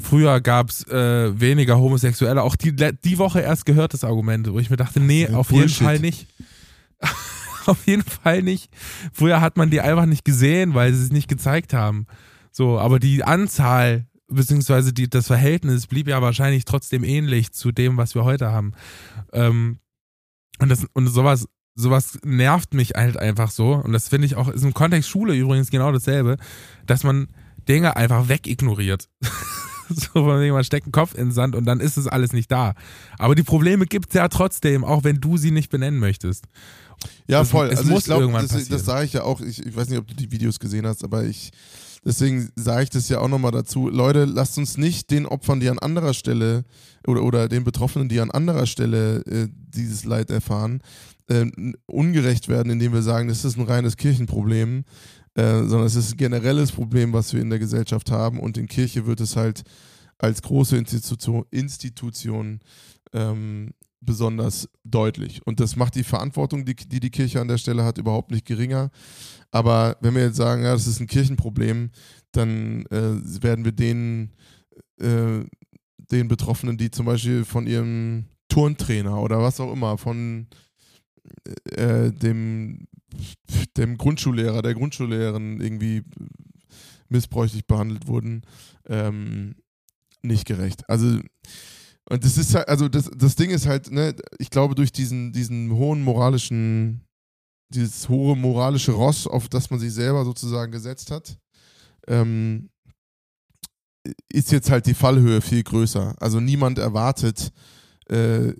früher 0.00 0.40
gab 0.40 0.70
es 0.70 0.86
äh, 0.88 1.38
weniger 1.38 1.78
Homosexuelle. 1.78 2.42
Auch 2.42 2.56
die, 2.56 2.74
die 2.74 3.18
Woche 3.18 3.40
erst 3.40 3.66
gehört 3.66 3.94
das 3.94 4.04
Argument, 4.04 4.52
wo 4.52 4.58
ich 4.58 4.70
mir 4.70 4.76
dachte, 4.76 5.00
nee, 5.00 5.28
auf 5.28 5.48
Bullshit. 5.48 5.70
jeden 5.70 5.84
Fall 5.84 5.98
nicht. 6.00 6.26
auf 7.66 7.86
jeden 7.86 8.02
Fall 8.02 8.42
nicht. 8.42 8.70
Früher 9.12 9.40
hat 9.40 9.56
man 9.56 9.70
die 9.70 9.80
einfach 9.80 10.06
nicht 10.06 10.24
gesehen, 10.24 10.74
weil 10.74 10.92
sie 10.92 11.04
es 11.04 11.12
nicht 11.12 11.28
gezeigt 11.28 11.72
haben. 11.72 12.06
So, 12.50 12.78
aber 12.78 12.98
die 12.98 13.24
Anzahl 13.24 14.06
beziehungsweise 14.28 14.92
die, 14.92 15.08
das 15.08 15.26
Verhältnis 15.26 15.86
blieb 15.86 16.08
ja 16.08 16.20
wahrscheinlich 16.22 16.64
trotzdem 16.64 17.04
ähnlich 17.04 17.52
zu 17.52 17.72
dem, 17.72 17.96
was 17.96 18.14
wir 18.14 18.24
heute 18.24 18.50
haben. 18.50 18.72
Ähm, 19.32 19.78
und, 20.58 20.68
das, 20.68 20.86
und 20.92 21.06
sowas 21.08 21.46
sowas 21.74 22.18
nervt 22.24 22.74
mich 22.74 22.92
halt 22.94 23.16
einfach 23.16 23.50
so. 23.50 23.74
Und 23.74 23.92
das 23.92 24.08
finde 24.08 24.26
ich 24.26 24.36
auch, 24.36 24.48
ist 24.48 24.64
im 24.64 24.74
Kontext 24.74 25.08
Schule 25.08 25.34
übrigens 25.34 25.70
genau 25.70 25.92
dasselbe, 25.92 26.36
dass 26.86 27.04
man 27.04 27.28
Dinge 27.68 27.96
einfach 27.96 28.28
wegignoriert. 28.28 29.08
so 29.88 30.12
von 30.12 30.40
wegen, 30.40 30.54
man 30.54 30.64
steckt 30.64 30.86
einen 30.86 30.92
Kopf 30.92 31.14
in 31.14 31.26
den 31.26 31.32
Sand 31.32 31.56
und 31.56 31.64
dann 31.64 31.80
ist 31.80 31.96
es 31.96 32.06
alles 32.06 32.32
nicht 32.32 32.50
da. 32.50 32.74
Aber 33.18 33.34
die 33.34 33.42
Probleme 33.42 33.86
gibt 33.86 34.08
es 34.10 34.14
ja 34.14 34.28
trotzdem, 34.28 34.84
auch 34.84 35.04
wenn 35.04 35.20
du 35.20 35.36
sie 35.36 35.50
nicht 35.50 35.70
benennen 35.70 35.98
möchtest. 35.98 36.44
Ja, 37.26 37.40
das, 37.40 37.50
voll. 37.50 37.68
Es 37.68 37.78
also 37.78 37.90
muss 37.90 38.00
ich 38.00 38.04
glaube, 38.06 38.32
das, 38.32 38.68
das 38.68 38.84
sage 38.84 39.04
ich 39.04 39.12
ja 39.12 39.22
auch. 39.24 39.40
Ich, 39.40 39.64
ich 39.64 39.76
weiß 39.76 39.88
nicht, 39.88 39.98
ob 39.98 40.06
du 40.06 40.14
die 40.14 40.30
Videos 40.30 40.58
gesehen 40.58 40.86
hast, 40.86 41.04
aber 41.04 41.24
ich, 41.24 41.50
deswegen 42.04 42.50
sage 42.56 42.84
ich 42.84 42.90
das 42.90 43.08
ja 43.08 43.18
auch 43.18 43.28
nochmal 43.28 43.52
dazu. 43.52 43.88
Leute, 43.88 44.24
lasst 44.24 44.56
uns 44.58 44.78
nicht 44.78 45.10
den 45.10 45.26
Opfern, 45.26 45.60
die 45.60 45.68
an 45.68 45.78
anderer 45.78 46.14
Stelle 46.14 46.64
oder, 47.06 47.22
oder 47.22 47.48
den 47.48 47.64
Betroffenen, 47.64 48.08
die 48.08 48.20
an 48.20 48.30
anderer 48.30 48.66
Stelle 48.66 49.18
äh, 49.26 49.48
dieses 49.50 50.04
Leid 50.04 50.30
erfahren, 50.30 50.80
äh, 51.28 51.46
ungerecht 51.86 52.48
werden, 52.48 52.70
indem 52.70 52.92
wir 52.92 53.02
sagen, 53.02 53.28
das 53.28 53.44
ist 53.44 53.56
ein 53.56 53.64
reines 53.64 53.96
Kirchenproblem, 53.96 54.84
äh, 55.34 55.64
sondern 55.64 55.86
es 55.86 55.96
ist 55.96 56.12
ein 56.12 56.16
generelles 56.16 56.72
Problem, 56.72 57.12
was 57.12 57.32
wir 57.32 57.40
in 57.40 57.50
der 57.50 57.58
Gesellschaft 57.58 58.10
haben. 58.10 58.38
Und 58.38 58.56
in 58.56 58.66
Kirche 58.66 59.06
wird 59.06 59.20
es 59.20 59.36
halt 59.36 59.62
als 60.18 60.42
große 60.42 60.76
Institution, 60.76 61.44
Institution 61.50 62.60
ähm, 63.12 63.72
besonders 64.00 64.68
deutlich. 64.84 65.46
Und 65.46 65.60
das 65.60 65.76
macht 65.76 65.94
die 65.94 66.04
Verantwortung, 66.04 66.64
die, 66.64 66.74
die, 66.74 67.00
die 67.00 67.10
Kirche 67.10 67.40
an 67.40 67.48
der 67.48 67.58
Stelle 67.58 67.84
hat, 67.84 67.98
überhaupt 67.98 68.30
nicht 68.30 68.46
geringer. 68.46 68.90
Aber 69.50 69.96
wenn 70.00 70.14
wir 70.14 70.24
jetzt 70.24 70.36
sagen, 70.36 70.62
ja, 70.62 70.72
das 70.72 70.86
ist 70.86 71.00
ein 71.00 71.06
Kirchenproblem, 71.06 71.90
dann 72.32 72.86
äh, 72.86 73.42
werden 73.42 73.64
wir 73.64 73.72
den, 73.72 74.32
äh, 75.00 75.44
den 76.10 76.28
Betroffenen, 76.28 76.76
die 76.76 76.90
zum 76.90 77.06
Beispiel 77.06 77.44
von 77.44 77.66
ihrem 77.66 78.26
Turntrainer 78.48 79.20
oder 79.20 79.40
was 79.40 79.60
auch 79.60 79.72
immer, 79.72 79.96
von 79.96 80.48
äh, 81.70 82.12
dem, 82.12 82.86
dem 83.76 83.98
Grundschullehrer, 83.98 84.62
der 84.62 84.74
Grundschullehrerin 84.74 85.60
irgendwie 85.60 86.02
missbräuchlich 87.08 87.66
behandelt 87.66 88.06
wurden, 88.06 88.42
ähm, 88.86 89.56
nicht 90.22 90.46
gerecht. 90.46 90.88
Also 90.88 91.18
und 92.10 92.24
das 92.24 92.36
ist 92.36 92.54
halt, 92.54 92.68
also 92.68 92.88
das, 92.88 93.10
das 93.16 93.34
Ding 93.34 93.50
ist 93.50 93.66
halt, 93.66 93.90
ne, 93.90 94.14
ich 94.38 94.50
glaube, 94.50 94.74
durch 94.74 94.92
diesen, 94.92 95.32
diesen 95.32 95.72
hohen 95.72 96.02
moralischen, 96.02 97.00
dieses 97.70 98.08
hohe 98.08 98.36
moralische 98.36 98.92
Ross, 98.92 99.26
auf 99.26 99.48
das 99.48 99.70
man 99.70 99.80
sich 99.80 99.92
selber 99.92 100.24
sozusagen 100.24 100.70
gesetzt 100.70 101.10
hat, 101.10 101.38
ähm, 102.06 102.68
ist 104.30 104.52
jetzt 104.52 104.70
halt 104.70 104.86
die 104.86 104.94
Fallhöhe 104.94 105.40
viel 105.40 105.62
größer. 105.62 106.14
Also 106.20 106.40
niemand 106.40 106.78
erwartet 106.78 107.52
äh, 108.10 108.52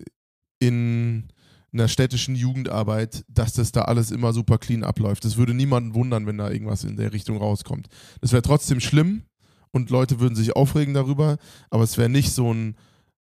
in 0.58 1.28
in 1.74 1.78
der 1.78 1.88
städtischen 1.88 2.36
Jugendarbeit, 2.36 3.24
dass 3.26 3.52
das 3.52 3.72
da 3.72 3.82
alles 3.82 4.12
immer 4.12 4.32
super 4.32 4.58
clean 4.58 4.84
abläuft. 4.84 5.24
Das 5.24 5.36
würde 5.36 5.54
niemanden 5.54 5.96
wundern, 5.96 6.24
wenn 6.24 6.38
da 6.38 6.48
irgendwas 6.48 6.84
in 6.84 6.96
der 6.96 7.12
Richtung 7.12 7.36
rauskommt. 7.36 7.88
Das 8.20 8.30
wäre 8.30 8.42
trotzdem 8.42 8.78
schlimm 8.78 9.24
und 9.72 9.90
Leute 9.90 10.20
würden 10.20 10.36
sich 10.36 10.54
aufregen 10.54 10.94
darüber, 10.94 11.36
aber 11.70 11.82
es 11.82 11.98
wäre 11.98 12.08
nicht 12.08 12.30
so 12.30 12.54
ein 12.54 12.76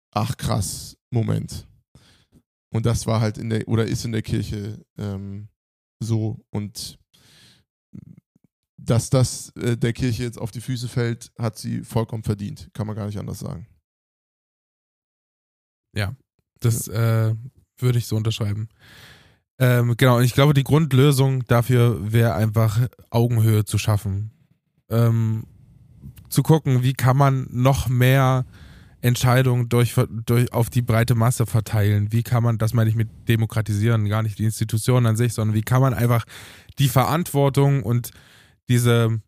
ach 0.09 0.37
krass 0.37 0.97
Moment. 1.11 1.67
Und 2.73 2.87
das 2.87 3.05
war 3.05 3.21
halt 3.21 3.37
in 3.37 3.51
der, 3.51 3.67
oder 3.67 3.85
ist 3.85 4.05
in 4.05 4.11
der 4.11 4.23
Kirche 4.23 4.83
ähm, 4.97 5.47
so. 5.99 6.43
Und 6.49 6.97
dass 8.77 9.11
das 9.11 9.55
äh, 9.55 9.77
der 9.77 9.93
Kirche 9.93 10.23
jetzt 10.23 10.39
auf 10.39 10.49
die 10.49 10.61
Füße 10.61 10.87
fällt, 10.87 11.31
hat 11.37 11.59
sie 11.59 11.83
vollkommen 11.83 12.23
verdient. 12.23 12.71
Kann 12.73 12.87
man 12.87 12.95
gar 12.95 13.05
nicht 13.05 13.19
anders 13.19 13.37
sagen. 13.37 13.67
Ja, 15.95 16.15
das 16.59 16.87
äh, 16.87 17.35
würde 17.81 17.99
ich 17.99 18.07
so 18.07 18.15
unterschreiben. 18.15 18.69
Ähm, 19.59 19.95
genau, 19.97 20.17
und 20.17 20.23
ich 20.23 20.33
glaube, 20.33 20.53
die 20.53 20.63
Grundlösung 20.63 21.45
dafür 21.45 22.11
wäre 22.11 22.33
einfach 22.33 22.79
Augenhöhe 23.09 23.65
zu 23.65 23.77
schaffen. 23.77 24.31
Ähm, 24.89 25.43
zu 26.29 26.43
gucken, 26.43 26.83
wie 26.83 26.93
kann 26.93 27.17
man 27.17 27.47
noch 27.51 27.87
mehr 27.87 28.45
Entscheidungen 29.01 29.67
durch, 29.67 29.95
durch, 30.25 30.53
auf 30.53 30.69
die 30.69 30.81
breite 30.81 31.15
Masse 31.15 31.45
verteilen. 31.45 32.11
Wie 32.11 32.23
kann 32.23 32.43
man, 32.43 32.57
das 32.57 32.73
meine 32.73 32.89
ich 32.89 32.95
mit 32.95 33.09
demokratisieren, 33.27 34.07
gar 34.07 34.21
nicht 34.21 34.37
die 34.37 34.45
Institutionen 34.45 35.07
an 35.07 35.15
sich, 35.15 35.33
sondern 35.33 35.55
wie 35.55 35.63
kann 35.63 35.81
man 35.81 35.93
einfach 35.93 36.23
die 36.77 36.87
Verantwortung 36.87 37.83
und 37.83 38.11
diese, 38.69 39.19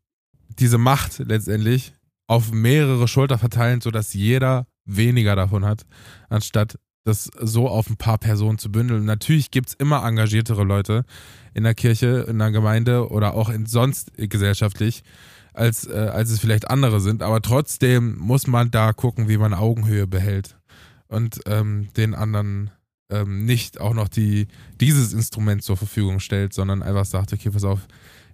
diese 0.60 0.78
Macht 0.78 1.20
letztendlich 1.20 1.94
auf 2.28 2.52
mehrere 2.52 3.08
Schulter 3.08 3.38
verteilen, 3.38 3.82
sodass 3.82 4.13
jeder 4.13 4.68
weniger 4.86 5.36
davon 5.36 5.66
hat, 5.66 5.86
anstatt 6.30 6.78
das 7.04 7.30
so 7.39 7.68
auf 7.68 7.89
ein 7.89 7.98
paar 7.98 8.18
Personen 8.18 8.58
zu 8.58 8.72
bündeln. 8.72 9.06
Natürlich 9.06 9.52
gibt 9.52 9.70
es 9.70 9.74
immer 9.76 10.06
engagiertere 10.06 10.63
Leute 10.63 11.06
in 11.54 11.63
der 11.63 11.76
Kirche, 11.76 12.26
in 12.30 12.39
der 12.39 12.52
Gemeinde 12.52 13.10
oder 13.10 13.34
auch 13.34 13.50
in 13.50 13.66
sonst 13.66 14.12
gesellschaftlich, 14.18 15.04
als, 15.54 15.86
äh, 15.86 16.10
als 16.13 16.30
es 16.30 16.39
vielleicht 16.39 16.70
andere 16.70 17.02
sind. 17.02 17.22
Aber 17.22 17.42
trotzdem 17.42 18.18
muss 18.18 18.48
man 18.48 18.72
da 18.72 18.94
gucken, 18.94 19.28
wie 19.28 19.38
man 19.38 19.54
Augenhöhe 19.54 20.08
behält 20.08 20.58
und 21.08 21.42
ähm, 21.46 21.89
den 21.96 22.16
anderen 22.16 22.72
ähm, 23.10 23.46
nicht 23.46 23.80
auch 23.80 23.94
noch 23.94 24.08
die, 24.08 24.48
dieses 24.80 25.13
Instrument 25.13 25.62
zur 25.62 25.78
Verfügung 25.78 26.20
stellt, 26.20 26.54
sondern 26.54 26.82
einfach 26.82 27.06
sagt, 27.06 27.34
okay, 27.34 27.50
pass 27.50 27.63
auf, 27.63 27.82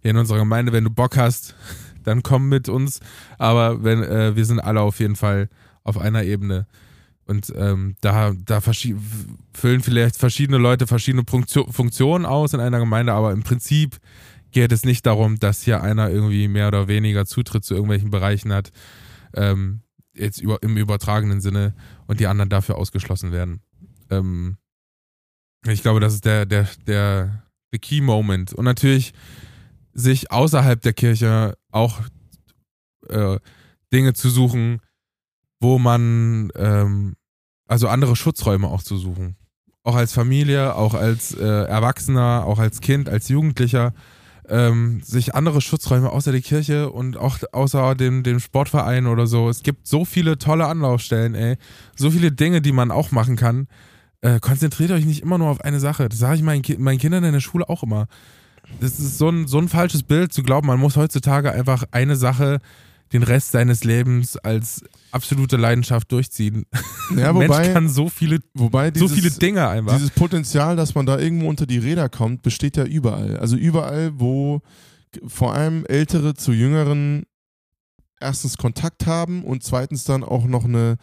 hier 0.01 0.11
in 0.11 0.17
unserer 0.17 0.37
Gemeinde, 0.37 0.71
wenn 0.71 0.85
du 0.85 0.89
Bock 0.89 1.17
hast, 1.17 1.55
dann 2.03 2.23
komm 2.23 2.49
mit 2.49 2.69
uns. 2.69 2.99
Aber 3.37 3.83
wenn, 3.83 4.03
äh, 4.03 4.35
wir 4.35 4.45
sind 4.45 4.59
alle 4.59 4.81
auf 4.81 4.99
jeden 4.99 5.15
Fall 5.15 5.49
auf 5.83 5.97
einer 5.97 6.23
Ebene. 6.23 6.67
Und 7.29 7.53
ähm, 7.55 7.95
da, 8.01 8.33
da 8.33 8.59
füllen 8.59 9.81
vielleicht 9.81 10.17
verschiedene 10.17 10.57
Leute 10.57 10.87
verschiedene 10.87 11.23
Funktionen 11.27 12.25
aus 12.25 12.53
in 12.53 12.59
einer 12.59 12.79
Gemeinde, 12.79 13.13
aber 13.13 13.33
im 13.33 13.43
Prinzip 13.43 13.99
geht 14.49 14.71
es 14.71 14.83
nicht 14.83 15.05
darum, 15.05 15.37
dass 15.39 15.61
hier 15.61 15.83
einer 15.83 16.09
irgendwie 16.09 16.47
mehr 16.47 16.69
oder 16.69 16.87
weniger 16.87 17.27
Zutritt 17.27 17.63
zu 17.63 17.75
irgendwelchen 17.75 18.09
Bereichen 18.09 18.51
hat, 18.51 18.71
ähm, 19.35 19.81
jetzt 20.15 20.41
über, 20.41 20.63
im 20.63 20.75
übertragenen 20.75 21.39
Sinne 21.39 21.75
und 22.07 22.19
die 22.19 22.25
anderen 22.25 22.49
dafür 22.49 22.79
ausgeschlossen 22.79 23.31
werden. 23.31 23.61
Ähm, 24.09 24.57
ich 25.67 25.83
glaube, 25.83 25.99
das 25.99 26.15
ist 26.15 26.25
der, 26.25 26.47
der, 26.47 26.67
der, 26.87 27.43
der 27.71 27.79
Key 27.79 28.01
Moment. 28.01 28.53
Und 28.53 28.65
natürlich 28.65 29.13
sich 29.93 30.31
außerhalb 30.31 30.81
der 30.81 30.93
Kirche 30.93 31.55
auch 31.69 32.01
äh, 33.07 33.37
Dinge 33.93 34.13
zu 34.13 34.31
suchen, 34.31 34.81
wo 35.59 35.77
man 35.77 36.49
ähm, 36.55 37.15
also 37.69 37.87
andere 37.87 38.15
Schutzräume 38.15 38.67
auch 38.67 38.83
zu 38.83 38.97
suchen. 38.97 39.35
Auch 39.83 39.95
als 39.95 40.11
Familie, 40.11 40.75
auch 40.75 40.93
als 40.93 41.33
äh, 41.33 41.45
Erwachsener, 41.45 42.43
auch 42.45 42.59
als 42.59 42.81
Kind, 42.81 43.07
als 43.07 43.29
Jugendlicher, 43.29 43.93
ähm, 44.49 45.01
sich 45.03 45.35
andere 45.35 45.61
Schutzräume 45.61 46.09
außer 46.09 46.31
der 46.31 46.41
Kirche 46.41 46.89
und 46.89 47.15
auch 47.17 47.37
außer 47.51 47.95
dem, 47.95 48.23
dem 48.23 48.39
Sportverein 48.39 49.07
oder 49.07 49.27
so. 49.27 49.47
Es 49.49 49.61
gibt 49.61 49.87
so 49.87 50.03
viele 50.03 50.37
tolle 50.39 50.65
Anlaufstellen, 50.65 51.35
ey. 51.35 51.57
So 51.95 52.09
viele 52.09 52.31
Dinge, 52.31 52.61
die 52.61 52.71
man 52.71 52.91
auch 52.91 53.11
machen 53.11 53.35
kann. 53.35 53.67
Äh, 54.21 54.39
konzentriert 54.39 54.91
euch 54.91 55.05
nicht 55.05 55.21
immer 55.21 55.37
nur 55.37 55.49
auf 55.49 55.61
eine 55.61 55.79
Sache. 55.79 56.09
Das 56.09 56.19
sage 56.19 56.37
ich 56.37 56.41
meinen, 56.41 56.63
meinen 56.79 56.97
Kindern 56.97 57.23
in 57.23 57.33
der 57.33 57.39
Schule 57.39 57.69
auch 57.69 57.83
immer. 57.83 58.07
Das 58.81 58.99
ist 58.99 59.17
so 59.17 59.29
ein, 59.29 59.47
so 59.47 59.59
ein 59.59 59.69
falsches 59.69 60.03
Bild 60.03 60.33
zu 60.33 60.43
glauben, 60.43 60.67
man 60.67 60.79
muss 60.79 60.95
heutzutage 60.95 61.51
einfach 61.51 61.85
eine 61.91 62.15
Sache 62.15 62.59
den 63.13 63.23
Rest 63.23 63.51
seines 63.51 63.83
Lebens 63.83 64.37
als 64.37 64.83
absolute 65.11 65.57
Leidenschaft 65.57 66.11
durchziehen. 66.11 66.65
Ja, 67.15 67.33
Mensch 67.33 67.49
wobei, 67.49 67.73
kann 67.73 67.89
so 67.89 68.09
viele, 68.09 68.39
wobei 68.53 68.87
so 68.87 69.07
dieses, 69.07 69.13
viele 69.13 69.31
Dinge 69.31 69.67
einfach. 69.67 69.95
dieses 69.95 70.11
Potenzial, 70.11 70.75
dass 70.75 70.95
man 70.95 71.05
da 71.05 71.17
irgendwo 71.17 71.47
unter 71.47 71.65
die 71.65 71.79
Räder 71.79 72.09
kommt, 72.09 72.41
besteht 72.43 72.77
ja 72.77 72.85
überall. 72.85 73.37
Also 73.37 73.55
überall, 73.55 74.11
wo 74.19 74.61
vor 75.25 75.53
allem 75.53 75.85
Ältere 75.85 76.35
zu 76.35 76.51
Jüngeren 76.51 77.23
erstens 78.19 78.57
Kontakt 78.57 79.05
haben 79.05 79.43
und 79.43 79.63
zweitens 79.63 80.03
dann 80.03 80.23
auch 80.23 80.45
noch 80.45 80.65
eine, 80.65 80.97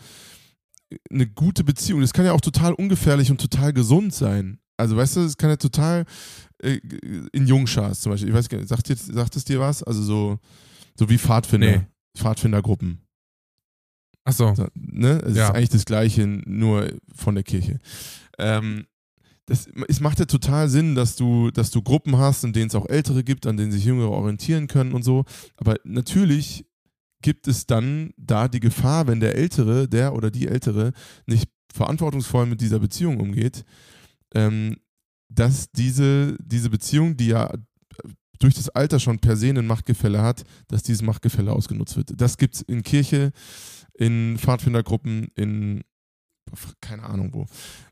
eine 1.11 1.27
gute 1.27 1.65
Beziehung. 1.65 2.01
Das 2.01 2.13
kann 2.13 2.25
ja 2.25 2.33
auch 2.33 2.41
total 2.41 2.75
ungefährlich 2.75 3.31
und 3.31 3.41
total 3.41 3.73
gesund 3.73 4.15
sein. 4.15 4.59
Also 4.77 4.97
weißt 4.97 5.17
du, 5.17 5.21
es 5.21 5.37
kann 5.37 5.51
ja 5.51 5.57
total 5.57 6.05
äh, 6.63 6.79
in 7.33 7.47
Jungschars 7.47 8.01
zum 8.01 8.13
Beispiel, 8.13 8.29
ich 8.29 8.35
weiß 8.35 8.49
gar 8.49 8.59
nicht, 8.59 8.69
sagt, 8.69 8.89
jetzt, 8.89 9.07
sagt 9.07 9.37
es 9.37 9.45
dir 9.45 9.59
was? 9.59 9.83
Also 9.83 10.03
so, 10.03 10.39
so 10.99 11.09
wie 11.09 11.19
Pfadfinder, 11.19 11.79
Nee. 11.79 11.87
Pfadfindergruppen. 12.17 13.03
Achso. 14.25 14.55
So, 14.55 14.67
ne? 14.75 15.21
Es 15.25 15.37
Ja. 15.37 15.49
ist 15.49 15.55
eigentlich 15.55 15.69
das 15.71 15.85
Gleiche, 15.85 16.27
nur 16.27 16.91
von 17.15 17.35
der 17.37 17.45
Kirche. 17.45 17.79
Ähm, 18.39 18.87
das, 19.47 19.69
es 19.87 20.01
macht 20.01 20.19
ja 20.19 20.25
total 20.25 20.69
Sinn, 20.69 20.97
dass 20.97 21.15
du, 21.15 21.53
dass 21.53 21.71
du 21.71 21.81
Gruppen 21.81 22.17
hast, 22.19 22.43
in 22.43 22.53
denen 22.53 22.67
es 22.67 22.75
auch 22.75 22.89
Ältere 22.89 23.23
gibt, 23.23 23.47
an 23.47 23.57
denen 23.57 23.71
sich 23.71 23.85
Jüngere 23.85 24.11
orientieren 24.11 24.67
können 24.67 24.93
und 24.93 25.05
so. 25.05 25.25
Aber 25.57 25.77
natürlich 25.85 26.67
gibt 27.23 27.47
es 27.47 27.67
dann 27.67 28.11
da 28.17 28.49
die 28.49 28.61
Gefahr, 28.61 29.07
wenn 29.07 29.21
der 29.21 29.37
Ältere, 29.37 29.89
der 29.89 30.15
oder 30.15 30.31
die 30.33 30.49
Ältere, 30.49 30.93
nicht 31.27 31.49
verantwortungsvoll 31.73 32.47
mit 32.47 32.61
dieser 32.61 32.81
Beziehung 32.81 33.21
umgeht, 33.21 33.65
ähm, 34.35 34.77
dass 35.29 35.71
diese, 35.71 36.37
diese 36.41 36.71
Beziehung, 36.71 37.17
die 37.17 37.29
ja 37.29 37.49
durch 38.39 38.55
das 38.55 38.69
Alter 38.71 39.01
schon 39.01 39.19
per 39.19 39.37
se 39.37 39.49
ein 39.51 39.67
Machtgefälle 39.67 40.23
hat, 40.23 40.45
dass 40.69 40.83
dieses 40.83 41.03
Machtgefälle 41.03 41.53
ausgenutzt 41.53 41.97
wird. 41.97 42.13
Das 42.21 42.37
gibt 42.39 42.57
es 42.57 42.63
in 42.63 42.83
Kirche, 42.83 43.33
in 43.95 44.37
Pfadfindergruppen, 44.39 45.29
in 45.37 45.83
keine 46.81 47.03
Ahnung 47.03 47.31
wo. 47.33 47.47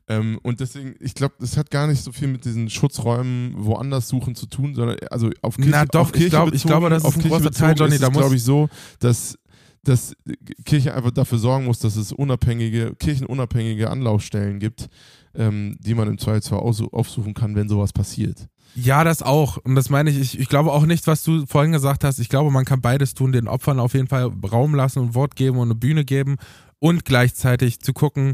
Ähm, 0.07 0.39
und 0.41 0.61
deswegen, 0.61 0.95
ich 1.01 1.13
glaube, 1.13 1.35
das 1.39 1.57
hat 1.57 1.69
gar 1.71 1.87
nicht 1.87 2.01
so 2.01 2.13
viel 2.13 2.29
mit 2.29 2.45
diesen 2.45 2.69
Schutzräumen 2.69 3.53
woanders 3.57 4.07
suchen 4.07 4.33
zu 4.33 4.45
tun, 4.45 4.73
sondern 4.75 4.97
also 5.11 5.29
auf 5.41 5.57
Kirche, 5.57 5.71
Na 5.71 5.85
doch, 5.85 6.11
Kirche 6.13 6.25
ich 6.27 6.29
glaube- 6.29 6.51
glaube, 6.57 6.89
das 6.89 6.99
ist 7.03 7.05
auf 7.05 7.15
ein 7.17 7.21
Kirche 7.21 7.37
großer 7.37 7.51
Teil, 7.51 7.75
Johnny, 7.77 7.97
da 7.97 8.07
glaube 8.07 8.35
ich, 8.35 8.43
so, 8.43 8.69
dass, 8.99 9.37
dass 9.83 10.15
Kirche 10.63 10.93
einfach 10.95 11.11
dafür 11.11 11.37
sorgen 11.37 11.65
muss, 11.65 11.79
dass 11.79 11.97
es 11.97 12.13
unabhängige, 12.13 12.95
kirchenunabhängige 12.97 13.89
Anlaufstellen 13.89 14.59
gibt, 14.59 14.87
ähm, 15.33 15.75
die 15.81 15.93
man 15.93 16.07
im 16.07 16.17
Zweifelsfall 16.17 16.59
aufsuchen 16.59 17.33
kann, 17.33 17.55
wenn 17.55 17.67
sowas 17.67 17.91
passiert. 17.91 18.47
Ja, 18.73 19.03
das 19.03 19.21
auch. 19.21 19.57
Und 19.57 19.75
das 19.75 19.89
meine 19.89 20.09
ich, 20.09 20.19
ich, 20.19 20.39
ich 20.39 20.49
glaube 20.49 20.71
auch 20.71 20.85
nicht, 20.85 21.07
was 21.07 21.23
du 21.23 21.45
vorhin 21.45 21.71
gesagt 21.71 22.03
hast. 22.03 22.19
Ich 22.19 22.29
glaube, 22.29 22.51
man 22.51 22.65
kann 22.65 22.81
beides 22.81 23.13
tun, 23.13 23.31
den 23.31 23.47
Opfern 23.47 23.79
auf 23.79 23.93
jeden 23.93 24.07
Fall 24.07 24.31
Raum 24.51 24.75
lassen 24.75 24.99
und 24.99 25.13
Wort 25.15 25.35
geben 25.35 25.57
und 25.57 25.67
eine 25.67 25.75
Bühne 25.75 26.03
geben 26.03 26.35
und 26.79 27.05
gleichzeitig 27.05 27.79
zu 27.79 27.93
gucken, 27.93 28.33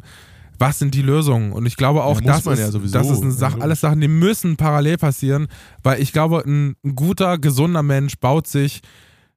was 0.57 0.79
sind 0.79 0.93
die 0.95 1.01
Lösungen. 1.01 1.51
Und 1.53 1.65
ich 1.65 1.75
glaube 1.75 2.03
auch, 2.03 2.21
Ja, 2.21 2.27
das, 2.27 2.45
man 2.45 2.53
ist, 2.55 2.59
ja 2.59 2.71
sowieso. 2.71 2.93
das 2.97 3.09
ist 3.09 3.21
eine 3.21 3.31
Sache, 3.31 3.61
alles 3.61 3.81
Sachen, 3.81 3.99
die 4.01 4.07
müssen 4.07 4.57
parallel 4.57 4.97
passieren, 4.97 5.47
weil 5.83 6.01
ich 6.01 6.11
glaube, 6.13 6.43
ein, 6.45 6.75
ein 6.83 6.95
guter, 6.95 7.37
gesunder 7.37 7.83
Mensch 7.83 8.17
baut 8.19 8.47
sich 8.47 8.81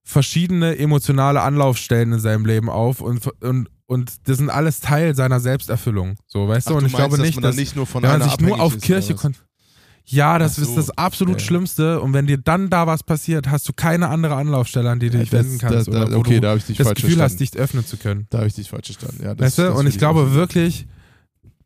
verschiedene 0.03 0.77
emotionale 0.79 1.41
Anlaufstellen 1.41 2.13
in 2.13 2.21
seinem 2.21 2.45
Leben 2.45 2.69
auf 2.69 3.01
und, 3.01 3.27
und, 3.43 3.69
und 3.87 4.13
das 4.29 4.37
sind 4.39 4.51
alles 4.51 4.81
Teil 4.81 5.15
seiner 5.15 5.41
Selbsterfüllung. 5.41 6.17
So, 6.27 6.47
weißt 6.47 6.69
du? 6.69 6.73
Ach, 6.73 6.77
Und 6.77 6.83
du 6.83 6.87
ich 6.89 6.93
glaube 6.95 7.17
meinst, 7.17 7.21
dass 7.21 7.27
nicht, 7.27 7.35
man 7.37 7.43
dann 7.43 7.51
dass, 7.53 7.57
nicht 7.57 7.77
nur 7.77 7.87
von 7.87 8.03
wenn 8.03 8.19
man 8.19 8.23
sich 8.29 8.41
nur 8.41 8.61
auf 8.61 8.79
Kirche 8.79 9.15
oder 9.15 9.17
was? 9.17 9.23
kon 9.23 9.35
Ja, 10.07 10.39
das 10.39 10.57
Ach 10.59 10.63
ist 10.63 10.69
so. 10.69 10.77
das 10.77 10.91
absolut 10.99 11.41
Ja. 11.41 11.47
Schlimmste. 11.47 12.01
Und 12.01 12.13
wenn 12.13 12.27
dir 12.27 12.37
dann 12.39 12.69
da 12.69 12.87
was 12.87 13.03
passiert, 13.03 13.49
hast 13.51 13.67
du 13.69 13.73
keine 13.73 14.09
andere 14.09 14.35
Anlaufstelle, 14.37 14.91
an 14.91 15.01
die 15.01 15.09
du 15.09 15.17
Ja, 15.17 15.23
dich 15.23 15.31
das- 15.31 15.45
wenden 15.47 15.59
kannst. 15.59 15.89
oder 15.89 16.13
wo 16.13 16.17
okay, 16.19 16.41
da 16.41 16.49
habe 16.49 16.59
ich 16.59 16.67
dich 16.67 16.77
das 16.77 16.87
falsch 16.89 17.01
Gefühl 17.03 17.21
hast, 17.23 17.33
verstanden. 17.39 17.53
dich 17.53 17.57
öffnen 17.61 17.87
zu 17.87 17.97
können. 17.97 18.27
Da 18.31 18.39
habe 18.39 18.47
ich 18.49 18.55
dich 18.55 18.69
falsch 18.69 18.87
verstanden. 18.87 19.23
Ja, 19.25 19.35
das, 19.35 19.47
Weißt 19.47 19.59
du? 19.59 19.73
Und 19.75 19.87
ich 19.87 19.97
glaube 19.99 20.21
auch- 20.21 20.33
wirklich, 20.33 20.87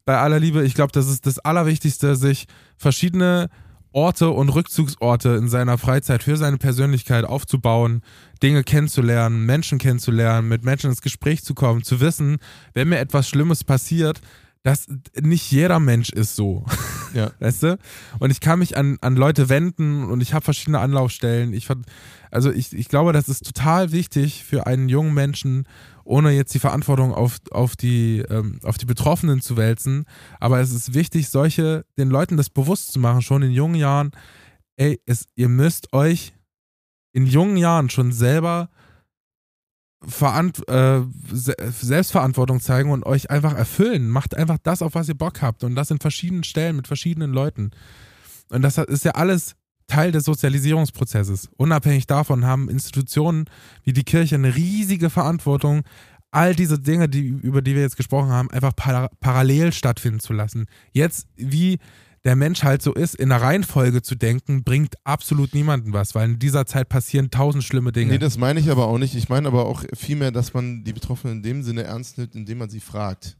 bei 0.04 0.16
aller 0.18 0.38
Liebe, 0.38 0.64
ich 0.64 0.74
glaube, 0.74 0.92
das 0.92 1.08
ist 1.08 1.26
das 1.26 1.38
Allerwichtigste, 1.40 2.14
sich 2.16 2.46
verschiedene 2.76 3.48
Orte 3.92 4.30
und 4.30 4.50
Rückzugsorte 4.50 5.30
in 5.30 5.48
seiner 5.48 5.76
Freizeit 5.78 6.22
für 6.22 6.36
seine 6.36 6.58
Persönlichkeit 6.58 7.24
aufzubauen, 7.24 8.02
Dinge 8.42 8.62
kennenzulernen, 8.62 9.44
Menschen 9.46 9.78
kennenzulernen, 9.78 10.46
mit 10.48 10.62
Menschen 10.64 10.90
ins 10.90 11.02
Gespräch 11.02 11.42
zu 11.42 11.54
kommen, 11.54 11.82
zu 11.82 11.98
wissen, 12.00 12.36
wenn 12.74 12.88
mir 12.90 12.98
etwas 12.98 13.28
Schlimmes 13.28 13.64
passiert, 13.64 14.20
dass 14.68 14.86
nicht 15.18 15.50
jeder 15.50 15.80
Mensch 15.80 16.10
ist 16.10 16.36
so. 16.36 16.66
Ja. 17.14 17.30
Weißt 17.38 17.62
du? 17.62 17.78
Und 18.18 18.30
ich 18.30 18.40
kann 18.40 18.58
mich 18.58 18.76
an, 18.76 18.98
an 19.00 19.16
Leute 19.16 19.48
wenden 19.48 20.04
und 20.04 20.20
ich 20.20 20.34
habe 20.34 20.44
verschiedene 20.44 20.78
Anlaufstellen. 20.78 21.54
Ich, 21.54 21.68
also 22.30 22.52
ich, 22.52 22.74
ich 22.74 22.90
glaube, 22.90 23.14
das 23.14 23.30
ist 23.30 23.46
total 23.46 23.92
wichtig 23.92 24.44
für 24.44 24.66
einen 24.66 24.90
jungen 24.90 25.14
Menschen, 25.14 25.66
ohne 26.04 26.32
jetzt 26.32 26.52
die 26.52 26.58
Verantwortung 26.58 27.14
auf, 27.14 27.38
auf, 27.50 27.76
die, 27.76 28.18
ähm, 28.28 28.60
auf 28.62 28.76
die 28.76 28.84
Betroffenen 28.84 29.40
zu 29.40 29.56
wälzen. 29.56 30.04
Aber 30.38 30.60
es 30.60 30.70
ist 30.70 30.92
wichtig, 30.92 31.30
solche, 31.30 31.86
den 31.96 32.10
Leuten 32.10 32.36
das 32.36 32.50
bewusst 32.50 32.92
zu 32.92 32.98
machen, 32.98 33.22
schon 33.22 33.42
in 33.42 33.52
jungen 33.52 33.76
Jahren, 33.76 34.10
ey, 34.76 35.00
es, 35.06 35.24
ihr 35.34 35.48
müsst 35.48 35.94
euch 35.94 36.34
in 37.14 37.24
jungen 37.24 37.56
Jahren 37.56 37.88
schon 37.88 38.12
selber 38.12 38.68
Verant 40.00 40.66
äh, 40.68 41.02
Se 41.32 41.54
Selbstverantwortung 41.70 42.60
zeigen 42.60 42.90
und 42.90 43.04
euch 43.04 43.30
einfach 43.30 43.54
erfüllen. 43.54 44.08
Macht 44.08 44.36
einfach 44.36 44.58
das, 44.62 44.82
auf 44.82 44.94
was 44.94 45.08
ihr 45.08 45.16
Bock 45.16 45.42
habt. 45.42 45.64
Und 45.64 45.74
das 45.74 45.90
in 45.90 45.98
verschiedenen 45.98 46.44
Stellen 46.44 46.76
mit 46.76 46.86
verschiedenen 46.86 47.32
Leuten. 47.32 47.70
Und 48.50 48.62
das 48.62 48.78
ist 48.78 49.04
ja 49.04 49.12
alles 49.12 49.56
Teil 49.88 50.12
des 50.12 50.24
Sozialisierungsprozesses. 50.24 51.48
Unabhängig 51.56 52.06
davon 52.06 52.44
haben 52.44 52.68
Institutionen 52.68 53.46
wie 53.82 53.92
die 53.92 54.04
Kirche 54.04 54.36
eine 54.36 54.54
riesige 54.54 55.10
Verantwortung, 55.10 55.82
all 56.30 56.54
diese 56.54 56.78
Dinge, 56.78 57.08
die, 57.08 57.26
über 57.26 57.62
die 57.62 57.74
wir 57.74 57.82
jetzt 57.82 57.96
gesprochen 57.96 58.28
haben, 58.28 58.50
einfach 58.50 58.76
para 58.76 59.08
parallel 59.20 59.72
stattfinden 59.72 60.20
zu 60.20 60.32
lassen. 60.34 60.66
Jetzt, 60.92 61.26
wie 61.36 61.78
der 62.24 62.36
Mensch 62.36 62.62
halt 62.62 62.82
so 62.82 62.92
ist, 62.94 63.14
in 63.14 63.28
der 63.28 63.40
Reihenfolge 63.40 64.02
zu 64.02 64.14
denken, 64.14 64.64
bringt 64.64 64.94
absolut 65.04 65.54
niemanden 65.54 65.92
was, 65.92 66.14
weil 66.14 66.30
in 66.30 66.38
dieser 66.38 66.66
Zeit 66.66 66.88
passieren 66.88 67.30
tausend 67.30 67.64
schlimme 67.64 67.92
Dinge. 67.92 68.12
Nee, 68.12 68.18
das 68.18 68.38
meine 68.38 68.60
ich 68.60 68.70
aber 68.70 68.86
auch 68.86 68.98
nicht. 68.98 69.14
Ich 69.14 69.28
meine 69.28 69.48
aber 69.48 69.66
auch 69.66 69.84
vielmehr, 69.94 70.30
dass 70.30 70.54
man 70.54 70.84
die 70.84 70.92
Betroffenen 70.92 71.38
in 71.38 71.42
dem 71.42 71.62
Sinne 71.62 71.84
ernst 71.84 72.18
nimmt, 72.18 72.34
indem 72.34 72.58
man 72.58 72.70
sie 72.70 72.80
fragt. 72.80 73.36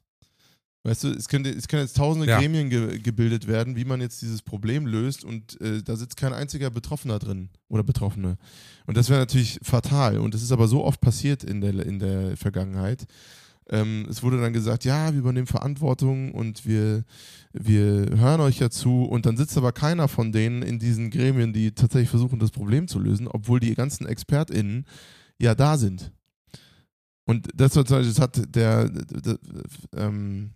Weißt 0.85 1.05
du, 1.05 1.09
es, 1.09 1.29
könnte, 1.29 1.51
es 1.51 1.67
können 1.67 1.83
jetzt 1.83 1.97
tausende 1.97 2.27
Ja. 2.27 2.39
Gremien 2.39 2.71
ge 2.71 2.99
gebildet 2.99 3.47
werden, 3.47 3.77
wie 3.77 3.85
man 3.85 4.01
jetzt 4.01 4.23
dieses 4.23 4.43
Problem 4.43 4.87
löst 4.87 5.25
und 5.25 5.61
äh, 5.61 5.83
da 5.83 5.97
sitzt 5.97 6.17
kein 6.17 6.33
einziger 6.33 6.71
Betroffener 6.71 7.19
drin 7.19 7.51
oder 7.69 7.83
Betroffene. 7.83 8.39
Und 8.87 8.97
das 8.97 9.11
wäre 9.11 9.21
natürlich 9.21 9.59
fatal. 9.63 10.19
Und 10.19 10.35
das 10.35 10.43
ist 10.43 10.53
aber 10.53 10.69
so 10.69 10.85
oft 10.85 11.01
passiert 11.01 11.43
in 11.43 11.61
der, 11.61 11.75
in 11.85 11.99
der 11.99 12.37
Vergangenheit. 12.37 13.07
Ähm, 13.71 14.07
es 14.09 14.23
wurde 14.23 14.41
dann 14.41 14.53
gesagt, 14.53 14.85
ja, 14.85 15.13
wir 15.13 15.21
übernehmen 15.21 15.47
Verantwortung 15.47 16.33
und 16.33 16.67
wir, 16.67 17.05
wir 17.53 18.07
hören 18.17 18.41
euch 18.41 18.59
ja 18.59 18.71
zu. 18.71 19.05
Und 19.05 19.27
dann 19.27 19.37
sitzt 19.37 19.57
aber 19.57 19.73
keiner 19.73 20.09
von 20.09 20.33
denen 20.33 20.63
in 20.63 20.79
diesen 20.79 21.11
Gremien, 21.11 21.53
die 21.53 21.73
tatsächlich 21.73 22.11
versuchen, 22.11 22.39
das 22.39 22.51
Problem 22.51 22.89
zu 22.89 22.99
lösen, 22.99 23.29
obwohl 23.29 23.61
die 23.61 23.75
ganzen 23.75 24.07
ExpertInnen 24.07 24.87
ja 25.39 25.55
da 25.55 25.77
sind. 25.77 26.13
Und 27.25 27.49
das, 27.55 27.73
das 27.73 28.21
hat 28.21 28.55
der, 28.55 28.89
der, 28.89 29.21
der, 29.21 29.39
ähm, 29.95 30.53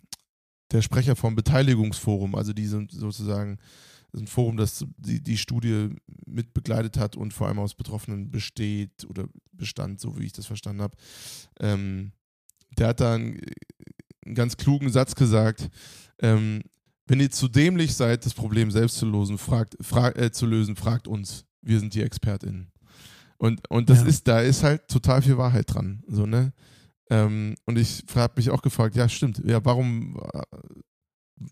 der 0.70 0.80
Sprecher 0.80 1.16
vom 1.16 1.34
Beteiligungsforum, 1.34 2.34
also 2.34 2.54
die 2.54 2.66
sind 2.66 2.92
sozusagen 2.92 3.58
das 4.12 4.20
ist 4.20 4.26
ein 4.26 4.30
Forum, 4.30 4.56
das 4.58 4.84
die, 4.98 5.22
die 5.22 5.38
Studie 5.38 5.88
mit 6.26 6.52
begleitet 6.52 6.98
hat 6.98 7.16
und 7.16 7.32
vor 7.32 7.48
allem 7.48 7.58
aus 7.58 7.74
Betroffenen 7.74 8.30
besteht 8.30 9.06
oder 9.08 9.26
bestand, 9.52 10.00
so 10.00 10.18
wie 10.18 10.26
ich 10.26 10.32
das 10.32 10.44
verstanden 10.44 10.82
habe. 10.82 10.96
Ähm, 11.60 12.12
der 12.78 12.88
hat 12.88 13.00
da 13.00 13.14
einen, 13.14 13.40
einen 14.24 14.34
ganz 14.34 14.56
klugen 14.56 14.90
Satz 14.90 15.14
gesagt. 15.14 15.68
Ähm, 16.20 16.62
wenn 17.06 17.20
ihr 17.20 17.30
zu 17.30 17.48
dämlich 17.48 17.94
seid, 17.94 18.24
das 18.24 18.34
Problem 18.34 18.70
selbst 18.70 18.96
zu 18.98 19.06
lösen, 19.06 19.38
fragt, 19.38 19.76
fra 19.80 20.10
äh, 20.10 20.30
zu 20.30 20.46
lösen, 20.46 20.76
fragt 20.76 21.08
uns. 21.08 21.44
Wir 21.60 21.78
sind 21.80 21.94
die 21.94 22.02
ExpertInnen. 22.02 22.70
Und, 23.38 23.68
und 23.70 23.90
das 23.90 24.00
Ja. 24.00 24.06
ist, 24.06 24.28
da 24.28 24.40
ist 24.40 24.62
halt 24.62 24.88
total 24.88 25.20
viel 25.22 25.36
Wahrheit 25.36 25.72
dran. 25.72 26.02
So, 26.06 26.26
ne? 26.26 26.52
Ähm, 27.10 27.56
und 27.66 27.76
ich 27.78 28.04
habe 28.14 28.34
mich 28.36 28.50
auch 28.50 28.62
gefragt, 28.62 28.94
ja, 28.94 29.08
stimmt, 29.08 29.42
ja, 29.44 29.64
warum, 29.64 30.20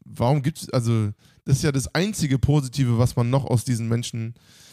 warum 0.05 0.43
gibt 0.43 0.63
es, 0.63 0.71
also, 0.71 1.11
das 1.45 1.57
ist 1.57 1.63
ja 1.65 1.73
das 1.73 1.93
einzige 1.95 2.39
Positive, 2.39 2.99
was 2.99 3.17
man 3.17 3.29
noch 3.29 3.45
aus 3.45 3.65
diesen 3.65 3.89
Menschen 3.89 4.35
äh, 4.35 4.70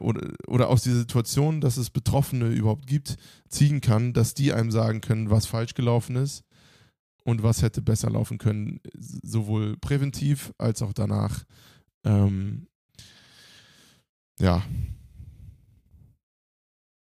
oder, 0.00 0.32
oder 0.46 0.68
aus 0.68 0.82
dieser 0.82 0.98
Situation, 0.98 1.60
dass 1.60 1.76
es 1.76 1.90
Betroffene 1.90 2.48
überhaupt 2.48 2.86
gibt, 2.86 3.16
ziehen 3.48 3.80
kann, 3.80 4.12
dass 4.12 4.34
die 4.34 4.52
einem 4.52 4.70
sagen 4.70 5.00
können, 5.00 5.30
was 5.30 5.46
falsch 5.46 5.74
gelaufen 5.74 6.16
ist 6.16 6.42
und 7.24 7.42
was 7.42 7.62
hätte 7.62 7.80
besser 7.82 8.10
laufen 8.10 8.38
können, 8.38 8.80
sowohl 8.96 9.76
präventiv 9.76 10.52
als 10.58 10.82
auch 10.82 10.92
danach. 10.92 11.44
Ähm, 12.04 12.66
ja. 14.40 14.62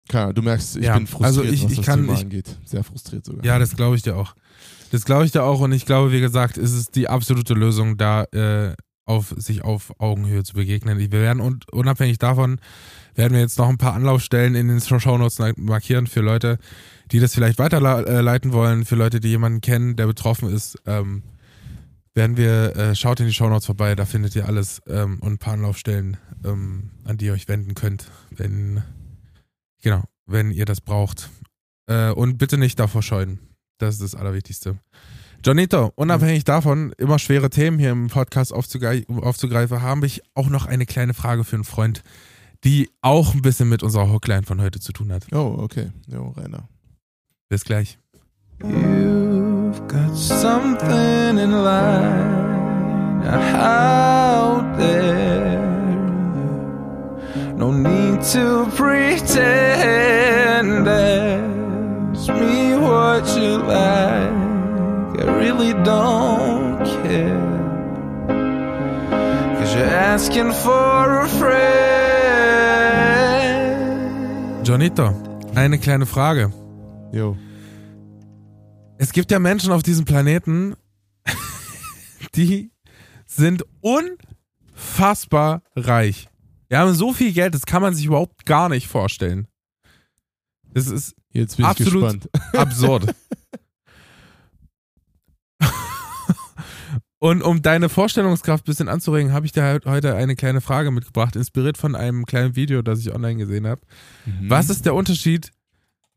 Klar, 0.09 0.33
du 0.33 0.41
merkst, 0.43 0.77
ich 0.77 0.85
Ja, 0.85 0.95
bin 0.97 1.07
frustriert, 1.07 1.27
also 1.27 1.43
ich- 1.43 1.65
was 1.65 1.71
ich 1.73 1.77
das 1.79 1.87
kann- 1.87 2.01
Thema 2.03 2.13
ich- 2.15 2.21
angeht. 2.21 2.57
Sehr 2.65 2.85
frustriert 2.85 3.25
sogar. 3.25 3.45
Ja, 3.45 3.59
das 3.59 3.75
glaube 3.75 3.97
ich 3.97 4.03
dir 4.03 4.17
auch. 4.17 4.35
Das 4.93 5.05
glaube 5.05 5.25
ich 5.25 5.33
dir 5.33 5.43
auch 5.43 5.61
und 5.61 5.73
ich 5.73 5.85
glaube, 5.85 6.13
wie 6.13 6.21
gesagt, 6.21 6.59
ist 6.59 6.73
es 6.73 6.91
die 6.91 7.09
absolute 7.09 7.55
Lösung, 7.55 7.97
da 7.97 8.23
äh, 8.25 8.75
auf 9.07 9.33
sich 9.37 9.63
auf 9.63 9.99
Augenhöhe 10.01 10.45
zu 10.45 10.55
begegnen. 10.55 10.99
Wir 10.99 11.11
werden 11.11 11.41
un 11.41 11.61
unabhängig 11.71 12.19
davon, 12.19 12.61
werden 13.15 13.33
wir 13.33 13.41
jetzt 13.41 13.59
noch 13.59 13.69
ein 13.69 13.79
paar 13.79 13.95
Anlaufstellen 13.95 14.55
in 14.55 14.69
den 14.69 14.81
Shownotes 14.81 15.39
markieren 15.57 16.07
für 16.07 16.21
Leute, 16.21 16.59
die 17.13 17.21
das 17.21 17.33
vielleicht 17.33 17.59
weiterleiten 17.59 18.53
wollen, 18.53 18.85
für 18.85 18.97
Leute, 18.97 19.21
die 19.21 19.29
jemanden 19.29 19.61
kennen, 19.61 19.97
der 19.97 20.07
betroffen 20.07 20.53
ist. 20.53 20.79
Ähm, 20.87 21.23
werden 22.15 22.37
wir, 22.37 22.75
äh, 22.77 22.95
schaut 22.95 23.21
in 23.21 23.27
die 23.27 23.33
Shownotes 23.33 23.67
vorbei, 23.67 23.95
da 23.95 24.07
findet 24.07 24.35
ihr 24.35 24.47
alles 24.47 24.83
ähm, 24.89 25.19
und 25.21 25.35
ein 25.35 25.39
paar 25.39 25.53
Anlaufstellen, 25.53 26.17
ähm, 26.45 26.91
an 27.05 27.17
die 27.19 27.27
ihr 27.27 27.33
euch 27.33 27.47
wenden 27.47 27.75
könnt, 27.75 28.11
wenn, 28.31 28.83
genau, 29.83 30.03
wenn 30.27 30.51
ihr 30.51 30.65
das 30.65 30.81
braucht. 30.81 31.31
Äh, 31.87 32.11
und 32.11 32.39
bitte 32.39 32.59
nicht 32.59 32.79
davor 32.81 33.03
scheuen. 33.03 33.39
Das 33.79 33.95
ist 33.95 34.03
das 34.03 34.15
Allerwichtigste. 34.15 34.79
Jonito, 35.45 35.93
unabhängig 35.95 36.45
davon, 36.45 36.93
immer 36.99 37.19
schwere 37.19 37.51
Themen 37.51 37.79
hier 37.79 37.91
im 37.91 38.09
Podcast 38.09 38.53
aufzugreifen, 38.53 39.83
habe 39.83 40.07
ich 40.07 40.23
auch 40.35 40.49
noch 40.49 40.67
eine 40.67 40.87
kleine 40.87 41.15
Frage 41.15 41.45
für 41.45 41.57
einen 41.57 41.65
Freund, 41.65 42.03
die 42.65 42.91
auch 43.01 43.35
ein 43.35 43.43
bisschen 43.43 43.69
mit 43.69 43.83
unserer 43.83 44.11
Hookline 44.11 44.43
von 44.43 44.61
heute 44.61 44.81
zu 44.81 44.93
tun 44.93 45.13
hat. 45.13 45.27
Oh, 45.33 45.57
okay. 45.59 45.93
Jo, 46.09 46.35
Rainer. 46.37 46.69
Bis 47.49 47.65
gleich. 47.65 47.99
You've 48.61 49.87
got 49.87 50.17
something 50.17 51.39
in 51.39 51.53
line 51.53 52.47
out 53.29 54.79
there. 54.79 55.57
No 57.57 57.73
need 57.73 58.23
to 58.33 58.67
pretend. 58.77 60.87
Ask 60.89 62.29
me 62.29 62.77
what 62.77 63.27
you 63.37 63.59
like. 63.59 64.36
I 65.19 65.25
really 65.25 65.73
don't 65.83 66.85
care. 67.03 67.41
Cause 69.59 69.75
you're 69.75 69.85
asking 69.85 70.53
for 70.53 71.23
a 71.23 71.29
friend. 71.29 71.57
Jonito, 74.67 75.15
eine 75.55 75.79
kleine 75.79 76.05
Frage. 76.07 76.53
Jo. 77.13 77.37
Es 78.99 79.13
gibt 79.13 79.31
ja 79.31 79.39
Menschen 79.39 79.73
auf 79.73 79.83
diesem 79.83 80.05
Planeten, 80.05 80.75
die 82.35 82.71
sind 83.27 83.65
unfassbar 83.81 85.63
reich. 85.77 86.29
Die 86.71 86.77
haben 86.77 86.93
so 86.95 87.15
viel 87.15 87.33
Geld, 87.33 87.55
das 87.55 87.65
kann 87.65 87.81
man 87.81 87.95
sich 87.95 88.05
überhaupt 88.07 88.45
gar 88.45 88.69
nicht 88.69 88.87
vorstellen. 88.87 89.49
Das 90.75 90.89
ist 90.89 91.15
Jetzt 91.37 91.57
bin 91.57 91.67
ich 91.67 91.71
absolut 91.71 92.23
gespannt. 92.23 92.31
absurd. 92.55 93.15
Und 97.19 97.43
um 97.43 97.63
deine 97.63 97.89
Vorstellungskraft 97.89 98.65
ein 98.65 98.71
bisschen 98.71 98.89
anzuregen, 98.89 99.33
habe 99.33 99.47
ich 99.47 99.53
dir 99.53 99.63
halt 99.63 99.87
heute 99.87 100.15
eine 100.15 100.37
kleine 100.37 100.61
Frage 100.61 100.91
mitgebracht, 100.91 101.35
inspiriert 101.35 101.79
von 101.79 101.95
einem 101.95 102.27
kleinen 102.27 102.57
Video, 102.57 102.83
das 102.83 103.01
ich 103.01 103.13
online 103.13 103.37
gesehen 103.37 103.67
habe. 103.67 103.81
Mhm. 104.27 104.51
Was 104.51 104.69
ist 104.69 104.85
der 104.85 104.95
Unterschied 104.95 105.51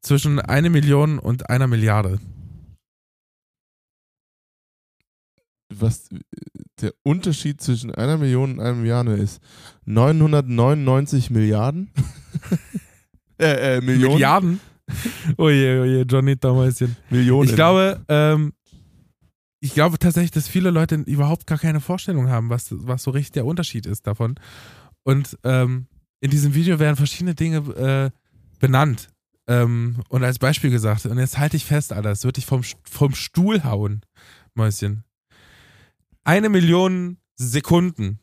zwischen 0.01 0.39
einer 0.39 0.69
Million 0.69 1.17
und 1.17 1.49
einer 1.49 1.67
Milliarde? 1.67 2.19
Was 5.73 6.09
der 6.81 6.93
Unterschied 7.03 7.61
zwischen 7.61 7.93
einer 7.93 8.17
Million 8.17 8.53
und 8.53 8.59
einer 8.59 8.75
Milliarde 8.75 9.13
ist? 9.13 9.41
999 9.85 11.29
Milliarden? 11.29 11.91
äh, 13.37 13.77
äh, 13.77 13.81
Millionen? 13.81 14.13
Milliarden? 14.13 14.59
Oje, 15.37 15.81
oje, 15.81 16.01
Johnny 16.01 16.35
Dammäuschen. 16.35 16.95
Millionen. 17.09 17.47
Ich 17.47 17.55
glaube, 17.55 18.03
ähm, 18.07 18.53
ich 19.59 19.73
glaube 19.73 19.99
tatsächlich, 19.99 20.31
dass 20.31 20.47
viele 20.47 20.71
Leute 20.71 20.95
überhaupt 20.95 21.47
gar 21.47 21.57
keine 21.57 21.81
Vorstellung 21.81 22.29
haben, 22.29 22.49
was, 22.49 22.67
was 22.71 23.03
so 23.03 23.11
richtig 23.11 23.33
der 23.33 23.45
Unterschied 23.45 23.85
ist 23.85 24.07
davon. 24.07 24.35
Und 25.03 25.37
ähm, 25.43 25.87
in 26.21 26.31
diesem 26.31 26.53
Video 26.53 26.79
werden 26.79 26.95
verschiedene 26.95 27.35
Dinge 27.35 27.57
äh, 27.75 28.11
benannt 28.59 29.09
ähm, 29.47 30.01
und 30.09 30.23
als 30.23 30.39
Beispiel 30.39 30.69
gesagt. 30.69 31.05
Und 31.05 31.17
jetzt 31.17 31.37
halte 31.37 31.57
ich 31.57 31.65
fest, 31.65 31.91
Alter, 31.91 32.11
es 32.11 32.23
wird 32.23 32.37
dich 32.37 32.45
vom, 32.45 32.61
vom 32.83 33.15
Stuhl 33.15 33.63
hauen, 33.63 34.01
Mäuschen. 34.53 35.03
Eine 36.23 36.49
Million 36.49 37.17
Sekunden 37.35 38.19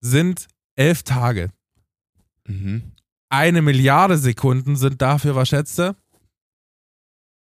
sind 0.00 0.48
elf 0.74 1.02
Tage. 1.02 1.50
Mhm. 2.46 2.92
Eine 3.28 3.62
Milliarde 3.62 4.18
Sekunden 4.18 4.76
sind 4.76 5.02
dafür, 5.02 5.34
was 5.34 5.48
schätzt 5.48 5.78
du? 5.78 5.96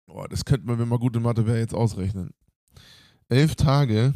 Boah, 0.07 0.29
das 0.29 0.45
könnte 0.45 0.67
man, 0.67 0.79
wenn 0.79 0.89
man 0.89 0.99
gute 0.99 1.21
Mathe 1.21 1.47
wäre, 1.47 1.59
jetzt 1.59 1.75
ausrechnen. 1.75 2.31
Elf 3.31 3.55
Tage. 3.55 4.13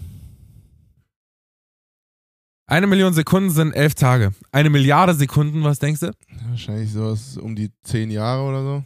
Eine 2.67 2.89
Million 2.89 3.15
Sekunden 3.15 3.51
sind 3.51 3.73
elf 3.73 3.95
Tage. 3.95 4.35
Eine 4.51 4.71
Milliarde 4.71 5.15
Sekunden, 5.15 5.63
was 5.63 5.79
denkst 5.79 6.01
du? 6.01 6.13
Wahrscheinlich 6.49 6.91
sowas 6.91 7.37
um 7.37 7.55
die 7.55 7.71
zehn 7.85 8.11
Jahre 8.11 8.43
oder 8.43 8.63
so. 8.63 8.85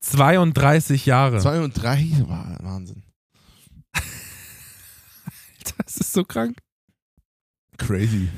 32 0.00 1.04
Jahre. 1.04 1.40
32? 1.40 2.26
Wahnsinn. 2.26 3.02
das 3.92 5.98
ist 5.98 6.14
so 6.14 6.24
krank. 6.24 6.56
Crazy. 7.76 8.30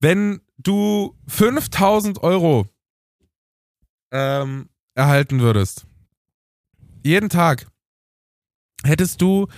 Wenn 0.00 0.40
du 0.58 1.14
5000 1.28 2.24
Euro 2.24 2.66
ähm, 4.10 4.68
erhalten 4.96 5.38
würdest, 5.38 5.86
jeden 7.04 7.28
Tag, 7.28 7.68
hättest 8.84 9.20
du 9.20 9.48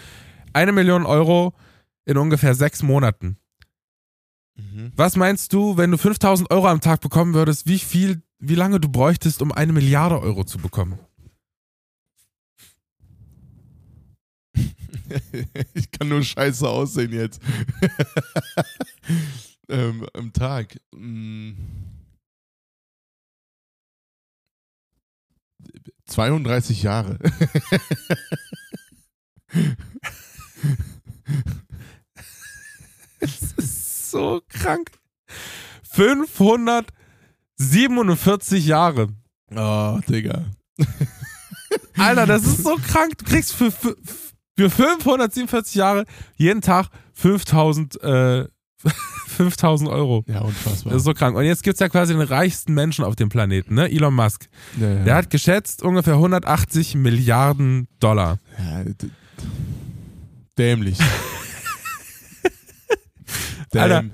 eine 0.52 0.72
Million 0.72 1.04
Euro 1.04 1.54
in 2.04 2.16
ungefähr 2.16 2.54
sechs 2.54 2.82
Monaten. 2.82 3.36
Mhm. 4.56 4.92
Was 4.96 5.16
meinst 5.16 5.52
du, 5.52 5.76
wenn 5.76 5.90
du 5.90 5.98
5000 5.98 6.50
Euro 6.50 6.68
am 6.68 6.80
Tag 6.80 7.00
bekommen 7.00 7.34
würdest, 7.34 7.66
wie 7.66 7.78
viel, 7.78 8.22
wie 8.38 8.54
lange 8.54 8.80
du 8.80 8.88
bräuchtest, 8.88 9.42
um 9.42 9.52
eine 9.52 9.72
Milliarde 9.72 10.20
Euro 10.20 10.44
zu 10.44 10.58
bekommen? 10.58 10.98
ich 15.74 15.90
kann 15.90 16.08
nur 16.08 16.22
scheiße 16.22 16.68
aussehen 16.68 17.12
jetzt. 17.12 17.40
ähm, 19.68 20.06
am 20.14 20.32
Tag. 20.32 20.80
Mh. 20.94 21.54
32 26.06 26.82
Jahre. 26.82 27.18
es 33.20 33.52
ist 33.56 34.10
so 34.10 34.42
krank. 34.48 34.90
547 35.90 38.66
Jahre. 38.66 39.08
Oh, 39.54 40.00
Digga. 40.08 40.46
Alter, 41.96 42.26
das 42.26 42.44
ist 42.44 42.62
so 42.62 42.76
krank. 42.76 43.16
Du 43.18 43.24
kriegst 43.24 43.54
für, 43.54 43.70
für, 43.70 43.96
für 44.56 44.70
547 44.70 45.74
Jahre 45.74 46.04
jeden 46.36 46.60
Tag 46.60 46.88
5000, 47.14 48.02
äh, 48.02 48.46
5000 49.28 49.88
Euro. 49.90 50.24
Ja, 50.26 50.40
unfassbar. 50.40 50.92
Das 50.92 51.02
ist 51.02 51.06
so 51.06 51.14
krank. 51.14 51.36
Und 51.36 51.44
jetzt 51.44 51.62
gibt 51.62 51.74
es 51.74 51.80
ja 51.80 51.88
quasi 51.88 52.12
den 52.12 52.20
reichsten 52.22 52.74
Menschen 52.74 53.04
auf 53.04 53.16
dem 53.16 53.30
Planeten, 53.30 53.74
ne? 53.74 53.90
Elon 53.90 54.14
Musk. 54.14 54.48
Ja, 54.78 54.92
ja. 54.92 55.04
Der 55.04 55.14
hat 55.14 55.30
geschätzt 55.30 55.82
ungefähr 55.82 56.14
180 56.14 56.96
Milliarden 56.96 57.88
Dollar. 58.00 58.38
Ja, 58.58 58.84
Dämlich. 60.58 60.98
Alter, 63.74 64.04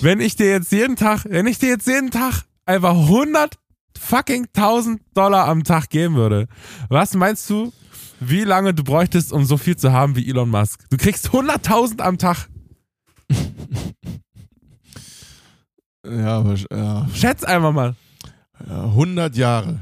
wenn 0.00 0.20
ich 0.20 0.36
dir 0.36 0.50
jetzt 0.50 0.72
jeden 0.72 0.96
Tag, 0.96 1.26
wenn 1.28 1.46
ich 1.46 1.58
dir 1.58 1.68
jetzt 1.68 1.86
jeden 1.86 2.10
Tag 2.10 2.44
einfach 2.64 2.94
100 2.94 3.58
fucking 3.98 4.46
1000 4.54 5.02
Dollar 5.14 5.46
am 5.46 5.64
Tag 5.64 5.90
geben 5.90 6.14
würde, 6.14 6.48
was 6.88 7.14
meinst 7.14 7.50
du, 7.50 7.72
wie 8.20 8.44
lange 8.44 8.72
du 8.74 8.82
bräuchtest, 8.84 9.32
um 9.32 9.44
so 9.44 9.56
viel 9.56 9.76
zu 9.76 9.92
haben 9.92 10.16
wie 10.16 10.28
Elon 10.28 10.48
Musk? 10.48 10.84
Du 10.90 10.96
kriegst 10.96 11.28
100.000 11.28 12.00
am 12.00 12.18
Tag. 12.18 12.48
ja, 16.06 16.38
aber, 16.38 16.54
ja. 16.70 17.08
Schätz 17.14 17.44
einfach 17.44 17.72
mal. 17.72 17.94
Ja, 18.66 18.84
100 18.84 19.36
Jahre. 19.36 19.80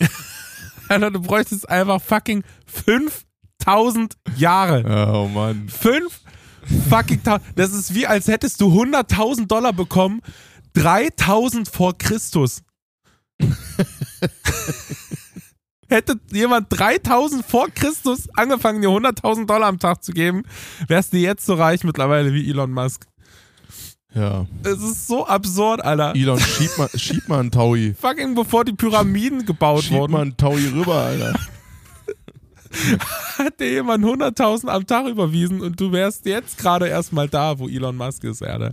Alter, 0.92 1.10
du 1.10 1.20
bräuchtest 1.20 1.68
einfach 1.68 2.00
fucking 2.02 2.44
5 2.66 3.24
1000 3.64 4.16
Jahre. 4.36 5.12
Oh 5.12 5.28
Mann. 5.28 5.68
Fünf 5.68 6.20
fucking 6.88 7.22
tausend. 7.22 7.44
Das 7.56 7.72
ist 7.72 7.94
wie, 7.94 8.06
als 8.06 8.28
hättest 8.28 8.60
du 8.60 8.66
100.000 8.66 9.46
Dollar 9.46 9.72
bekommen, 9.72 10.20
3000 10.74 11.68
vor 11.68 11.96
Christus. 11.96 12.62
Hätte 15.88 16.20
jemand 16.32 16.68
3000 16.70 17.44
vor 17.44 17.68
Christus 17.68 18.28
angefangen, 18.34 18.80
dir 18.80 18.88
100.000 18.88 19.46
Dollar 19.46 19.68
am 19.68 19.78
Tag 19.78 20.02
zu 20.02 20.12
geben, 20.12 20.44
wärst 20.88 21.12
du 21.12 21.18
jetzt 21.18 21.44
so 21.44 21.52
reich 21.54 21.84
mittlerweile 21.84 22.32
wie 22.32 22.48
Elon 22.48 22.72
Musk. 22.72 23.06
Ja. 24.14 24.46
Es 24.62 24.82
ist 24.82 25.06
so 25.06 25.26
absurd, 25.26 25.82
Alter. 25.84 26.14
Elon, 26.14 26.38
schieb 26.38 26.76
mal, 26.76 26.88
schieb 26.94 27.28
mal 27.28 27.40
einen 27.40 27.50
Taui. 27.50 27.94
Fucking 28.00 28.34
bevor 28.34 28.64
die 28.64 28.72
Pyramiden 28.72 29.46
gebaut 29.46 29.84
schieb 29.84 29.92
wurden. 29.92 30.10
Schieb 30.10 30.12
mal 30.12 30.22
einen 30.22 30.36
Taui 30.36 30.66
rüber, 30.68 30.94
Alter. 30.96 31.34
hat 33.38 33.60
dir 33.60 33.70
jemand 33.70 34.04
100.000 34.04 34.68
am 34.68 34.86
Tag 34.86 35.06
überwiesen 35.06 35.60
und 35.60 35.78
du 35.80 35.92
wärst 35.92 36.26
jetzt 36.26 36.58
gerade 36.58 36.88
erstmal 36.88 37.28
da, 37.28 37.58
wo 37.58 37.68
Elon 37.68 37.96
Musk 37.96 38.24
ist, 38.24 38.42
Alter. 38.42 38.72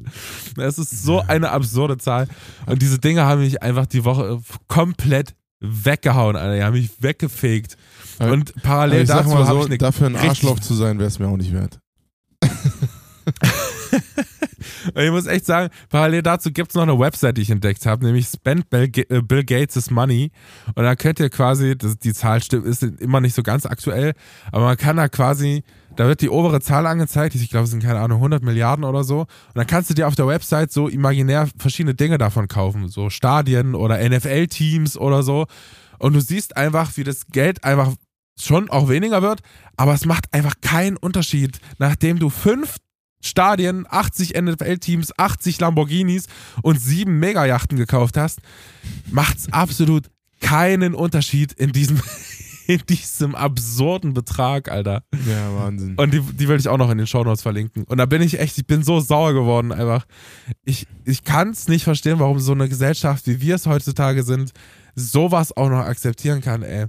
Das 0.56 0.78
ist 0.78 1.04
so 1.04 1.22
eine 1.22 1.52
absurde 1.52 1.98
Zahl. 1.98 2.28
Und 2.66 2.82
diese 2.82 3.00
Dinge 3.00 3.26
haben 3.26 3.42
mich 3.42 3.62
einfach 3.62 3.86
die 3.86 4.06
Woche 4.06 4.42
komplett 4.68 5.36
weggehauen, 5.60 6.36
Alter. 6.36 6.56
Die 6.56 6.64
haben 6.64 6.74
mich 6.74 7.02
weggefegt. 7.02 7.78
Und 8.20 8.54
parallel 8.62 9.02
Also 9.02 9.14
ich 9.14 9.18
sag 9.18 9.26
dazu 9.26 9.36
mal 9.36 9.46
so, 9.46 9.68
dafür 9.78 10.08
ein 10.08 10.16
Arschloch 10.16 10.60
zu 10.60 10.74
sein, 10.74 11.00
wäre 11.00 11.08
es 11.08 11.20
mir 11.20 11.28
auch 11.28 11.38
nicht 11.38 11.54
wert. 11.54 11.80
Und 14.94 15.02
ich 15.02 15.12
muss 15.12 15.26
echt 15.26 15.46
sagen, 15.46 15.70
parallel 15.90 16.22
dazu 16.22 16.52
gibt 16.52 16.72
es 16.72 16.76
noch 16.76 16.84
eine 16.84 16.98
Website, 16.98 17.38
die 17.38 17.42
ich 17.42 17.50
entdeckt 17.50 17.86
habe, 17.86 18.06
nämlich 18.06 18.28
Spend 18.28 18.70
Bill, 18.70 18.90
äh, 19.10 19.22
Bill 19.22 19.44
Gates' 19.44 19.92
Money. 19.92 20.32
Und 20.76 20.84
da 20.84 20.96
könnt 20.96 21.20
ihr 21.20 21.30
quasi, 21.30 21.78
das, 21.78 21.98
die 21.98 22.14
Zahl 22.14 22.40
ist 22.40 22.84
immer 22.84 23.22
nicht 23.22 23.36
so 23.36 23.44
ganz 23.44 23.66
aktuell, 23.66 24.14
aber 24.52 24.66
man 24.66 24.78
kann 24.78 24.98
da 24.98 25.08
quasi, 25.08 25.64
da 25.96 26.08
wird 26.08 26.22
die 26.22 26.30
obere 26.30 26.62
Zahl 26.62 26.86
angezeigt, 26.88 27.36
ich 27.36 27.50
glaube, 27.50 27.66
es 27.66 27.72
sind 27.72 27.84
keine 27.84 28.00
Ahnung, 28.00 28.18
100 28.18 28.44
Milliarden 28.44 28.86
oder 28.86 29.04
so. 29.04 29.22
Und 29.22 29.28
dann 29.56 29.68
kannst 29.68 29.90
du 29.90 29.94
dir 29.94 30.08
auf 30.08 30.16
der 30.16 30.28
Website 30.28 30.72
so 30.72 30.88
imaginär 30.88 31.50
verschiedene 31.58 31.96
Dinge 31.96 32.18
davon 32.18 32.48
kaufen, 32.48 32.88
so 32.88 33.10
Stadien 33.10 33.76
oder 33.76 33.98
NFL-Teams 34.08 34.98
oder 34.98 35.24
so. 35.24 35.46
Und 35.98 36.14
du 36.14 36.22
siehst 36.22 36.56
einfach, 36.56 36.96
wie 36.96 37.04
das 37.04 37.28
Geld 37.28 37.64
einfach 37.64 37.94
schon 38.40 38.70
auch 38.70 38.90
weniger 38.90 39.22
wird, 39.22 39.42
aber 39.78 39.94
es 39.94 40.06
macht 40.06 40.34
einfach 40.34 40.56
keinen 40.62 40.98
Unterschied, 40.98 41.60
nachdem 41.78 42.20
du 42.20 42.30
fünf 42.30 42.78
Stadien, 43.22 43.86
80 43.90 44.40
NFL-Teams, 44.40 45.18
80 45.18 45.60
Lamborghinis 45.60 46.26
und 46.62 46.80
sieben 46.80 47.20
Megajachten 47.20 47.78
gekauft 47.78 48.18
hast, 48.18 48.40
macht's 49.12 49.52
absolut 49.52 50.10
keinen 50.42 50.96
Unterschied 50.96 51.54
in 51.54 51.72
diesem, 51.72 52.02
in 52.68 52.82
diesem 52.88 53.36
absurden 53.36 54.14
Betrag, 54.14 54.72
Alter. 54.72 55.04
Ja, 55.28 55.56
Wahnsinn. 55.56 55.96
Und 55.96 56.14
die, 56.14 56.22
die 56.22 56.48
will 56.48 56.60
ich 56.60 56.70
auch 56.70 56.78
noch 56.78 56.90
in 56.90 56.98
den 56.98 57.08
Shownotes 57.08 57.42
verlinken. 57.42 57.84
Und 57.84 57.98
da 57.98 58.06
bin 58.06 58.22
ich 58.22 58.40
echt, 58.40 58.58
ich 58.58 58.68
bin 58.68 58.84
so 58.84 59.00
sauer 59.00 59.34
geworden 59.34 59.72
einfach. 59.72 60.06
Ich, 60.64 60.88
ich 61.04 61.24
kann 61.24 61.50
es 61.50 61.68
nicht 61.68 61.84
verstehen, 61.84 62.20
warum 62.20 62.40
so 62.40 62.54
eine 62.54 62.70
Gesellschaft, 62.70 63.28
wie 63.28 63.42
wir 63.42 63.56
es 63.56 63.66
heutzutage 63.66 64.24
sind, 64.24 64.52
sowas 64.96 65.56
auch 65.56 65.70
noch 65.70 65.80
akzeptieren 65.80 66.42
kann, 66.42 66.64
ey. 66.64 66.86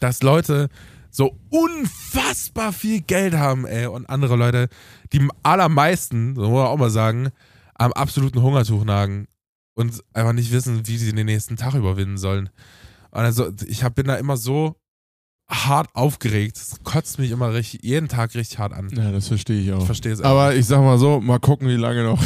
Dass 0.00 0.22
Leute 0.22 0.68
so 1.10 1.38
unfassbar 1.50 2.72
viel 2.72 3.00
Geld 3.00 3.34
haben, 3.34 3.66
ey. 3.66 3.86
Und 3.86 4.08
andere 4.08 4.36
Leute, 4.36 4.68
die 5.12 5.26
allermeisten, 5.42 6.34
so 6.34 6.42
muss 6.42 6.50
man 6.50 6.66
auch 6.66 6.76
mal 6.76 6.90
sagen, 6.90 7.30
am 7.74 7.92
absoluten 7.92 8.42
Hungertuch 8.42 8.84
nagen 8.84 9.26
und 9.74 10.02
einfach 10.12 10.32
nicht 10.32 10.52
wissen, 10.52 10.86
wie 10.86 10.98
sie 10.98 11.12
den 11.12 11.26
nächsten 11.26 11.56
Tag 11.56 11.74
überwinden 11.74 12.18
sollen. 12.18 12.50
Und 13.10 13.20
also, 13.20 13.50
ich 13.66 13.82
hab, 13.82 13.94
bin 13.94 14.06
da 14.06 14.16
immer 14.16 14.36
so 14.36 14.79
hart 15.50 15.88
aufgeregt. 15.94 16.56
Das 16.56 16.76
kotzt 16.84 17.18
mich 17.18 17.30
immer 17.32 17.52
richtig, 17.52 17.82
jeden 17.82 18.08
Tag 18.08 18.34
richtig 18.34 18.58
hart 18.58 18.72
an. 18.72 18.88
Ja, 18.96 19.10
das 19.10 19.28
verstehe 19.28 19.60
ich 19.60 19.72
auch. 19.72 19.80
Ich 19.80 19.86
verstehe 19.86 20.12
es 20.12 20.22
Aber 20.22 20.54
ich 20.54 20.66
sag 20.66 20.80
mal 20.80 20.98
so, 20.98 21.20
mal 21.20 21.40
gucken, 21.40 21.68
wie 21.68 21.76
lange 21.76 22.04
noch. 22.04 22.22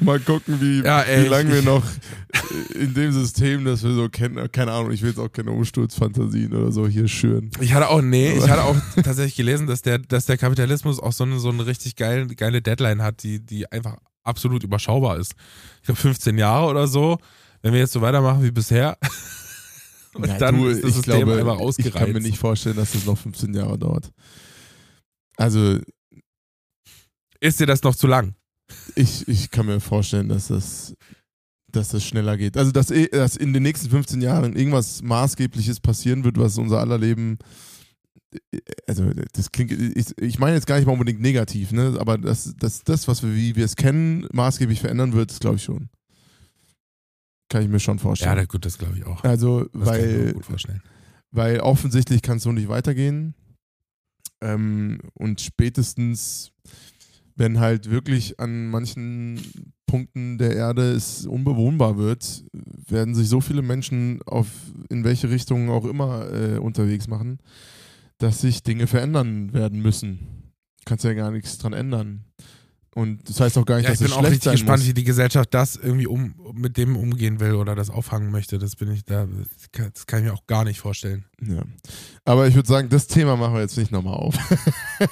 mal 0.00 0.20
gucken, 0.20 0.60
wie, 0.60 0.82
Ja, 0.84 1.00
ey, 1.00 1.24
wie 1.24 1.28
lange 1.28 1.52
wir 1.52 1.62
noch 1.62 1.82
in 2.74 2.92
dem 2.94 3.12
System, 3.12 3.64
das 3.64 3.82
wir 3.82 3.92
so 3.92 4.08
kennen, 4.08 4.50
keine 4.52 4.72
Ahnung, 4.72 4.92
ich 4.92 5.02
will 5.02 5.10
jetzt 5.10 5.18
auch 5.18 5.32
keine 5.32 5.50
Umsturzfantasien 5.52 6.52
oder 6.52 6.70
so 6.72 6.86
hier 6.86 7.08
schüren. 7.08 7.50
Ich 7.60 7.72
hatte 7.72 7.88
auch, 7.88 8.02
nee, 8.02 8.32
ich 8.32 8.48
hatte 8.48 8.64
auch 8.64 8.76
tatsächlich 9.02 9.36
gelesen, 9.36 9.66
dass 9.66 9.82
der, 9.82 9.98
dass 9.98 10.26
der 10.26 10.36
Kapitalismus 10.36 11.00
auch 11.00 11.12
so 11.12 11.24
eine, 11.24 11.38
so 11.38 11.48
eine 11.48 11.66
richtig 11.66 11.96
geil, 11.96 12.26
geile 12.28 12.60
Deadline 12.60 13.02
hat, 13.02 13.22
die, 13.22 13.40
die 13.40 13.70
einfach 13.72 13.96
absolut 14.24 14.62
überschaubar 14.62 15.18
ist. 15.18 15.34
Ich 15.80 15.86
glaube 15.86 16.00
15 16.00 16.36
Jahre 16.38 16.66
oder 16.66 16.86
so. 16.86 17.18
Wenn 17.62 17.72
wir 17.72 17.80
jetzt 17.80 17.92
so 17.92 18.00
weitermachen 18.00 18.42
wie 18.42 18.50
bisher. 18.50 18.98
Ja, 20.32 20.38
dann 20.38 20.56
du, 20.58 20.68
ist 20.68 20.82
das 20.82 20.90
ich 20.90 20.96
System 20.96 21.14
glaube, 21.24 21.38
einfach 21.38 21.54
ich 21.56 21.60
ausgereizt. 21.60 21.94
kann 21.96 22.12
mir 22.12 22.20
nicht 22.20 22.38
vorstellen, 22.38 22.76
dass 22.76 22.92
das 22.92 23.06
noch 23.06 23.18
15 23.18 23.54
Jahre 23.54 23.78
dauert. 23.78 24.10
Also 25.36 25.78
ist 27.40 27.60
dir 27.60 27.66
das 27.66 27.82
noch 27.82 27.96
zu 27.96 28.06
lang? 28.06 28.34
ich, 28.94 29.26
ich 29.28 29.50
kann 29.50 29.66
mir 29.66 29.80
vorstellen, 29.80 30.28
dass 30.28 30.48
das, 30.48 30.94
dass 31.70 31.88
das 31.88 32.04
schneller 32.04 32.36
geht. 32.36 32.56
Also 32.56 32.72
dass, 32.72 32.90
eh- 32.90 33.08
dass 33.08 33.36
in 33.36 33.52
den 33.52 33.62
nächsten 33.62 33.90
15 33.90 34.20
Jahren 34.22 34.56
irgendwas 34.56 35.02
Maßgebliches 35.02 35.80
passieren 35.80 36.24
wird, 36.24 36.38
was 36.38 36.58
unser 36.58 36.80
aller 36.80 36.98
Leben 36.98 37.38
also 38.86 39.10
das 39.34 39.52
klingt, 39.52 39.72
ich, 39.72 40.06
ich 40.18 40.38
meine 40.38 40.56
jetzt 40.56 40.66
gar 40.66 40.76
nicht 40.76 40.86
mal 40.86 40.92
unbedingt 40.92 41.20
negativ, 41.20 41.72
ne? 41.72 41.96
aber 41.98 42.16
dass 42.18 42.54
das, 42.58 42.82
das, 42.82 43.06
was 43.08 43.22
wir, 43.22 43.34
wie 43.34 43.56
wir 43.56 43.64
es 43.64 43.76
kennen, 43.76 44.26
maßgeblich 44.32 44.80
verändern 44.80 45.12
wird, 45.12 45.30
das 45.30 45.40
glaube 45.40 45.56
ich 45.56 45.64
schon. 45.64 45.90
Kann 47.52 47.62
ich 47.62 47.68
mir 47.68 47.80
schon 47.80 47.98
Ja, 47.98 48.02
vorstellen. 48.02 48.36
da- 48.36 48.44
gut, 48.46 48.64
das 48.64 48.78
glaube 48.78 48.96
ich 48.96 49.04
auch. 49.04 49.22
also, 49.24 49.64
Das 49.74 49.84
kann 49.84 50.00
ich 50.00 50.06
mir 50.06 50.24
weil, 50.24 50.32
gut 50.32 50.44
vorstellen. 50.46 50.82
weil 51.32 51.60
offensichtlich 51.60 52.22
kann 52.22 52.38
es 52.38 52.44
so 52.44 52.50
nicht 52.52 52.68
weitergehen. 52.68 53.34
Ähm, 54.40 54.98
und 55.14 55.40
spätestens, 55.40 56.50
wenn 57.36 57.60
halt 57.60 57.90
wirklich 57.90 58.40
an 58.40 58.68
manchen 58.70 59.40
Punkten 59.86 60.38
der 60.38 60.56
Erde 60.56 60.92
es 60.92 61.26
unbewohnbar 61.26 61.98
wird, 61.98 62.44
werden 62.88 63.14
sich 63.14 63.28
so 63.28 63.42
viele 63.42 63.60
Menschen 63.60 64.22
auf 64.22 64.48
in 64.88 65.04
welche 65.04 65.28
Richtung 65.28 65.68
auch 65.68 65.84
immer 65.84 66.32
äh, 66.32 66.58
unterwegs 66.58 67.06
machen, 67.06 67.38
dass 68.16 68.40
sich 68.40 68.62
Dinge 68.62 68.86
verändern 68.86 69.52
werden 69.52 69.82
müssen. 69.82 70.52
Kannst 70.86 71.04
ja 71.04 71.12
gar 71.12 71.30
nichts 71.30 71.58
dran 71.58 71.74
ändern. 71.74 72.24
Und 72.94 73.26
das 73.26 73.40
heißt 73.40 73.56
auch 73.56 73.64
gar 73.64 73.76
nicht, 73.76 73.86
Ja, 73.86 73.92
ich 73.94 73.98
dass 74.00 74.00
bin 74.00 74.08
es 74.08 74.12
auch 74.12 74.18
schlecht 74.18 74.32
richtig 74.32 74.44
sein 74.44 74.52
gespannt, 74.54 74.78
muss. 74.80 74.88
wie 74.88 74.94
die 74.94 75.04
Gesellschaft 75.04 75.54
das 75.54 75.76
irgendwie 75.76 76.06
um, 76.06 76.34
mit 76.54 76.76
dem 76.76 76.94
umgehen 76.96 77.40
will 77.40 77.54
oder 77.54 77.74
das 77.74 77.88
auffangen 77.88 78.30
möchte. 78.30 78.58
Das 78.58 78.76
bin 78.76 78.92
ich 78.92 79.04
da, 79.04 79.24
das 79.26 79.70
kann, 79.72 79.90
das 79.94 80.06
kann 80.06 80.18
ich 80.20 80.26
mir 80.26 80.34
auch 80.34 80.46
gar 80.46 80.64
nicht 80.64 80.78
vorstellen. 80.80 81.24
Ja. 81.40 81.62
Aber 82.26 82.46
ich 82.48 82.54
würde 82.54 82.68
sagen, 82.68 82.90
das 82.90 83.06
Thema 83.06 83.36
machen 83.36 83.54
wir 83.54 83.62
jetzt 83.62 83.78
nicht 83.78 83.92
nochmal 83.92 84.14
auf. 84.14 84.36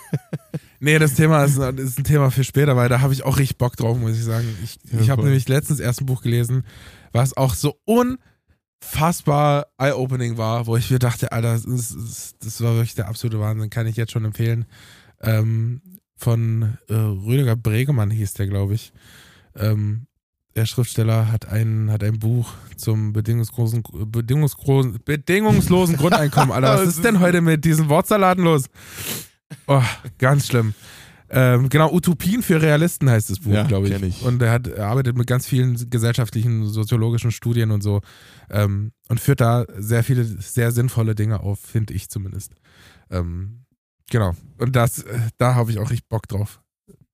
Nee, 0.82 0.98
das 0.98 1.12
Thema 1.14 1.44
ist, 1.44 1.58
ist 1.58 1.98
ein 1.98 2.04
Thema 2.04 2.30
für 2.30 2.42
später, 2.42 2.74
weil 2.74 2.88
da 2.88 3.02
habe 3.02 3.12
ich 3.12 3.22
auch 3.22 3.36
richtig 3.36 3.58
Bock 3.58 3.76
drauf, 3.76 3.98
muss 3.98 4.16
ich 4.16 4.24
sagen. 4.24 4.48
Ich, 4.64 4.78
Ja, 4.90 4.98
ich 5.00 5.10
habe 5.10 5.22
nämlich 5.24 5.46
letztens 5.46 5.78
erst 5.78 6.00
ein 6.00 6.06
Buch 6.06 6.22
gelesen, 6.22 6.64
was 7.12 7.36
auch 7.36 7.52
so 7.54 7.78
unfassbar 8.80 9.66
eye-opening 9.78 10.38
war, 10.38 10.66
wo 10.66 10.76
ich 10.78 10.90
mir 10.90 10.98
dachte, 10.98 11.32
Alter, 11.32 11.52
das, 11.52 11.64
ist, 11.66 12.36
das 12.42 12.62
war 12.62 12.72
wirklich 12.74 12.94
der 12.94 13.08
absolute 13.08 13.38
Wahnsinn, 13.40 13.68
kann 13.68 13.86
ich 13.86 13.96
jetzt 13.96 14.12
schon 14.12 14.24
empfehlen. 14.24 14.64
Ähm, 15.20 15.82
von 16.20 16.76
äh, 16.88 16.94
Rüdiger 16.94 17.56
Bregemann 17.56 18.10
hieß 18.10 18.34
der, 18.34 18.46
glaube 18.46 18.74
ich. 18.74 18.92
Ähm, 19.56 20.06
der 20.56 20.66
Schriftsteller 20.66 21.30
hat 21.30 21.48
ein, 21.48 21.90
hat 21.90 22.02
ein 22.02 22.18
Buch 22.18 22.52
zum 22.76 23.12
bedingungslosen, 23.12 23.82
bedingungslosen, 24.06 24.98
bedingungslosen 25.04 25.96
Grundeinkommen. 25.96 26.52
Alter, 26.52 26.74
was 26.74 26.88
ist 26.96 27.04
denn 27.04 27.20
heute 27.20 27.40
mit 27.40 27.64
diesen 27.64 27.88
Wortsalaten 27.88 28.44
los? 28.44 28.64
Oh, 29.66 29.82
ganz 30.18 30.48
schlimm. 30.48 30.74
Ähm, 31.32 31.68
genau, 31.68 31.92
Utopien 31.92 32.42
für 32.42 32.60
Realisten 32.60 33.08
heißt 33.08 33.30
das 33.30 33.38
Buch, 33.38 33.52
Ja, 33.52 33.62
glaube 33.62 33.88
ich. 33.88 34.02
ich. 34.02 34.22
Und 34.22 34.42
er 34.42 34.50
hat 34.50 34.66
er 34.66 34.88
arbeitet 34.88 35.16
mit 35.16 35.28
ganz 35.28 35.46
vielen 35.46 35.88
gesellschaftlichen, 35.88 36.66
soziologischen 36.66 37.30
Studien 37.30 37.70
und 37.70 37.82
so 37.82 38.00
ähm, 38.50 38.90
und 39.08 39.20
führt 39.20 39.40
da 39.40 39.64
sehr 39.78 40.02
viele, 40.02 40.24
sehr 40.24 40.72
sinnvolle 40.72 41.14
Dinge 41.14 41.40
auf, 41.40 41.60
finde 41.60 41.94
ich 41.94 42.08
zumindest. 42.10 42.54
Ähm, 43.10 43.60
genau. 44.10 44.34
Und 44.58 44.76
das, 44.76 45.02
äh, 45.02 45.18
da 45.38 45.54
habe 45.54 45.70
ich 45.70 45.78
auch 45.78 45.90
richtig 45.90 46.08
Bock 46.08 46.28
drauf, 46.28 46.60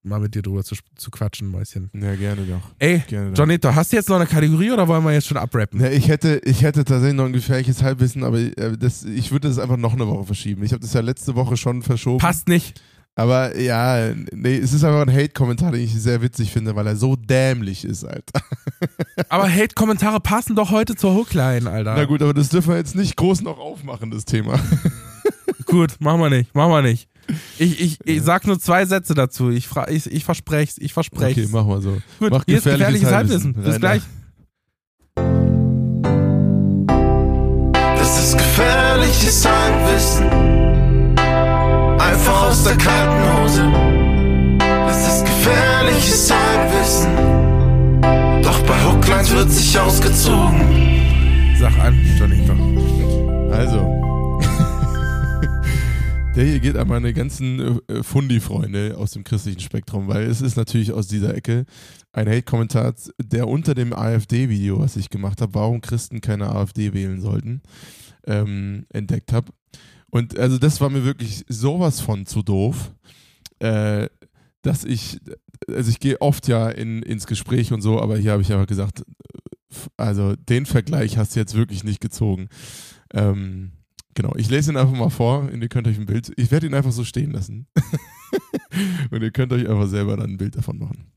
mal 0.02 0.20
mit 0.20 0.34
dir 0.34 0.42
drüber 0.42 0.64
zu, 0.64 0.74
zu 0.96 1.10
quatschen, 1.10 1.48
Mäuschen. 1.48 1.90
Ja, 1.94 2.14
gerne 2.14 2.42
doch. 2.42 2.70
Ey, 2.78 3.02
Gerne 3.06 3.30
doch. 3.30 3.38
Johnito, 3.38 3.74
hast 3.74 3.92
du 3.92 3.96
jetzt 3.96 4.08
noch 4.08 4.16
eine 4.16 4.26
Kategorie 4.26 4.70
oder 4.70 4.86
wollen 4.88 5.04
wir 5.04 5.12
jetzt 5.12 5.26
schon 5.26 5.36
abrappen? 5.36 5.80
Ja, 5.80 5.90
ich, 5.90 6.08
hätte, 6.08 6.40
ich 6.44 6.62
hätte 6.62 6.84
tatsächlich 6.84 7.16
noch 7.16 7.26
ein 7.26 7.32
gefährliches 7.32 7.82
Halbwissen, 7.82 8.24
aber 8.24 8.38
äh, 8.38 8.76
das, 8.76 9.04
ich 9.04 9.30
würde 9.30 9.48
das 9.48 9.58
einfach 9.58 9.76
noch 9.76 9.92
eine 9.92 10.06
Woche 10.06 10.24
verschieben. 10.24 10.64
Ich 10.64 10.72
habe 10.72 10.80
das 10.80 10.92
ja 10.92 11.00
letzte 11.00 11.34
Woche 11.34 11.56
schon 11.56 11.82
verschoben. 11.82 12.18
Passt 12.18 12.48
nicht. 12.48 12.80
Aber 13.18 13.58
ja, 13.58 14.12
nee, 14.32 14.58
es 14.58 14.74
ist 14.74 14.84
einfach 14.84 15.00
ein 15.00 15.12
Hate-Kommentar, 15.12 15.72
den 15.72 15.80
ich 15.80 15.94
sehr 15.94 16.20
witzig 16.20 16.52
finde, 16.52 16.76
weil 16.76 16.86
er 16.86 16.96
so 16.96 17.16
dämlich 17.16 17.86
ist, 17.86 18.04
Alter. 18.04 18.42
Aber 19.30 19.50
Hate-Kommentare 19.50 20.20
passen 20.20 20.54
doch 20.54 20.70
heute 20.70 20.96
zur 20.96 21.14
Hookline, 21.14 21.68
Alter. 21.70 21.94
Na 21.96 22.04
gut, 22.04 22.20
aber 22.20 22.34
das 22.34 22.50
dürfen 22.50 22.68
wir 22.68 22.76
jetzt 22.76 22.94
nicht 22.94 23.16
groß 23.16 23.40
noch 23.40 23.58
aufmachen, 23.58 24.10
das 24.10 24.26
Thema. 24.26 24.60
Gut, 25.66 25.96
machen 26.00 26.20
wir 26.20 26.30
nicht, 26.30 26.54
machen 26.54 26.72
wir 26.72 26.82
nicht. 26.82 27.08
Ich, 27.58 27.80
ich, 27.80 27.98
ich 28.04 28.22
sag 28.22 28.46
nur 28.46 28.58
zwei 28.58 28.86
Sätze 28.86 29.14
dazu. 29.14 29.50
Ich, 29.50 29.66
fra 29.66 29.88
ich, 29.88 30.10
ich 30.10 30.24
verspreche 30.24 30.72
es, 30.72 30.78
ich 30.78 30.92
verspreche 30.92 31.40
Okay, 31.42 31.50
mach 31.50 31.66
mal 31.66 31.80
so. 31.80 31.98
Gut, 32.18 32.30
mach 32.30 32.44
hier 32.46 32.58
ist 32.58 32.64
gefährliches 32.64 33.00
gefährliches 33.00 33.10
Halbwissen. 33.10 33.56
Halbwissen. 33.56 33.72
Bis 33.72 33.80
gleich. 33.80 34.02
Das 37.98 38.24
ist 38.24 38.38
gefährliches 38.38 39.44
Halbwissen. 39.44 40.26
Einfach 41.98 42.42
aus 42.48 42.62
der 42.64 42.76
kalten 42.76 43.42
Hose. 43.42 43.64
Das 44.58 45.16
ist 45.16 45.24
gefährliches 45.24 46.32
Halbwissen. 46.32 47.16
Doch 48.42 48.60
bei 48.62 48.84
Hooklines 48.84 49.34
wird 49.34 49.50
sich 49.50 49.78
ausgezogen. 49.78 50.60
Sag 51.58 51.76
an, 51.78 51.98
Johnito. 52.18 52.52
Also. 53.52 54.05
Der 56.36 56.44
hier 56.44 56.60
geht 56.60 56.76
an 56.76 56.86
meine 56.86 57.14
ganzen 57.14 57.80
äh, 57.88 58.02
Fundi-Freunde 58.02 58.98
aus 58.98 59.12
dem 59.12 59.24
christlichen 59.24 59.60
Spektrum, 59.60 60.06
weil 60.06 60.24
es 60.24 60.42
ist 60.42 60.54
natürlich 60.56 60.92
aus 60.92 61.08
dieser 61.08 61.34
Ecke 61.34 61.64
ein 62.12 62.28
Hate-Kommentar, 62.28 62.94
der 63.18 63.48
unter 63.48 63.74
dem 63.74 63.94
AfD-Video, 63.94 64.78
was 64.78 64.96
ich 64.96 65.08
gemacht 65.08 65.40
habe, 65.40 65.54
warum 65.54 65.80
Christen 65.80 66.20
keine 66.20 66.50
AfD 66.50 66.92
wählen 66.92 67.22
sollten, 67.22 67.62
ähm, 68.26 68.84
entdeckt 68.90 69.32
habe. 69.32 69.50
Und 70.10 70.38
also 70.38 70.58
das 70.58 70.78
war 70.82 70.90
mir 70.90 71.04
wirklich 71.04 71.46
sowas 71.48 72.02
von 72.02 72.26
zu 72.26 72.42
doof, 72.42 72.92
äh, 73.60 74.06
dass 74.60 74.84
ich, 74.84 75.18
also 75.68 75.88
ich 75.88 76.00
gehe 76.00 76.20
oft 76.20 76.48
ja 76.48 76.68
in, 76.68 77.02
ins 77.02 77.26
Gespräch 77.26 77.72
und 77.72 77.80
so, 77.80 77.98
aber 77.98 78.18
hier 78.18 78.32
habe 78.32 78.42
ich 78.42 78.52
aber 78.52 78.66
gesagt, 78.66 79.06
also 79.96 80.36
den 80.36 80.66
Vergleich 80.66 81.16
hast 81.16 81.34
du 81.34 81.40
jetzt 81.40 81.54
wirklich 81.54 81.82
nicht 81.82 82.02
gezogen. 82.02 82.50
Ähm, 83.14 83.72
genau, 84.16 84.34
ich 84.34 84.50
lese 84.50 84.72
ihn 84.72 84.76
einfach 84.76 84.96
mal 84.96 85.10
vor 85.10 85.42
und 85.42 85.62
ihr 85.62 85.68
könnt 85.68 85.86
euch 85.86 85.98
ein 85.98 86.06
Bild, 86.06 86.32
ich 86.36 86.50
werde 86.50 86.66
ihn 86.66 86.74
einfach 86.74 86.90
so 86.90 87.04
stehen 87.04 87.30
lassen. 87.30 87.68
und 89.10 89.22
ihr 89.22 89.30
könnt 89.30 89.52
euch 89.52 89.68
einfach 89.68 89.86
selber 89.86 90.16
dann 90.16 90.30
ein 90.30 90.36
Bild 90.38 90.56
davon 90.56 90.78
machen. 90.78 91.12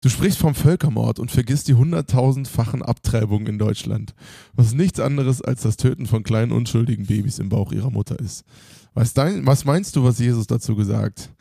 Du 0.00 0.08
sprichst 0.08 0.38
vom 0.38 0.54
Völkermord 0.54 1.20
und 1.20 1.30
vergisst 1.30 1.68
die 1.68 1.74
hunderttausendfachen 1.74 2.82
Abtreibungen 2.82 3.46
in 3.46 3.58
Deutschland, 3.58 4.14
was 4.52 4.74
nichts 4.74 4.98
anderes 4.98 5.42
als 5.42 5.62
das 5.62 5.76
Töten 5.76 6.06
von 6.06 6.24
kleinen 6.24 6.50
unschuldigen 6.50 7.06
Babys 7.06 7.38
im 7.38 7.50
Bauch 7.50 7.70
ihrer 7.70 7.90
Mutter 7.90 8.18
ist. 8.18 8.44
Was, 8.94 9.14
dein, 9.14 9.46
was 9.46 9.64
meinst 9.64 9.94
du, 9.94 10.02
was 10.02 10.18
Jesus 10.18 10.48
dazu 10.48 10.74
gesagt? 10.74 11.32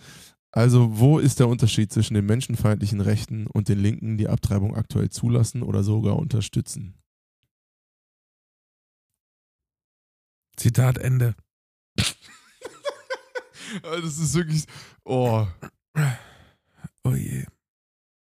Also, 0.51 0.99
wo 0.99 1.17
ist 1.17 1.39
der 1.39 1.47
Unterschied 1.47 1.91
zwischen 1.91 2.13
den 2.13 2.25
menschenfeindlichen 2.25 3.01
Rechten 3.01 3.47
und 3.47 3.67
den 3.67 3.79
Linken, 3.79 4.17
die 4.17 4.27
Abtreibung 4.27 4.75
aktuell 4.75 5.09
zulassen 5.09 5.63
oder 5.63 5.83
sogar 5.83 6.17
unterstützen? 6.17 7.00
Zitat 10.61 10.99
Ende. 10.99 11.33
das 13.81 14.19
ist 14.19 14.35
wirklich. 14.35 14.65
Oh. 15.03 15.47
Oh 17.03 17.15
je. 17.15 17.45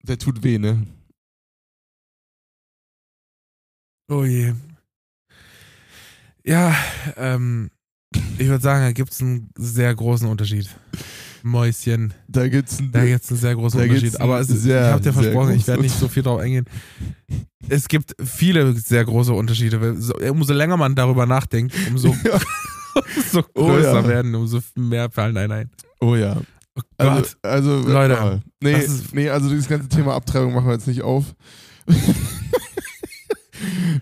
Der 0.03 0.19
tut 0.19 0.43
weh, 0.43 0.59
ne? 0.59 0.85
Oh 4.07 4.23
je. 4.23 4.53
Ja, 6.43 6.75
ähm, 7.15 7.71
ich 8.37 8.47
würde 8.47 8.61
sagen, 8.61 8.85
da 8.85 8.91
gibt 8.91 9.13
es 9.13 9.21
einen 9.21 9.49
sehr 9.55 9.95
großen 9.95 10.27
Unterschied. 10.27 10.69
Mäuschen. 11.43 12.13
Da 12.27 12.47
gibt 12.47 12.69
es 12.69 12.79
einen, 12.79 12.91
da 12.91 13.05
gibt's 13.05 13.29
einen 13.29 13.39
sehr 13.39 13.55
großen 13.55 13.81
Unterschied. 13.81 14.19
Aber 14.19 14.39
es 14.39 14.47
sehr, 14.47 14.81
ich 14.81 14.91
habe 14.91 15.01
dir 15.01 15.13
versprochen, 15.13 15.55
ich 15.55 15.67
werde 15.67 15.81
nicht 15.81 15.97
so 15.97 16.07
viel 16.07 16.23
drauf 16.23 16.39
eingehen. 16.39 16.65
Es 17.69 17.87
gibt 17.87 18.15
viele 18.23 18.73
sehr 18.73 19.05
große 19.05 19.33
Unterschiede. 19.33 19.95
Umso 20.31 20.53
länger 20.53 20.77
man 20.77 20.95
darüber 20.95 21.25
nachdenkt, 21.25 21.75
umso, 21.89 22.09
ja. 22.25 22.39
umso 23.15 23.43
größer 23.53 23.93
oh 23.93 23.95
ja. 23.97 24.07
werden, 24.07 24.35
umso 24.35 24.59
mehr 24.75 25.09
fallen 25.09 25.37
einem 25.37 25.51
ein. 25.51 25.69
Oh 25.99 26.15
ja. 26.15 26.37
Oh 26.75 26.81
Gott. 26.97 27.37
Also, 27.43 27.71
also 27.71 27.89
Leute. 27.89 28.41
Nee, 28.61 28.87
nee, 29.13 29.29
also 29.29 29.49
dieses 29.49 29.67
ganze 29.67 29.89
Thema 29.89 30.15
Abtreibung 30.15 30.53
machen 30.53 30.67
wir 30.67 30.73
jetzt 30.73 30.87
nicht 30.87 31.01
auf. 31.01 31.35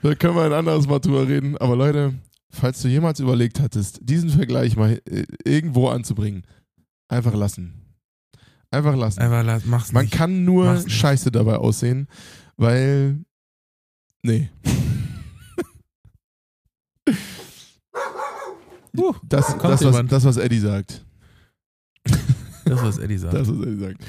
da 0.04 0.16
können 0.16 0.36
wir 0.36 0.44
ein 0.44 0.54
anderes 0.54 0.88
Mal 0.88 1.00
drüber 1.00 1.28
reden. 1.28 1.58
Aber 1.58 1.76
Leute, 1.76 2.14
falls 2.50 2.82
du 2.82 2.88
jemals 2.88 3.20
überlegt 3.20 3.60
hattest, 3.60 4.00
diesen 4.02 4.30
Vergleich 4.30 4.76
mal 4.76 5.02
äh, 5.10 5.24
irgendwo 5.44 5.90
anzubringen, 5.90 6.44
einfach 7.10 7.34
lassen. 7.34 7.74
Einfach 8.72 8.96
lassen. 8.96 9.20
Einfach 9.20 9.44
la 9.44 9.60
mach's 9.66 9.92
Man 9.92 10.06
nicht. 10.06 10.14
kann 10.14 10.46
nur 10.46 10.66
mach's 10.66 10.90
scheiße 10.92 11.26
nicht. 11.26 11.36
dabei 11.36 11.58
aussehen, 11.58 12.08
weil. 12.56 13.20
Nee. 14.24 14.50
uh, 18.98 19.14
das, 19.24 19.58
das, 19.58 19.84
was, 19.84 20.06
das, 20.08 20.26
was 20.26 20.38
Eddie 20.38 20.60
sagt. 20.60 21.06
Das, 22.66 22.82
was 22.84 22.98
Eddie 23.00 23.18
sagt. 23.18 23.34
Das, 23.34 23.48
was 23.48 23.66
Eddie 23.66 23.80
sagt. 23.80 24.06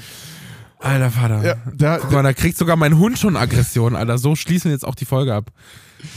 Alter 0.81 1.11
Vater. 1.11 1.45
Ja, 1.45 1.55
da, 1.73 1.97
Guck 1.97 2.11
mal, 2.11 2.23
da 2.23 2.33
kriegt 2.33 2.57
sogar 2.57 2.75
mein 2.75 2.97
Hund 2.97 3.17
schon 3.19 3.37
Aggression, 3.37 3.95
Alter. 3.95 4.17
So 4.17 4.35
schließen 4.35 4.65
wir 4.69 4.73
jetzt 4.73 4.85
auch 4.85 4.95
die 4.95 5.05
Folge 5.05 5.33
ab. 5.33 5.51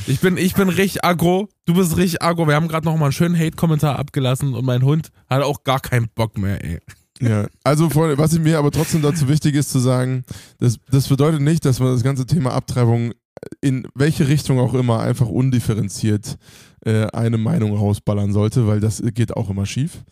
Ich 0.06 0.20
bin, 0.20 0.36
ich 0.38 0.54
bin 0.54 0.68
richtig 0.70 1.04
aggro. 1.04 1.48
Du 1.66 1.74
bist 1.74 1.96
richtig 1.96 2.22
aggro. 2.22 2.48
Wir 2.48 2.54
haben 2.54 2.68
gerade 2.68 2.86
noch 2.86 2.96
mal 2.96 3.06
einen 3.06 3.12
schönen 3.12 3.38
Hate-Kommentar 3.38 3.98
abgelassen 3.98 4.54
und 4.54 4.64
mein 4.64 4.82
Hund 4.82 5.10
hat 5.28 5.42
auch 5.42 5.62
gar 5.64 5.80
keinen 5.80 6.08
Bock 6.14 6.38
mehr, 6.38 6.64
ey. 6.64 6.80
Ja, 7.20 7.46
also 7.62 7.90
Freunde, 7.90 8.18
was 8.18 8.36
mir 8.38 8.58
aber 8.58 8.70
trotzdem 8.70 9.02
dazu 9.02 9.28
wichtig 9.28 9.54
ist 9.54 9.70
zu 9.70 9.78
sagen, 9.78 10.24
das, 10.58 10.78
das 10.90 11.08
bedeutet 11.08 11.42
nicht, 11.42 11.64
dass 11.64 11.78
man 11.78 11.92
das 11.92 12.02
ganze 12.02 12.26
Thema 12.26 12.52
Abtreibung 12.52 13.12
in 13.60 13.86
welche 13.94 14.26
Richtung 14.28 14.58
auch 14.58 14.74
immer 14.74 15.00
einfach 15.00 15.28
undifferenziert 15.28 16.38
äh, 16.84 17.06
eine 17.08 17.38
Meinung 17.38 17.76
rausballern 17.76 18.32
sollte, 18.32 18.66
weil 18.66 18.80
das 18.80 19.02
geht 19.14 19.36
auch 19.36 19.50
immer 19.50 19.66
schief. 19.66 20.02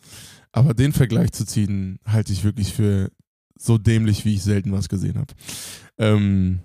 Aber 0.52 0.74
den 0.74 0.92
Vergleich 0.92 1.32
zu 1.32 1.46
ziehen, 1.46 1.98
halte 2.06 2.32
ich 2.32 2.44
wirklich 2.44 2.74
für 2.74 3.10
so 3.64 3.78
dämlich, 3.78 4.24
wie 4.24 4.34
ich 4.34 4.42
selten 4.42 4.72
was 4.72 4.88
gesehen 4.88 5.16
habe. 5.16 5.32
Ähm, 5.98 6.60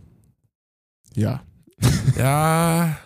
ja. 1.16 1.42
Ja, 2.18 2.98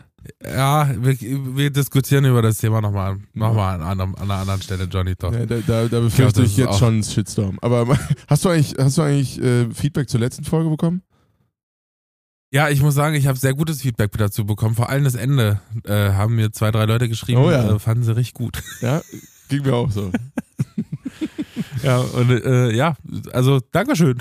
ja, 0.44 0.90
wir, 1.00 1.20
wir, 1.20 1.70
diskutieren 1.72 2.26
über 2.26 2.42
das 2.42 2.60
Thema 2.60 2.80
nochmal 2.80 3.18
noch 3.34 3.54
mal 3.54 3.82
an, 3.82 4.00
an, 4.00 4.16
einer 4.16 4.36
anderen 4.36 4.62
Stelle, 4.62 4.86
Johnny. 4.86 5.16
Doch. 5.16 5.34
Ja, 5.34 5.46
da, 5.46 5.58
da, 5.66 5.88
da 5.88 6.00
befürchte 6.00 6.44
ich, 6.44 6.52
ich 6.52 6.58
jetzt 6.58 6.78
schon 6.78 6.94
einen 6.94 7.04
Shitstorm. 7.04 7.58
Aber 7.62 7.98
hast 8.28 8.46
du 8.46 8.50
eigentlich, 8.50 8.76
hast 8.78 8.98
du 8.98 9.02
eigentlich 9.02 9.42
äh, 9.42 9.72
Feedback 9.72 10.10
zur 10.10 10.20
letzten 10.20 10.44
Folge 10.44 10.70
bekommen? 10.70 11.02
Ja, 12.52 12.70
ich 12.70 12.82
muss 12.82 12.96
sagen, 12.96 13.16
ich 13.16 13.28
habe 13.28 13.38
sehr 13.38 13.54
gutes 13.54 13.82
Feedback 13.82 14.12
dazu 14.18 14.46
bekommen. 14.46 14.76
Vor 14.76 14.90
allem 14.90 15.06
das 15.06 15.16
Ende 15.16 15.62
äh, 15.86 16.12
haben 16.12 16.36
mir 16.36 16.52
zwei, 16.52 16.70
drei 16.70 16.86
Leute 16.86 17.10
geschrieben, 17.10 17.42
oh 17.42 17.50
ja. 17.50 17.76
äh, 17.76 17.80
fanden 17.80 18.04
sie 18.04 18.16
richtig 18.16 18.36
gut. 18.36 18.62
Ja, 18.82 19.02
ging 19.48 19.64
mir 19.64 19.74
auch 19.74 19.90
so. 19.90 20.12
ja, 21.84 21.98
und 22.00 22.30
äh, 22.30 22.72
ja, 22.72 22.96
also 23.34 23.60
Dankeschön, 23.72 24.18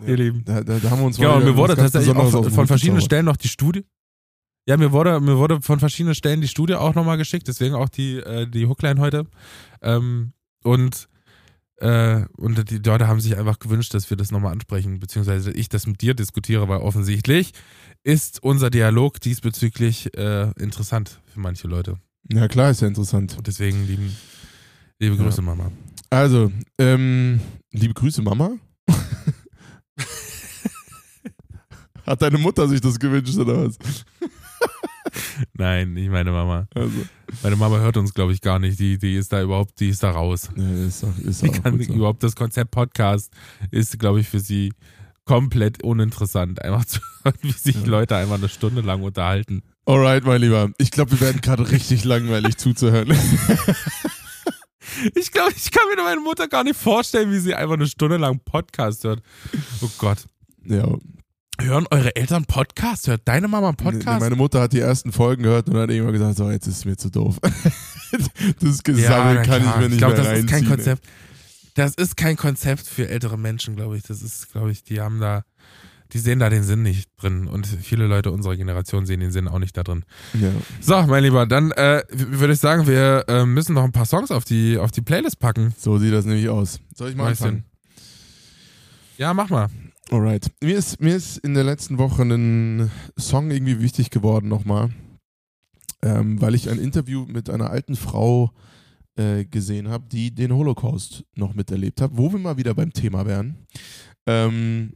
ja, 0.00 0.08
ihr 0.08 0.16
Lieben. 0.16 0.44
Da, 0.44 0.62
da, 0.62 0.78
da, 0.78 0.90
haben 0.90 1.00
wir 1.00 1.06
uns 1.06 1.18
Ja, 1.18 1.34
und 1.34 1.44
mir 1.44 1.56
wurde 1.56 1.76
tatsächlich 1.76 2.14
auch 2.14 2.30
von, 2.30 2.50
von 2.50 2.66
verschiedenen 2.66 3.00
Stellen 3.00 3.24
noch 3.24 3.36
die 3.36 3.48
Studie. 3.48 3.84
Ja, 4.66 4.76
mir 4.76 4.92
wurde, 4.92 5.20
mir 5.20 5.38
wurde 5.38 5.60
von 5.60 5.80
verschiedenen 5.80 6.14
Stellen 6.14 6.40
die 6.40 6.48
Studie 6.48 6.74
auch 6.74 6.94
nochmal 6.94 7.18
geschickt, 7.18 7.48
deswegen 7.48 7.74
auch 7.74 7.88
die, 7.88 8.18
äh, 8.18 8.46
die 8.46 8.66
Hookline 8.66 9.00
heute. 9.00 9.26
Ähm, 9.80 10.32
und 10.62 11.08
äh, 11.82 12.26
und 12.36 12.70
die 12.70 12.78
Leute 12.78 13.08
haben 13.08 13.20
sich 13.20 13.36
einfach 13.36 13.58
gewünscht, 13.58 13.92
dass 13.92 14.08
wir 14.08 14.16
das 14.16 14.30
nochmal 14.30 14.52
ansprechen, 14.52 15.00
beziehungsweise 15.00 15.50
ich 15.50 15.68
das 15.68 15.88
mit 15.88 16.00
dir 16.00 16.14
diskutiere, 16.14 16.68
weil 16.68 16.78
offensichtlich 16.78 17.52
ist 18.04 18.40
unser 18.40 18.70
Dialog 18.70 19.20
diesbezüglich 19.20 20.16
äh, 20.16 20.52
interessant 20.60 21.20
für 21.26 21.40
manche 21.40 21.66
Leute. 21.66 21.98
Ja, 22.32 22.46
klar 22.46 22.70
ist 22.70 22.82
ja 22.82 22.88
interessant. 22.88 23.36
Und 23.36 23.48
deswegen 23.48 23.84
lieben, 23.84 24.16
liebe 25.00 25.16
Grüße, 25.16 25.38
ja. 25.38 25.42
Mama. 25.42 25.72
Also, 26.12 26.52
ähm, 26.76 27.40
liebe 27.70 27.94
Grüße, 27.94 28.20
Mama. 28.20 28.58
Hat 32.06 32.20
deine 32.20 32.36
Mutter 32.36 32.68
sich 32.68 32.82
das 32.82 32.98
gewünscht 32.98 33.38
oder 33.38 33.64
was? 33.64 33.78
Nein, 35.54 35.94
nicht 35.94 36.10
meine 36.10 36.30
Mama. 36.30 36.66
Also. 36.74 37.06
Meine 37.42 37.56
Mama 37.56 37.78
hört 37.78 37.96
uns, 37.96 38.12
glaube 38.12 38.34
ich, 38.34 38.42
gar 38.42 38.58
nicht. 38.58 38.78
Die, 38.78 38.98
die 38.98 39.16
ist 39.16 39.32
da 39.32 39.40
überhaupt, 39.40 39.80
die 39.80 39.88
ist 39.88 40.02
da 40.02 40.10
raus. 40.10 40.50
Ja, 40.54 40.86
ist 40.86 41.02
auch, 41.02 41.16
ist 41.16 41.44
die 41.44 41.48
kann 41.48 41.80
überhaupt 41.80 42.22
das 42.22 42.36
Konzept 42.36 42.72
Podcast 42.72 43.32
ist, 43.70 43.98
glaube 43.98 44.20
ich, 44.20 44.28
für 44.28 44.40
sie 44.40 44.74
komplett 45.24 45.82
uninteressant. 45.82 46.60
Einfach 46.60 46.84
zu 46.84 47.00
hören, 47.22 47.38
wie 47.40 47.52
sich 47.52 47.76
ja. 47.76 47.86
Leute 47.86 48.16
einfach 48.16 48.36
eine 48.36 48.50
Stunde 48.50 48.82
lang 48.82 49.02
unterhalten. 49.02 49.62
Alright, 49.86 50.26
mein 50.26 50.42
Lieber. 50.42 50.72
Ich 50.76 50.90
glaube, 50.90 51.12
wir 51.12 51.22
werden 51.22 51.40
gerade 51.40 51.70
richtig 51.70 52.04
langweilig 52.04 52.58
zuzuhören. 52.58 53.16
Ich 55.14 55.30
glaube, 55.30 55.52
ich 55.56 55.70
kann 55.70 55.88
mir 55.88 56.02
meine 56.02 56.20
Mutter 56.20 56.48
gar 56.48 56.64
nicht 56.64 56.78
vorstellen, 56.78 57.30
wie 57.30 57.38
sie 57.38 57.54
einfach 57.54 57.74
eine 57.74 57.86
Stunde 57.86 58.16
lang 58.16 58.40
Podcast 58.44 59.04
hört. 59.04 59.22
Oh 59.80 59.90
Gott. 59.98 60.26
Ja, 60.64 60.86
Hören 61.60 61.86
eure 61.90 62.16
Eltern 62.16 62.44
Podcast? 62.46 63.06
Hört 63.08 63.22
deine 63.26 63.46
Mama 63.46 63.68
einen 63.68 63.76
Podcast? 63.76 64.20
Meine 64.20 64.36
Mutter 64.36 64.62
hat 64.62 64.72
die 64.72 64.80
ersten 64.80 65.12
Folgen 65.12 65.42
gehört 65.42 65.68
und 65.68 65.76
hat 65.76 65.90
irgendwann 65.90 66.14
gesagt, 66.14 66.36
so, 66.36 66.50
jetzt 66.50 66.66
ist 66.66 66.78
es 66.78 66.84
mir 66.84 66.96
zu 66.96 67.10
doof. 67.10 67.38
das 68.60 68.82
Gesammel 68.82 69.36
ja, 69.36 69.42
kann 69.42 69.62
ich 69.62 69.76
mir 69.76 69.82
nicht 69.82 69.92
ich 69.92 69.98
glaub, 69.98 70.12
mehr 70.12 70.22
das 70.22 70.28
reinziehen. 70.28 70.46
Ist 70.46 70.50
kein 70.50 70.68
Konzept. 70.68 71.06
Das 71.74 71.94
ist 71.94 72.16
kein 72.16 72.36
Konzept 72.36 72.86
für 72.86 73.08
ältere 73.08 73.38
Menschen, 73.38 73.76
glaube 73.76 73.96
ich. 73.96 74.02
Das 74.02 74.22
ist, 74.22 74.50
glaube 74.50 74.72
ich, 74.72 74.82
die 74.82 75.00
haben 75.00 75.20
da, 75.20 75.44
die 76.12 76.18
sehen 76.18 76.38
da 76.38 76.50
den 76.50 76.62
Sinn 76.62 76.82
nicht 76.82 77.10
drin. 77.16 77.46
Und 77.46 77.66
viele 77.66 78.06
Leute 78.06 78.30
unserer 78.30 78.56
Generation 78.56 79.06
sehen 79.06 79.20
den 79.20 79.32
Sinn 79.32 79.48
auch 79.48 79.58
nicht 79.58 79.76
da 79.76 79.82
drin. 79.82 80.04
Ja. 80.34 80.50
So, 80.80 81.02
mein 81.06 81.24
Lieber, 81.24 81.46
dann 81.46 81.70
äh, 81.72 82.02
würde 82.10 82.52
ich 82.52 82.60
sagen, 82.60 82.86
wir 82.86 83.24
äh, 83.28 83.46
müssen 83.46 83.74
noch 83.74 83.84
ein 83.84 83.92
paar 83.92 84.06
Songs 84.06 84.30
auf 84.30 84.44
die, 84.44 84.78
auf 84.78 84.90
die 84.90 85.02
Playlist 85.02 85.38
packen. 85.38 85.74
So 85.78 85.98
sieht 85.98 86.12
das 86.12 86.24
nämlich 86.24 86.48
aus. 86.48 86.80
Soll 86.94 87.10
ich 87.10 87.16
mal 87.16 87.28
anfangen? 87.28 87.64
Ja, 89.16 89.32
mach 89.34 89.50
mal. 89.50 89.68
Alright. 90.10 90.50
Mir 90.62 90.76
ist, 90.76 91.00
mir 91.00 91.16
ist 91.16 91.38
in 91.38 91.54
der 91.54 91.64
letzten 91.64 91.96
Woche 91.96 92.22
ein 92.22 92.90
Song 93.18 93.50
irgendwie 93.50 93.80
wichtig 93.80 94.10
geworden 94.10 94.48
nochmal, 94.48 94.90
ähm, 96.02 96.40
weil 96.40 96.54
ich 96.54 96.68
ein 96.68 96.78
Interview 96.78 97.24
mit 97.26 97.48
einer 97.48 97.70
alten 97.70 97.96
Frau 97.96 98.52
äh, 99.16 99.44
gesehen 99.44 99.88
habe, 99.88 100.06
die 100.10 100.34
den 100.34 100.52
Holocaust 100.52 101.24
noch 101.34 101.54
miterlebt 101.54 102.00
hat, 102.00 102.10
wo 102.14 102.32
wir 102.32 102.38
mal 102.38 102.56
wieder 102.56 102.74
beim 102.74 102.92
Thema 102.92 103.24
wären. 103.24 103.66
Ähm, 104.26 104.92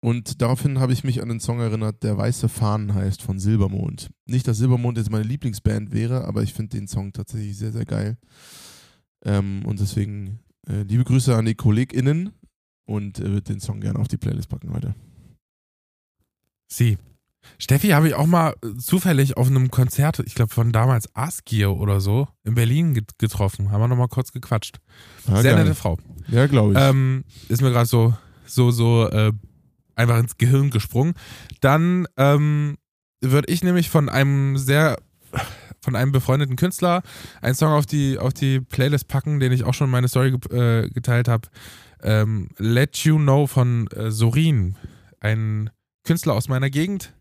und 0.00 0.40
daraufhin 0.40 0.78
habe 0.78 0.92
ich 0.92 1.02
mich 1.02 1.20
an 1.22 1.28
den 1.28 1.40
Song 1.40 1.60
erinnert, 1.60 2.02
der 2.02 2.16
Weiße 2.16 2.48
Fahnen 2.48 2.94
heißt 2.94 3.22
von 3.22 3.38
Silbermond. 3.38 4.10
Nicht, 4.26 4.46
dass 4.46 4.58
Silbermond 4.58 4.96
jetzt 4.96 5.10
meine 5.10 5.24
Lieblingsband 5.24 5.92
wäre, 5.92 6.24
aber 6.24 6.42
ich 6.42 6.54
finde 6.54 6.76
den 6.76 6.86
Song 6.86 7.12
tatsächlich 7.12 7.56
sehr, 7.56 7.72
sehr 7.72 7.84
geil. 7.84 8.16
Ähm, 9.24 9.64
und 9.66 9.80
deswegen 9.80 10.38
äh, 10.68 10.82
liebe 10.82 11.04
Grüße 11.04 11.34
an 11.34 11.46
die 11.46 11.54
KollegInnen 11.56 12.30
und 12.84 13.18
äh, 13.18 13.40
den 13.42 13.58
Song 13.60 13.80
gerne 13.80 13.98
auf 13.98 14.08
die 14.08 14.18
Playlist 14.18 14.48
packen 14.48 14.72
heute. 14.72 14.94
Sie. 16.68 16.98
Steffi 17.56 17.88
habe 17.88 18.08
ich 18.08 18.14
auch 18.14 18.26
mal 18.26 18.54
zufällig 18.78 19.36
auf 19.36 19.46
einem 19.46 19.70
Konzert, 19.70 20.20
ich 20.20 20.34
glaube 20.34 20.52
von 20.52 20.70
damals 20.70 21.08
Asgear 21.16 21.76
oder 21.76 22.00
so, 22.00 22.28
in 22.44 22.54
Berlin 22.54 22.94
get 22.94 23.18
getroffen. 23.18 23.70
Haben 23.70 23.80
wir 23.80 23.88
nochmal 23.88 24.08
kurz 24.08 24.32
gequatscht. 24.32 24.78
Ah, 25.26 25.40
Sehr 25.40 25.54
geil. 25.54 25.64
nette 25.64 25.74
Frau. 25.74 25.98
Ja, 26.28 26.46
glaube 26.46 26.74
ich. 26.74 26.78
Ähm, 26.78 27.24
ist 27.48 27.62
mir 27.62 27.70
gerade 27.70 27.86
so, 27.86 28.14
so, 28.44 28.70
so 28.70 29.08
äh, 29.08 29.32
einfach 29.98 30.18
ins 30.18 30.38
Gehirn 30.38 30.70
gesprungen. 30.70 31.14
Dann 31.60 32.06
ähm, 32.16 32.78
würde 33.20 33.52
ich 33.52 33.62
nämlich 33.62 33.90
von 33.90 34.08
einem 34.08 34.56
sehr, 34.56 34.98
von 35.80 35.96
einem 35.96 36.12
befreundeten 36.12 36.56
Künstler 36.56 37.02
einen 37.42 37.54
Song 37.54 37.72
auf 37.72 37.86
die, 37.86 38.18
auf 38.18 38.32
die 38.32 38.60
Playlist 38.60 39.08
packen, 39.08 39.40
den 39.40 39.52
ich 39.52 39.64
auch 39.64 39.74
schon 39.74 39.86
in 39.86 39.92
meine 39.92 40.08
Story 40.08 40.38
ge 40.38 40.84
äh, 40.84 40.88
geteilt 40.90 41.28
habe. 41.28 41.48
Ähm, 42.02 42.48
Let 42.58 42.96
You 42.98 43.16
Know 43.16 43.46
von 43.46 43.88
äh, 43.88 44.10
Sorin. 44.10 44.76
Ein 45.20 45.70
Künstler 46.04 46.34
aus 46.34 46.48
meiner 46.48 46.70
Gegend, 46.70 47.12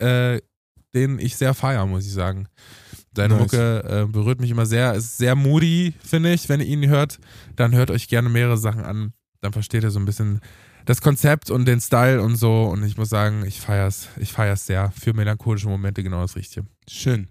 äh, 0.00 0.40
den 0.92 1.20
ich 1.20 1.36
sehr 1.36 1.54
feier, 1.54 1.86
muss 1.86 2.04
ich 2.04 2.12
sagen. 2.12 2.48
Seine 3.14 3.34
Nice. 3.34 3.42
Mucke 3.42 3.84
äh, 3.84 4.06
berührt 4.10 4.40
mich 4.40 4.50
immer 4.50 4.66
sehr, 4.66 4.94
ist 4.94 5.18
sehr 5.18 5.34
moody, 5.34 5.94
finde 6.04 6.32
ich, 6.32 6.48
wenn 6.48 6.60
ihr 6.60 6.66
ihn 6.66 6.88
hört. 6.88 7.18
Dann 7.56 7.74
hört 7.74 7.90
euch 7.90 8.08
gerne 8.08 8.28
mehrere 8.28 8.58
Sachen 8.58 8.82
an. 8.82 9.12
Dann 9.40 9.52
versteht 9.52 9.82
ihr 9.84 9.90
so 9.90 9.98
ein 9.98 10.04
bisschen 10.04 10.40
das 10.88 11.02
Konzept 11.02 11.50
und 11.50 11.66
den 11.66 11.82
Style 11.82 12.22
und 12.22 12.36
so. 12.36 12.62
Und 12.62 12.82
ich 12.82 12.96
muss 12.96 13.10
sagen, 13.10 13.44
ich 13.46 13.60
feier's. 13.60 14.08
Ich 14.16 14.32
feier's 14.32 14.64
sehr. 14.64 14.90
Für 14.98 15.12
melancholische 15.12 15.68
Momente 15.68 16.02
genau 16.02 16.22
das 16.22 16.34
Richtige. 16.34 16.66
Schön. 16.88 17.28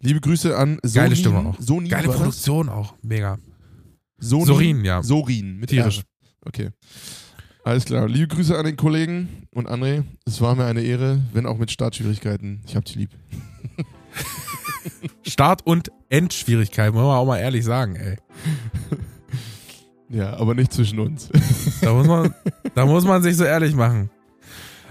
Liebe 0.00 0.20
Grüße 0.20 0.56
an 0.56 0.80
Sonin. 0.82 0.94
Geile 0.94 1.16
Stimme 1.16 1.38
auch. 1.38 1.56
Sonin 1.60 1.88
Geile? 1.88 2.08
Produktion 2.08 2.68
auch. 2.68 2.94
Mega. 3.02 3.38
Sonin? 4.18 4.46
Sorin, 4.46 4.84
ja. 4.84 5.04
Sorin, 5.04 5.56
mit 5.58 5.70
Tierisch. 5.70 5.98
R. 5.98 6.04
Okay. 6.46 6.70
Alles 7.62 7.84
klar. 7.84 8.08
Liebe 8.08 8.26
Grüße 8.26 8.58
an 8.58 8.64
den 8.64 8.76
Kollegen 8.76 9.46
und 9.52 9.68
André. 9.68 10.02
Es 10.24 10.40
war 10.40 10.56
mir 10.56 10.64
eine 10.64 10.82
Ehre, 10.82 11.22
wenn 11.32 11.46
auch 11.46 11.58
mit 11.58 11.70
Startschwierigkeiten. 11.70 12.62
Ich 12.66 12.74
hab 12.74 12.86
dich 12.86 12.96
lieb. 12.96 13.10
Start- 15.22 15.64
und 15.64 15.92
Endschwierigkeiten, 16.08 16.94
muss 16.94 17.04
man 17.04 17.16
auch 17.16 17.26
mal 17.26 17.38
ehrlich 17.38 17.64
sagen, 17.64 17.94
ey. 17.94 18.16
Ja, 20.08 20.36
aber 20.36 20.54
nicht 20.54 20.72
zwischen 20.72 21.00
uns. 21.00 21.30
Da 21.86 21.94
muss 21.94 22.08
man, 22.08 22.34
da 22.74 22.84
muss 22.84 23.04
man 23.04 23.22
sich 23.22 23.36
so 23.36 23.44
ehrlich 23.44 23.72
machen. 23.76 24.10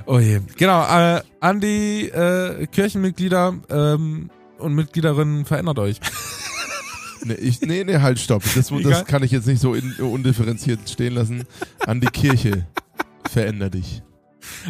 Oh 0.06 0.18
je. 0.18 0.40
Genau, 0.56 0.82
äh, 0.82 1.22
an 1.42 1.60
die 1.60 2.08
äh, 2.08 2.68
Kirchenmitglieder 2.68 3.54
ähm, 3.70 4.30
und 4.60 4.76
Mitgliederinnen 4.76 5.44
verändert 5.44 5.78
euch. 5.78 6.00
nee, 7.26 7.34
ich, 7.34 7.60
nee, 7.60 7.84
nee, 7.84 7.98
halt, 7.98 8.18
stopp. 8.18 8.44
Das, 8.56 8.72
das 8.82 9.04
kann 9.04 9.24
ich 9.24 9.32
jetzt 9.32 9.46
nicht 9.46 9.60
so 9.60 9.74
in, 9.74 9.92
undifferenziert 9.96 10.90
stehen 10.90 11.16
lassen. 11.16 11.44
An 11.86 12.00
die 12.00 12.08
Kirche. 12.08 12.66
Veränder 13.30 13.70
dich. 13.70 14.02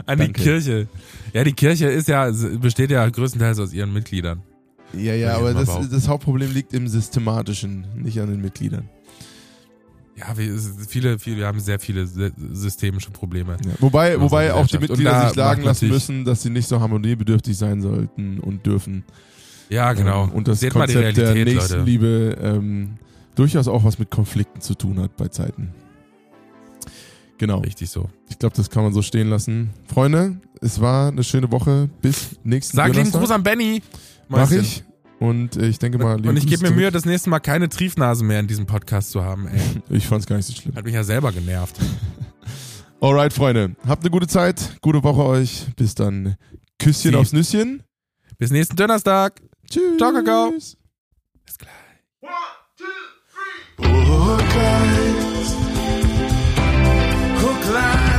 An 0.08 0.18
Danke. 0.18 0.34
die 0.34 0.42
Kirche. 0.42 0.88
Ja, 1.32 1.44
die 1.44 1.54
Kirche 1.54 1.90
ist 1.90 2.08
ja, 2.08 2.32
besteht 2.60 2.90
ja 2.90 3.08
größtenteils 3.08 3.60
aus 3.60 3.72
ihren 3.72 3.94
Mitgliedern. 3.94 4.42
Ja, 4.94 5.14
ja, 5.14 5.36
aber 5.36 5.54
das, 5.54 5.70
das 5.92 6.08
Hauptproblem 6.08 6.52
liegt 6.52 6.74
im 6.74 6.88
Systematischen, 6.88 7.86
nicht 7.96 8.20
an 8.20 8.32
den 8.32 8.42
Mitgliedern. 8.42 8.90
Ja, 10.18 10.38
wir, 10.38 10.58
viele, 10.88 11.20
viele, 11.20 11.38
wir 11.38 11.48
haben 11.48 11.60
sehr 11.60 11.78
viele 11.78 12.04
sy- 12.08 12.32
systemische 12.54 13.12
Probleme. 13.12 13.58
Ja. 13.66 13.72
Wobei, 13.80 14.20
wobei 14.20 14.54
auch 14.54 14.66
die 14.66 14.78
Mitglieder 14.78 15.26
sich 15.28 15.36
sagen 15.36 15.64
lassen 15.64 15.90
müssen, 15.90 16.24
dass 16.24 16.42
sie 16.42 16.50
nicht 16.50 16.68
so 16.70 16.80
harmoniebedürftig 16.80 17.58
sein 17.58 17.82
sollten 17.82 18.40
und 18.40 18.66
dürfen. 18.66 19.04
Ja, 19.68 19.92
genau. 19.94 20.24
Ähm, 20.26 20.32
Und 20.32 20.48
das 20.48 20.62
Seht 20.62 20.74
mal 20.74 20.88
die 20.88 20.94
Konzept 20.94 21.18
der 21.18 21.34
Realität, 21.36 21.54
Leute. 21.56 21.60
Nächstenliebe 21.68 22.38
ähm, 22.42 22.98
durchaus 23.36 23.68
auch 23.68 23.84
was 23.84 24.00
mit 24.00 24.10
Konflikten 24.10 24.62
zu 24.62 24.76
tun 24.76 25.00
hat 25.02 25.18
bei 25.18 25.28
Zeiten. 25.28 25.74
Genau. 27.38 27.60
Richtig 27.60 27.90
so. 27.90 28.08
Ich 28.30 28.40
glaube, 28.40 28.56
das 28.56 28.70
kann 28.70 28.84
man 28.84 28.94
so 28.94 29.02
stehen 29.02 29.28
lassen. 29.30 29.72
Freunde, 29.88 30.38
es 30.62 30.80
war 30.80 31.10
eine 31.10 31.24
schöne 31.26 31.52
Woche. 31.52 31.90
Bis 32.02 32.38
nächsten 32.46 32.78
Sag 32.78 32.86
lieben 32.88 33.00
Donnerstag. 33.00 33.20
Gruß 33.22 33.32
an 33.32 33.44
Benny. 33.44 33.82
Mach 34.30 34.50
ich. 34.50 34.84
Und 35.20 35.56
äh, 35.56 35.68
ich 35.68 35.80
denke 35.80 35.98
mal. 35.98 36.16
Und, 36.16 36.28
und 36.28 36.38
ich 36.38 36.48
gebe 36.48 36.70
mir 36.70 36.76
Mühe, 36.76 36.92
das 36.92 37.06
nächste 37.06 37.30
Mal 37.30 37.40
keine 37.40 37.70
Triefnase 37.70 38.24
mehr 38.24 38.40
in 38.40 38.48
diesem 38.48 38.66
Podcast 38.66 39.12
zu 39.12 39.24
haben, 39.24 39.48
ey. 39.48 39.62
ich 39.90 40.08
fand's 40.08 40.26
gar 40.26 40.38
nicht 40.38 40.46
so 40.46 40.54
schlimm. 40.54 40.76
Hat 40.76 40.86
mich 40.86 40.94
ja 40.94 41.04
selber 41.04 41.32
genervt. 41.32 41.78
Alright, 43.02 43.34
Freunde. 43.34 43.76
Habt 43.88 44.04
eine 44.04 44.12
gute 44.12 44.28
Zeit, 44.28 44.78
gute 44.82 45.04
Woche 45.04 45.24
euch. 45.24 45.68
Bis 45.76 45.96
dann. 45.96 46.36
Küsschen 46.80 47.12
Sie. 47.12 47.18
aufs 47.18 47.34
Nüsschen. 47.34 47.84
Bis 48.38 48.52
nächsten 48.52 48.76
Donnerstag. 48.76 49.42
Tschüss. 49.70 49.98
Ciao, 49.98 50.12
Kakao. 50.12 50.52
Bis 50.52 50.78
gleich. 51.58 51.72
One, 52.22 52.32
two, 52.78 52.86
three. 53.32 53.66
Guck 53.78 54.56
live. 54.56 55.36
Guck 57.40 57.74
live. 57.74 58.15